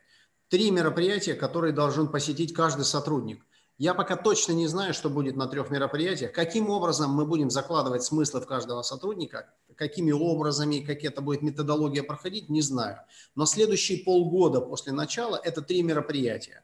Три 0.50 0.72
мероприятия, 0.72 1.34
которые 1.34 1.74
должен 1.74 2.08
посетить 2.08 2.54
каждый 2.54 2.86
сотрудник. 2.86 3.46
Я 3.78 3.94
пока 3.94 4.16
точно 4.16 4.54
не 4.54 4.66
знаю, 4.66 4.94
что 4.94 5.10
будет 5.10 5.36
на 5.36 5.46
трех 5.48 5.70
мероприятиях. 5.70 6.32
Каким 6.32 6.70
образом 6.70 7.12
мы 7.12 7.26
будем 7.26 7.52
закладывать 7.52 8.04
смыслы 8.04 8.42
в 8.42 8.48
каждого 8.48 8.82
сотрудника, 8.82 9.54
какими 9.76 10.12
образами, 10.12 10.80
как 10.80 11.04
это 11.04 11.22
будет 11.22 11.44
методология 11.44 12.02
проходить, 12.02 12.50
не 12.50 12.62
знаю. 12.62 12.98
Но 13.36 13.46
следующие 13.46 14.00
полгода 14.00 14.62
после 14.62 14.94
начала 14.94 15.40
это 15.44 15.62
три 15.62 15.84
мероприятия. 15.84 16.64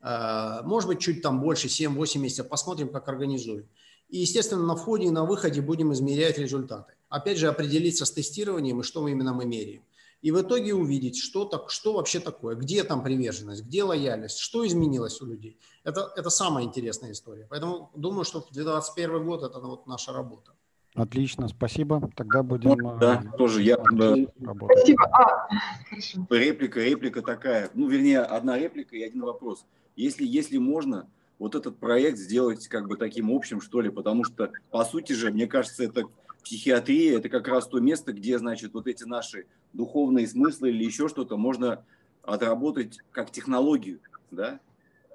А, 0.00 0.62
может 0.62 0.88
быть, 0.88 1.00
чуть 1.00 1.20
там 1.20 1.42
больше, 1.42 1.68
7-8 1.68 2.18
месяцев. 2.20 2.48
Посмотрим, 2.48 2.88
как 2.88 3.06
организуем. 3.08 3.68
И, 4.08 4.18
естественно, 4.18 4.62
на 4.62 4.76
входе 4.76 5.06
и 5.06 5.10
на 5.10 5.24
выходе 5.24 5.60
будем 5.60 5.92
измерять 5.92 6.38
результаты. 6.38 6.94
Опять 7.10 7.36
же, 7.36 7.48
определиться 7.48 8.06
с 8.06 8.12
тестированием 8.12 8.80
и 8.80 8.82
что 8.82 9.06
именно 9.06 9.34
мы 9.34 9.44
меряем 9.44 9.82
и 10.22 10.30
в 10.30 10.40
итоге 10.40 10.74
увидеть, 10.74 11.18
что, 11.18 11.44
так, 11.44 11.70
что 11.70 11.92
вообще 11.92 12.20
такое, 12.20 12.56
где 12.56 12.84
там 12.84 13.02
приверженность, 13.02 13.64
где 13.64 13.84
лояльность, 13.84 14.38
что 14.38 14.66
изменилось 14.66 15.20
у 15.20 15.26
людей. 15.26 15.58
Это, 15.84 16.12
это 16.16 16.30
самая 16.30 16.64
интересная 16.64 17.12
история. 17.12 17.46
Поэтому 17.48 17.90
думаю, 17.94 18.24
что 18.24 18.40
2021 18.40 19.24
год– 19.24 19.42
это 19.44 19.60
вот 19.60 19.86
наша 19.86 20.12
работа. 20.12 20.52
Отлично, 20.94 21.46
спасибо. 21.48 22.10
Тогда 22.16 22.42
будем... 22.42 22.82
Вот, 22.82 22.98
да, 22.98 23.22
э, 23.22 23.36
тоже 23.36 23.62
я... 23.62 23.76
Работать. 23.76 24.78
Спасибо. 24.78 25.04
А, 25.12 25.48
реплика, 26.30 26.80
реплика 26.80 27.20
такая. 27.20 27.70
Ну, 27.74 27.86
вернее, 27.86 28.20
одна 28.20 28.58
реплика 28.58 28.96
и 28.96 29.02
один 29.02 29.22
вопрос. 29.22 29.66
Если, 29.94 30.26
если 30.26 30.56
можно, 30.56 31.06
вот 31.38 31.54
этот 31.54 31.78
проект 31.78 32.18
сделать 32.18 32.66
как 32.68 32.88
бы 32.88 32.96
таким 32.96 33.30
общим, 33.30 33.60
что 33.60 33.82
ли, 33.82 33.90
потому 33.90 34.24
что, 34.24 34.50
по 34.70 34.84
сути 34.84 35.12
же, 35.12 35.30
мне 35.30 35.46
кажется, 35.46 35.84
это 35.84 36.04
психиатрия– 36.46 37.18
это 37.18 37.28
как 37.28 37.48
раз 37.48 37.66
то 37.66 37.80
место, 37.80 38.12
где, 38.12 38.38
значит, 38.38 38.72
вот 38.72 38.86
эти 38.86 39.02
наши 39.02 39.46
духовные 39.72 40.28
смыслы 40.28 40.70
или 40.70 40.84
еще 40.84 41.08
что-то 41.08 41.36
можно 41.36 41.84
отработать 42.22 43.00
как 43.10 43.32
технологию, 43.32 43.98
да, 44.30 44.60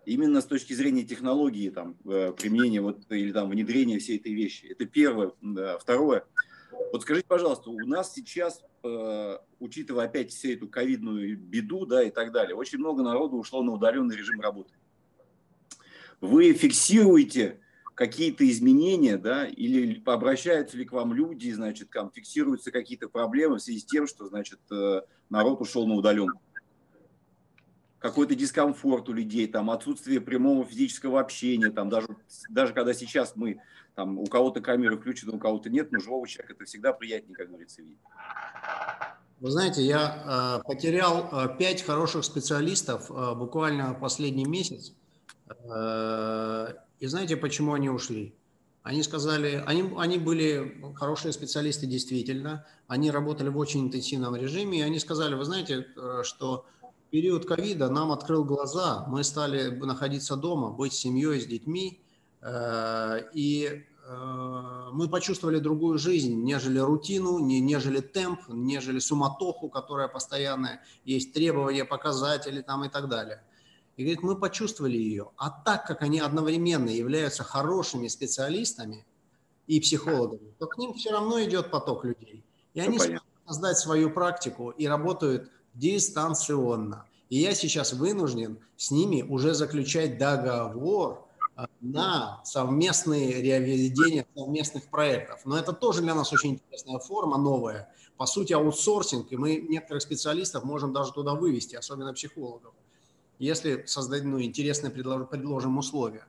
именно 0.06 0.42
с 0.42 0.46
точки 0.46 0.74
зрения 0.74 1.04
технологии 1.04 1.70
там 1.70 1.96
э, 2.04 2.34
применения 2.38 2.82
вот 2.82 3.00
или 3.10 3.32
там 3.32 3.50
внедрения 3.50 3.98
всей 3.98 4.18
этой 4.18 4.34
вещи. 4.34 4.66
Это 4.66 4.86
первое. 4.86 5.32
Второе. 5.80 6.26
Вот 6.92 7.04
скажите, 7.04 7.26
пожалуйста, 7.26 7.70
у 7.70 7.80
нас 7.80 8.14
сейчас, 8.14 8.62
э, 8.84 9.38
учитывая 9.60 10.06
опять 10.06 10.32
всю 10.32 10.52
эту 10.52 10.68
ковидную 10.68 11.38
беду, 11.38 11.86
да, 11.86 12.04
и 12.04 12.10
так 12.10 12.34
далее, 12.34 12.56
очень 12.56 12.80
много 12.80 13.04
народу 13.04 13.38
ушло 13.38 13.64
на 13.64 13.72
удаленный 13.72 14.18
режим 14.18 14.42
работы. 14.42 14.74
Вы 16.20 16.52
фиксируете 16.52 17.61
какие-то 18.02 18.50
изменения, 18.50 19.16
да, 19.16 19.46
или 19.46 20.02
обращаются 20.08 20.76
ли 20.76 20.86
к 20.86 20.92
вам 20.92 21.14
люди, 21.14 21.52
значит, 21.52 21.92
там 21.92 22.12
фиксируются 22.12 22.72
какие-то 22.72 23.08
проблемы 23.08 23.58
в 23.58 23.62
связи 23.62 23.78
с 23.78 23.86
тем, 23.86 24.08
что, 24.08 24.26
значит, 24.26 24.60
э, 24.72 25.02
народ 25.30 25.62
ушел 25.62 25.86
на 25.86 25.94
удаленку. 25.94 26.42
Какой-то 28.00 28.34
дискомфорт 28.34 29.08
у 29.10 29.14
людей, 29.14 29.46
там, 29.46 29.70
отсутствие 29.70 30.20
прямого 30.20 30.66
физического 30.66 31.20
общения, 31.20 31.70
там, 31.70 31.90
даже, 31.90 32.08
даже 32.50 32.74
когда 32.74 32.96
сейчас 32.96 33.36
мы, 33.36 33.62
там, 33.94 34.18
у 34.18 34.26
кого-то 34.26 34.62
камеры 34.62 34.98
включены, 34.98 35.34
у 35.34 35.38
кого-то 35.38 35.70
нет, 35.70 35.92
но 35.92 36.00
живого 36.00 36.28
человека 36.28 36.54
это 36.56 36.66
всегда 36.66 36.94
приятнее, 36.94 37.36
как 37.36 37.50
говорится, 37.50 37.84
видеть. 37.84 38.00
Вы 39.40 39.52
знаете, 39.52 39.84
я 39.84 40.60
э, 40.64 40.68
потерял 40.68 41.30
э, 41.32 41.56
пять 41.56 41.84
хороших 41.84 42.26
специалистов 42.26 43.12
э, 43.12 43.36
буквально 43.36 43.94
последний 43.94 44.46
месяц. 44.46 44.92
Э, 45.72 46.74
и 47.02 47.08
знаете, 47.08 47.36
почему 47.36 47.74
они 47.74 47.90
ушли? 47.90 48.36
Они 48.84 49.02
сказали, 49.02 49.64
они, 49.66 49.92
они 49.98 50.20
были 50.20 50.84
хорошие 50.96 51.34
специалисты 51.34 51.88
действительно, 51.88 52.66
они 52.88 53.10
работали 53.10 53.50
в 53.50 53.58
очень 53.58 53.82
интенсивном 53.82 54.36
режиме, 54.36 54.80
и 54.80 54.82
они 54.84 55.00
сказали, 55.00 55.34
вы 55.34 55.44
знаете, 55.44 55.88
э, 55.98 56.22
что 56.24 56.66
период 57.10 57.48
ковида 57.48 57.90
нам 57.90 58.12
открыл 58.12 58.44
глаза, 58.44 59.06
мы 59.08 59.24
стали 59.24 59.70
находиться 59.70 60.36
дома, 60.36 60.70
быть 60.70 60.94
семьей, 60.94 61.42
с 61.42 61.48
детьми, 61.48 62.04
э, 62.42 63.24
и 63.34 63.84
э, 64.08 64.90
мы 64.94 65.10
почувствовали 65.10 65.58
другую 65.58 65.98
жизнь, 65.98 66.44
нежели 66.44 66.78
рутину, 66.78 67.40
нежели 67.40 68.00
темп, 68.00 68.42
нежели 68.48 69.00
суматоху, 69.00 69.70
которая 69.70 70.08
постоянная, 70.08 70.84
есть 71.04 71.34
требования, 71.34 71.84
показатели 71.84 72.62
там 72.62 72.86
и 72.86 72.90
так 72.90 73.10
далее. 73.10 73.44
И 74.02 74.04
говорит, 74.04 74.24
мы 74.24 74.36
почувствовали 74.36 74.98
ее. 74.98 75.30
А 75.38 75.52
так 75.52 75.86
как 75.86 76.02
они 76.02 76.20
одновременно 76.20 76.90
являются 76.90 77.44
хорошими 77.44 78.08
специалистами 78.08 79.06
и 79.68 79.80
психологами, 79.80 80.56
то 80.58 80.66
к 80.66 80.80
ним 80.80 80.96
все 80.96 81.12
равно 81.12 81.40
идет 81.44 81.70
поток 81.70 82.04
людей. 82.04 82.44
И 82.74 82.80
они 82.80 82.98
смогут 82.98 83.22
создать 83.46 83.78
свою 83.78 84.10
практику 84.10 84.72
и 84.72 84.88
работают 84.88 85.52
дистанционно. 85.76 87.06
И 87.30 87.38
я 87.38 87.54
сейчас 87.54 87.94
вынужден 87.94 88.58
с 88.76 88.90
ними 88.90 89.22
уже 89.22 89.54
заключать 89.54 90.18
договор 90.18 91.28
а, 91.56 91.68
на 91.80 92.42
совместные 92.44 93.40
реализование 93.40 94.26
совместных 94.36 94.90
проектов. 94.90 95.42
Но 95.46 95.60
это 95.60 95.74
тоже 95.74 96.02
для 96.02 96.16
нас 96.16 96.34
очень 96.34 96.54
интересная 96.54 96.98
форма, 96.98 97.38
новая. 97.38 97.94
По 98.18 98.26
сути, 98.26 98.54
аутсорсинг, 98.54 99.32
и 99.32 99.38
мы 99.38 99.58
некоторых 99.58 100.02
специалистов 100.02 100.64
можем 100.64 100.92
даже 100.92 101.14
туда 101.14 101.36
вывести, 101.36 101.76
особенно 101.76 102.14
психологов. 102.14 102.74
Если 103.42 103.84
создать 103.88 104.24
ну, 104.24 104.40
интересные 104.40 104.92
предложим 104.92 105.78
условия. 105.78 106.28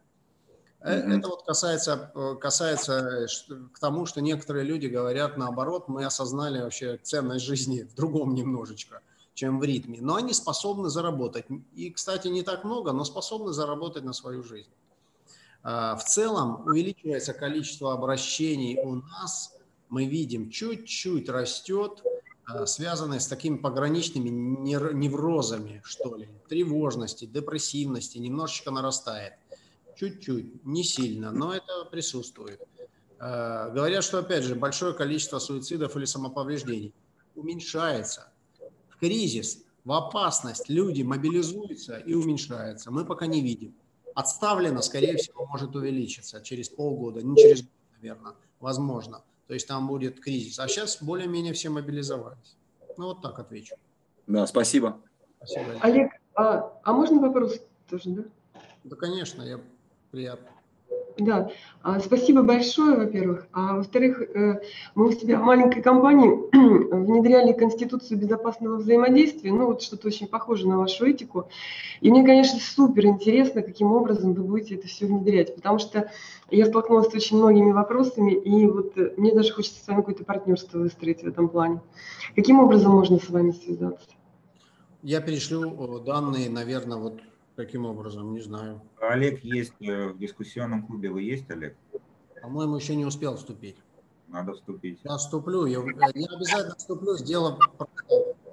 Mm-hmm. 0.80 1.18
Это 1.18 1.28
вот 1.28 1.44
касается, 1.44 2.10
э, 2.14 2.34
касается 2.40 3.26
к 3.72 3.78
тому, 3.78 4.06
что 4.06 4.20
некоторые 4.20 4.64
люди 4.64 4.86
говорят 4.86 5.36
наоборот, 5.36 5.88
мы 5.88 6.04
осознали 6.04 6.60
вообще 6.60 6.98
ценность 7.02 7.44
жизни 7.44 7.82
в 7.82 7.94
другом 7.94 8.34
немножечко, 8.34 9.02
чем 9.34 9.60
в 9.60 9.64
ритме. 9.64 9.98
Но 10.00 10.16
они 10.16 10.32
способны 10.32 10.88
заработать. 10.88 11.44
И, 11.74 11.90
кстати, 11.90 12.28
не 12.28 12.42
так 12.42 12.64
много, 12.64 12.92
но 12.92 13.04
способны 13.04 13.52
заработать 13.52 14.04
на 14.04 14.14
свою 14.14 14.42
жизнь. 14.42 14.70
В 15.62 16.00
целом 16.04 16.66
увеличивается 16.66 17.32
количество 17.32 17.92
обращений 17.92 18.80
у 18.82 18.96
нас, 18.96 19.54
мы 19.88 20.06
видим, 20.06 20.50
чуть-чуть 20.50 21.28
растет, 21.28 22.02
а, 22.44 22.66
связанные 22.66 23.20
с 23.20 23.26
такими 23.26 23.56
пограничными 23.56 24.28
неврозами, 24.28 25.80
что 25.84 26.16
ли, 26.16 26.28
тревожности, 26.48 27.24
депрессивности, 27.24 28.18
немножечко 28.18 28.70
нарастает. 28.70 29.34
Чуть-чуть, 29.96 30.64
не 30.64 30.82
сильно, 30.82 31.30
но 31.30 31.54
это 31.54 31.84
присутствует. 31.90 32.60
А, 33.18 33.70
говорят, 33.70 34.02
что, 34.02 34.18
опять 34.18 34.44
же, 34.44 34.56
большое 34.56 34.94
количество 34.94 35.38
суицидов 35.38 35.96
или 35.96 36.04
самоповреждений 36.04 36.92
уменьшается. 37.36 38.32
В 38.88 38.98
кризис, 38.98 39.64
в 39.84 39.92
опасность 39.92 40.68
люди 40.68 41.02
мобилизуются 41.02 41.98
и 41.98 42.14
уменьшаются. 42.14 42.90
Мы 42.90 43.04
пока 43.04 43.26
не 43.26 43.40
видим. 43.40 43.74
Отставлено, 44.14 44.82
скорее 44.82 45.16
всего, 45.16 45.46
может 45.46 45.74
увеличиться 45.74 46.40
через 46.42 46.68
полгода, 46.68 47.22
не 47.22 47.36
через 47.36 47.62
год, 47.62 47.70
наверное, 48.00 48.34
возможно. 48.60 49.22
То 49.52 49.54
есть 49.54 49.68
там 49.68 49.86
будет 49.86 50.18
кризис. 50.18 50.58
А 50.58 50.66
сейчас 50.66 51.02
более-менее 51.02 51.52
все 51.52 51.68
мобилизовались. 51.68 52.56
Ну 52.96 53.08
вот 53.08 53.20
так 53.20 53.38
отвечу. 53.38 53.76
Да, 54.26 54.46
спасибо. 54.46 54.98
спасибо. 55.36 55.78
Олег, 55.82 56.10
а, 56.34 56.72
а 56.82 56.92
можно 56.94 57.20
вопрос 57.20 57.60
тоже, 57.86 58.08
да? 58.12 58.22
Да, 58.84 58.96
конечно, 58.96 59.42
я 59.42 59.60
приятно. 60.10 60.48
Да, 61.18 61.50
а, 61.82 62.00
спасибо 62.00 62.42
большое, 62.42 62.96
во-первых. 62.96 63.46
А 63.52 63.76
во-вторых, 63.76 64.22
э, 64.22 64.60
мы 64.94 65.08
у 65.08 65.12
себя 65.12 65.38
в 65.38 65.42
маленькой 65.42 65.82
компании 65.82 66.30
внедряли 66.92 67.52
Конституцию 67.52 68.18
безопасного 68.18 68.76
взаимодействия, 68.76 69.52
ну 69.52 69.66
вот 69.66 69.82
что-то 69.82 70.08
очень 70.08 70.26
похоже 70.26 70.68
на 70.68 70.78
вашу 70.78 71.06
этику. 71.06 71.48
И 72.00 72.10
мне, 72.10 72.24
конечно, 72.24 72.58
супер 72.60 73.06
интересно, 73.06 73.62
каким 73.62 73.92
образом 73.92 74.32
вы 74.34 74.42
будете 74.42 74.76
это 74.76 74.86
все 74.88 75.06
внедрять, 75.06 75.54
потому 75.54 75.78
что 75.78 76.10
я 76.50 76.66
столкнулась 76.66 77.10
с 77.10 77.14
очень 77.14 77.36
многими 77.36 77.72
вопросами, 77.72 78.32
и 78.32 78.66
вот 78.66 78.96
э, 78.96 79.12
мне 79.16 79.34
даже 79.34 79.52
хочется 79.52 79.82
с 79.82 79.86
вами 79.86 79.98
какое-то 79.98 80.24
партнерство 80.24 80.78
выстроить 80.78 81.22
в 81.22 81.26
этом 81.26 81.48
плане. 81.48 81.80
Каким 82.34 82.60
образом 82.60 82.92
можно 82.92 83.18
с 83.18 83.28
вами 83.28 83.50
связаться? 83.50 84.08
Я 85.02 85.20
перешлю 85.20 85.98
данные, 85.98 86.48
наверное, 86.48 86.96
вот 86.96 87.20
Каким 87.56 87.84
образом? 87.84 88.32
Не 88.32 88.40
знаю. 88.40 88.80
Олег 89.00 89.44
есть 89.44 89.74
э, 89.80 90.08
в 90.08 90.18
дискуссионном 90.18 90.86
клубе. 90.86 91.10
Вы 91.10 91.22
есть, 91.22 91.50
Олег? 91.50 91.76
По-моему, 92.40 92.76
еще 92.76 92.96
не 92.96 93.04
успел 93.04 93.36
вступить. 93.36 93.76
Надо 94.28 94.54
вступить. 94.54 95.00
Я 95.04 95.16
вступлю. 95.16 95.66
Я, 95.66 95.80
я 96.14 96.26
обязательно 96.28 96.74
вступлю, 96.76 97.16
сделаю 97.16 97.58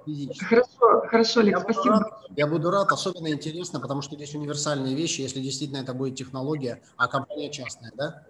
физически. 0.04 0.44
Хорошо, 0.44 1.00
хорошо, 1.08 1.40
Олег, 1.40 1.56
я 1.56 1.60
спасибо. 1.62 1.82
Буду 1.82 2.04
рад, 2.04 2.26
я 2.36 2.46
буду 2.46 2.70
рад. 2.70 2.92
Особенно 2.92 3.32
интересно, 3.32 3.80
потому 3.80 4.02
что 4.02 4.16
здесь 4.16 4.34
универсальные 4.34 4.94
вещи, 4.94 5.22
если 5.22 5.40
действительно 5.40 5.78
это 5.78 5.94
будет 5.94 6.16
технология, 6.16 6.82
а 6.96 7.08
компания 7.08 7.50
частная, 7.50 7.92
да? 7.96 8.26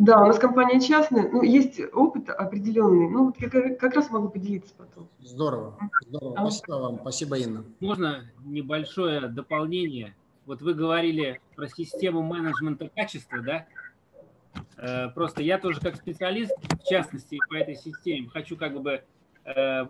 Да, 0.00 0.22
у 0.22 0.26
нас 0.26 0.38
компания 0.38 0.80
частная, 0.80 1.28
ну, 1.30 1.42
есть 1.42 1.78
опыт 1.92 2.30
определенный, 2.30 3.06
ну, 3.10 3.26
вот 3.26 3.36
я 3.38 3.50
как 3.74 3.94
раз 3.94 4.08
могу 4.08 4.30
поделиться 4.30 4.72
потом. 4.78 5.06
Здорово, 5.20 5.76
здорово, 6.08 6.34
а? 6.38 6.50
спасибо 6.50 6.74
вам, 6.76 6.98
спасибо, 7.00 7.38
Инна. 7.38 7.64
Можно 7.80 8.24
небольшое 8.42 9.28
дополнение? 9.28 10.16
Вот 10.46 10.62
вы 10.62 10.72
говорили 10.72 11.42
про 11.54 11.68
систему 11.68 12.22
менеджмента 12.22 12.88
качества, 12.88 13.40
да? 13.42 13.66
Э, 14.78 15.10
просто 15.10 15.42
я 15.42 15.58
тоже 15.58 15.80
как 15.80 15.96
специалист, 15.96 16.56
в 16.82 16.88
частности, 16.88 17.38
по 17.50 17.56
этой 17.56 17.76
системе, 17.76 18.30
хочу 18.30 18.56
как 18.56 18.80
бы 18.80 19.02
э, 19.44 19.86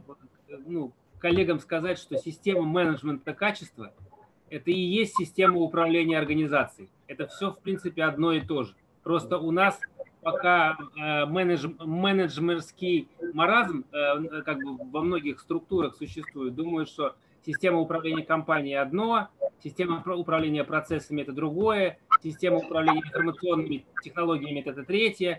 ну, 0.67 0.91
коллегам 1.21 1.61
сказать, 1.61 1.99
что 1.99 2.19
система 2.19 2.63
менеджмента 2.63 3.33
качества– 3.33 3.93
это 4.51 4.73
и 4.73 4.81
есть 4.81 5.15
система 5.17 5.61
управления 5.61 6.19
организацией. 6.19 6.89
Это 7.07 7.29
все, 7.29 7.53
в 7.53 7.61
принципе, 7.61 8.03
одно 8.03 8.33
и 8.33 8.41
то 8.41 8.65
же. 8.65 8.75
Просто 9.05 9.39
у 9.39 9.53
нас 9.53 9.79
пока 10.23 10.77
э, 10.97 11.27
менедж, 11.27 11.69
менеджмерский 11.79 13.09
маразм 13.33 13.85
э, 13.93 14.43
как 14.43 14.59
бы 14.59 14.77
во 14.91 15.03
многих 15.03 15.41
структурах 15.41 15.97
существует. 15.97 16.55
Думаю, 16.55 16.87
что 16.87 17.15
система 17.45 17.79
управления 17.79 18.25
компанией 18.25 18.75
одно, 18.75 19.29
система 19.63 20.03
управления 20.15 20.65
процессами 20.65 21.23
это 21.23 21.33
другое, 21.33 21.99
система 22.23 22.59
управления 22.59 23.01
информационными 23.01 23.85
технологиями 24.03 24.61
это 24.61 24.85
третье, 24.85 25.39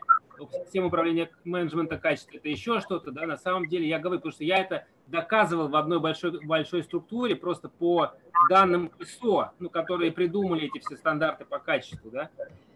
система 0.66 0.88
управления 0.88 1.30
менеджмента 1.44 1.98
качества 1.98 2.38
это 2.38 2.50
еще 2.50 2.80
что-то. 2.80 3.12
Да? 3.12 3.26
На 3.26 3.38
самом 3.38 3.68
деле 3.68 3.88
я 3.88 4.00
говорю, 4.00 4.20
потому 4.20 4.34
что 4.34 4.44
я 4.44 4.58
это 4.58 4.86
доказывал 5.08 5.68
в 5.68 5.76
одной 5.76 6.00
большой, 6.00 6.44
большой 6.46 6.84
структуре 6.84 7.36
просто 7.36 7.70
по 7.70 8.14
данным 8.50 8.92
ISO, 9.00 9.50
ну, 9.60 9.70
которые 9.70 10.12
придумали 10.12 10.68
эти 10.68 10.80
все 10.80 10.96
стандарты 10.96 11.46
по 11.46 11.60
качеству. 11.60 12.10
Да? 12.10 12.30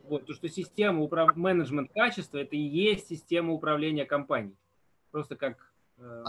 Вот, 0.08 0.26
то, 0.26 0.34
что 0.34 0.50
система 0.50 1.02
управ... 1.02 1.36
менеджмент 1.36 1.92
качества– 1.94 2.38
это 2.40 2.56
и 2.56 2.60
есть 2.60 3.08
система 3.08 3.54
управления 3.54 4.06
компанией. 4.06 4.56
Просто 5.12 5.36
как… 5.36 5.76
Э, 5.98 6.24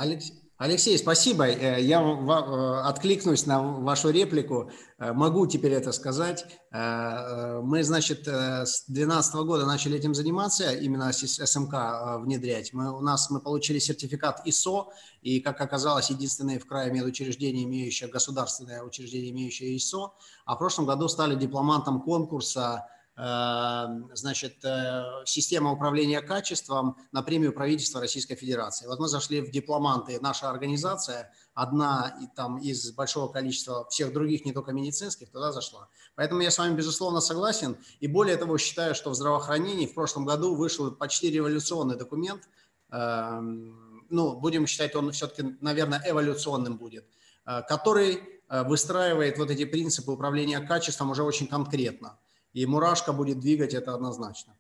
Алексей, 0.59 0.97
спасибо. 0.97 1.47
Э, 1.47 1.81
я 1.83 2.01
э, 2.01 2.81
откликнусь 2.89 3.47
на 3.47 3.61
вашу 3.61 4.11
реплику. 4.11 4.71
Могу 4.99 5.47
теперь 5.47 5.73
это 5.73 5.93
сказать. 5.93 6.47
Мы, 6.71 7.83
значит, 7.83 8.27
с 8.27 8.87
2012 8.87 9.35
года 9.45 9.67
начали 9.67 9.99
этим 9.99 10.15
заниматься, 10.15 10.73
именно 10.73 11.13
СМК 11.13 11.75
внедрять. 12.21 12.73
Мы, 12.73 12.97
у 12.97 13.01
нас 13.01 13.29
мы 13.29 13.41
получили 13.41 13.79
сертификат 13.79 14.47
ISO, 14.47 14.87
и, 15.21 15.41
как 15.41 15.61
оказалось, 15.61 16.09
единственное 16.09 16.59
в 16.59 16.65
крае 16.65 16.91
медучреждение, 16.91 17.65
имеющее 17.65 18.09
государственное 18.09 18.83
учреждение, 18.83 19.33
имеющее 19.33 19.77
ISO. 19.77 20.13
А 20.47 20.55
в 20.55 20.59
прошлом 20.59 20.87
году 20.87 21.09
стали 21.09 21.35
дипломантом 21.35 22.01
конкурса 22.01 22.87
значит, 23.17 24.63
э, 24.63 25.03
система 25.25 25.73
управления 25.73 26.21
качеством 26.21 26.99
на 27.13 27.23
премию 27.23 27.53
правительства 27.53 28.01
Российской 28.01 28.35
Федерации. 28.35 28.87
Вот 28.87 28.99
мы 28.99 29.09
зашли 29.09 29.41
в 29.41 29.51
дипломанты, 29.51 30.19
наша 30.21 30.51
организация, 30.51 31.33
одна 31.55 32.15
там 32.37 32.59
из 32.59 32.93
большого 32.93 33.33
количества 33.33 33.89
всех 33.89 34.13
других, 34.13 34.45
не 34.45 34.53
только 34.53 34.73
медицинских, 34.73 35.31
туда 35.31 35.51
зашла. 35.51 35.89
Поэтому 36.15 36.43
я 36.43 36.51
с 36.51 36.59
вами, 36.59 36.77
безусловно, 36.77 37.21
согласен. 37.21 37.79
И 38.01 38.07
более 38.07 38.37
того, 38.37 38.59
считаю, 38.59 38.95
что 38.95 39.11
в 39.11 39.15
здравоохранении 39.15 39.87
в 39.87 39.95
прошлом 39.95 40.27
году 40.27 40.55
вышел 40.55 40.91
почти 40.91 41.31
революционный 41.31 41.97
документ. 41.97 42.43
Эм, 42.91 44.05
ну, 44.11 44.39
будем 44.39 44.67
считать, 44.67 44.95
он 44.95 45.11
все-таки, 45.13 45.57
наверное, 45.63 46.03
эволюционным 46.07 46.77
будет, 46.77 47.07
э, 47.47 47.63
который 47.63 48.23
э, 48.49 48.63
выстраивает 48.65 49.39
вот 49.39 49.51
эти 49.51 49.65
принципы 49.65 50.13
управления 50.13 50.61
качеством 50.61 51.11
уже 51.11 51.23
очень 51.23 51.47
конкретно. 51.47 52.19
И 52.57 52.65
мурашка 52.65 53.13
будет 53.13 53.39
двигать 53.39 53.75
это 53.75 53.93
однозначно. 53.93 54.57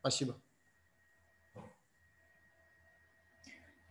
Спасибо. 0.00 0.40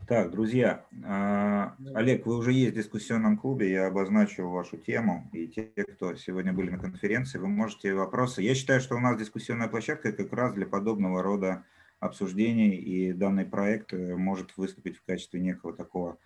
Так, 0.07 0.31
друзья, 0.31 0.87
а, 1.05 1.75
Олег, 1.93 2.25
вы 2.25 2.37
уже 2.37 2.53
есть 2.53 2.71
в 2.71 2.75
дискуссионном 2.75 3.37
клубе, 3.37 3.71
я 3.71 3.85
обозначил 3.85 4.49
вашу 4.49 4.77
тему, 4.77 5.29
и 5.31 5.47
те, 5.47 5.65
кто 5.93 6.15
сегодня 6.15 6.53
были 6.53 6.71
на 6.71 6.79
конференции, 6.79 7.37
вы 7.37 7.49
можете 7.49 7.93
вопросы. 7.93 8.41
Я 8.41 8.55
считаю, 8.55 8.81
что 8.81 8.95
у 8.95 8.99
нас 8.99 9.15
дискуссионная 9.19 9.67
площадка 9.67 10.11
как 10.11 10.33
раз 10.33 10.53
для 10.53 10.65
подобного 10.65 11.21
рода 11.21 11.65
обсуждений, 11.99 12.75
и 12.75 13.13
данный 13.13 13.45
проект 13.45 13.93
э, 13.93 14.15
может 14.15 14.57
выступить 14.57 14.97
в 14.97 15.05
качестве 15.05 15.39
некого 15.39 15.71
такого 15.73 16.17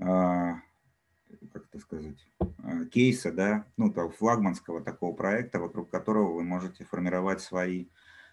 а, 0.00 0.56
как 1.52 1.66
это 1.66 1.78
сказать, 1.78 2.26
э, 2.40 2.86
кейса, 2.86 3.32
да, 3.32 3.66
ну, 3.76 3.92
того 3.92 4.10
флагманского 4.10 4.82
такого 4.82 5.14
проекта, 5.14 5.58
вокруг 5.58 5.90
которого 5.90 6.32
вы 6.32 6.44
можете 6.44 6.84
формировать 6.84 7.40
свои, 7.40 7.86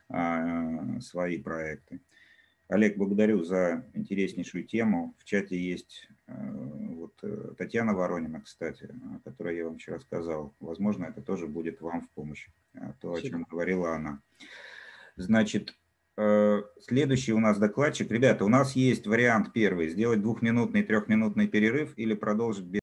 а, 0.09 0.99
свои 1.01 1.37
проекты. 1.37 2.01
Олег, 2.67 2.97
благодарю 2.97 3.43
за 3.43 3.85
интереснейшую 3.93 4.63
тему. 4.63 5.15
В 5.19 5.25
чате 5.25 5.57
есть 5.57 6.09
э, 6.27 6.33
вот, 6.95 7.13
э, 7.21 7.53
Татьяна 7.57 7.93
Воронина, 7.93 8.41
кстати, 8.41 8.89
о 9.15 9.19
которой 9.19 9.57
я 9.57 9.65
вам 9.65 9.77
вчера 9.77 9.99
сказал. 9.99 10.55
Возможно, 10.59 11.05
это 11.05 11.21
тоже 11.21 11.47
будет 11.47 11.81
вам 11.81 12.01
в 12.01 12.09
помощь, 12.09 12.49
то, 13.01 13.13
о 13.13 13.21
чем 13.21 13.43
говорила 13.43 13.93
она. 13.93 14.21
Значит, 15.15 15.75
Э, 16.17 16.63
следующий 16.79 17.33
у 17.33 17.39
нас 17.39 17.57
докладчик. 17.57 18.09
Ребята, 18.09 18.45
у 18.45 18.47
нас 18.47 18.75
есть 18.75 19.05
вариант 19.05 19.51
первый. 19.51 19.89
Сделать 19.89 20.21
двухминутный, 20.21 20.83
трехминутный 20.83 21.47
перерыв 21.47 21.93
или 21.97 22.13
продолжить 22.13 22.65
без 22.65 22.73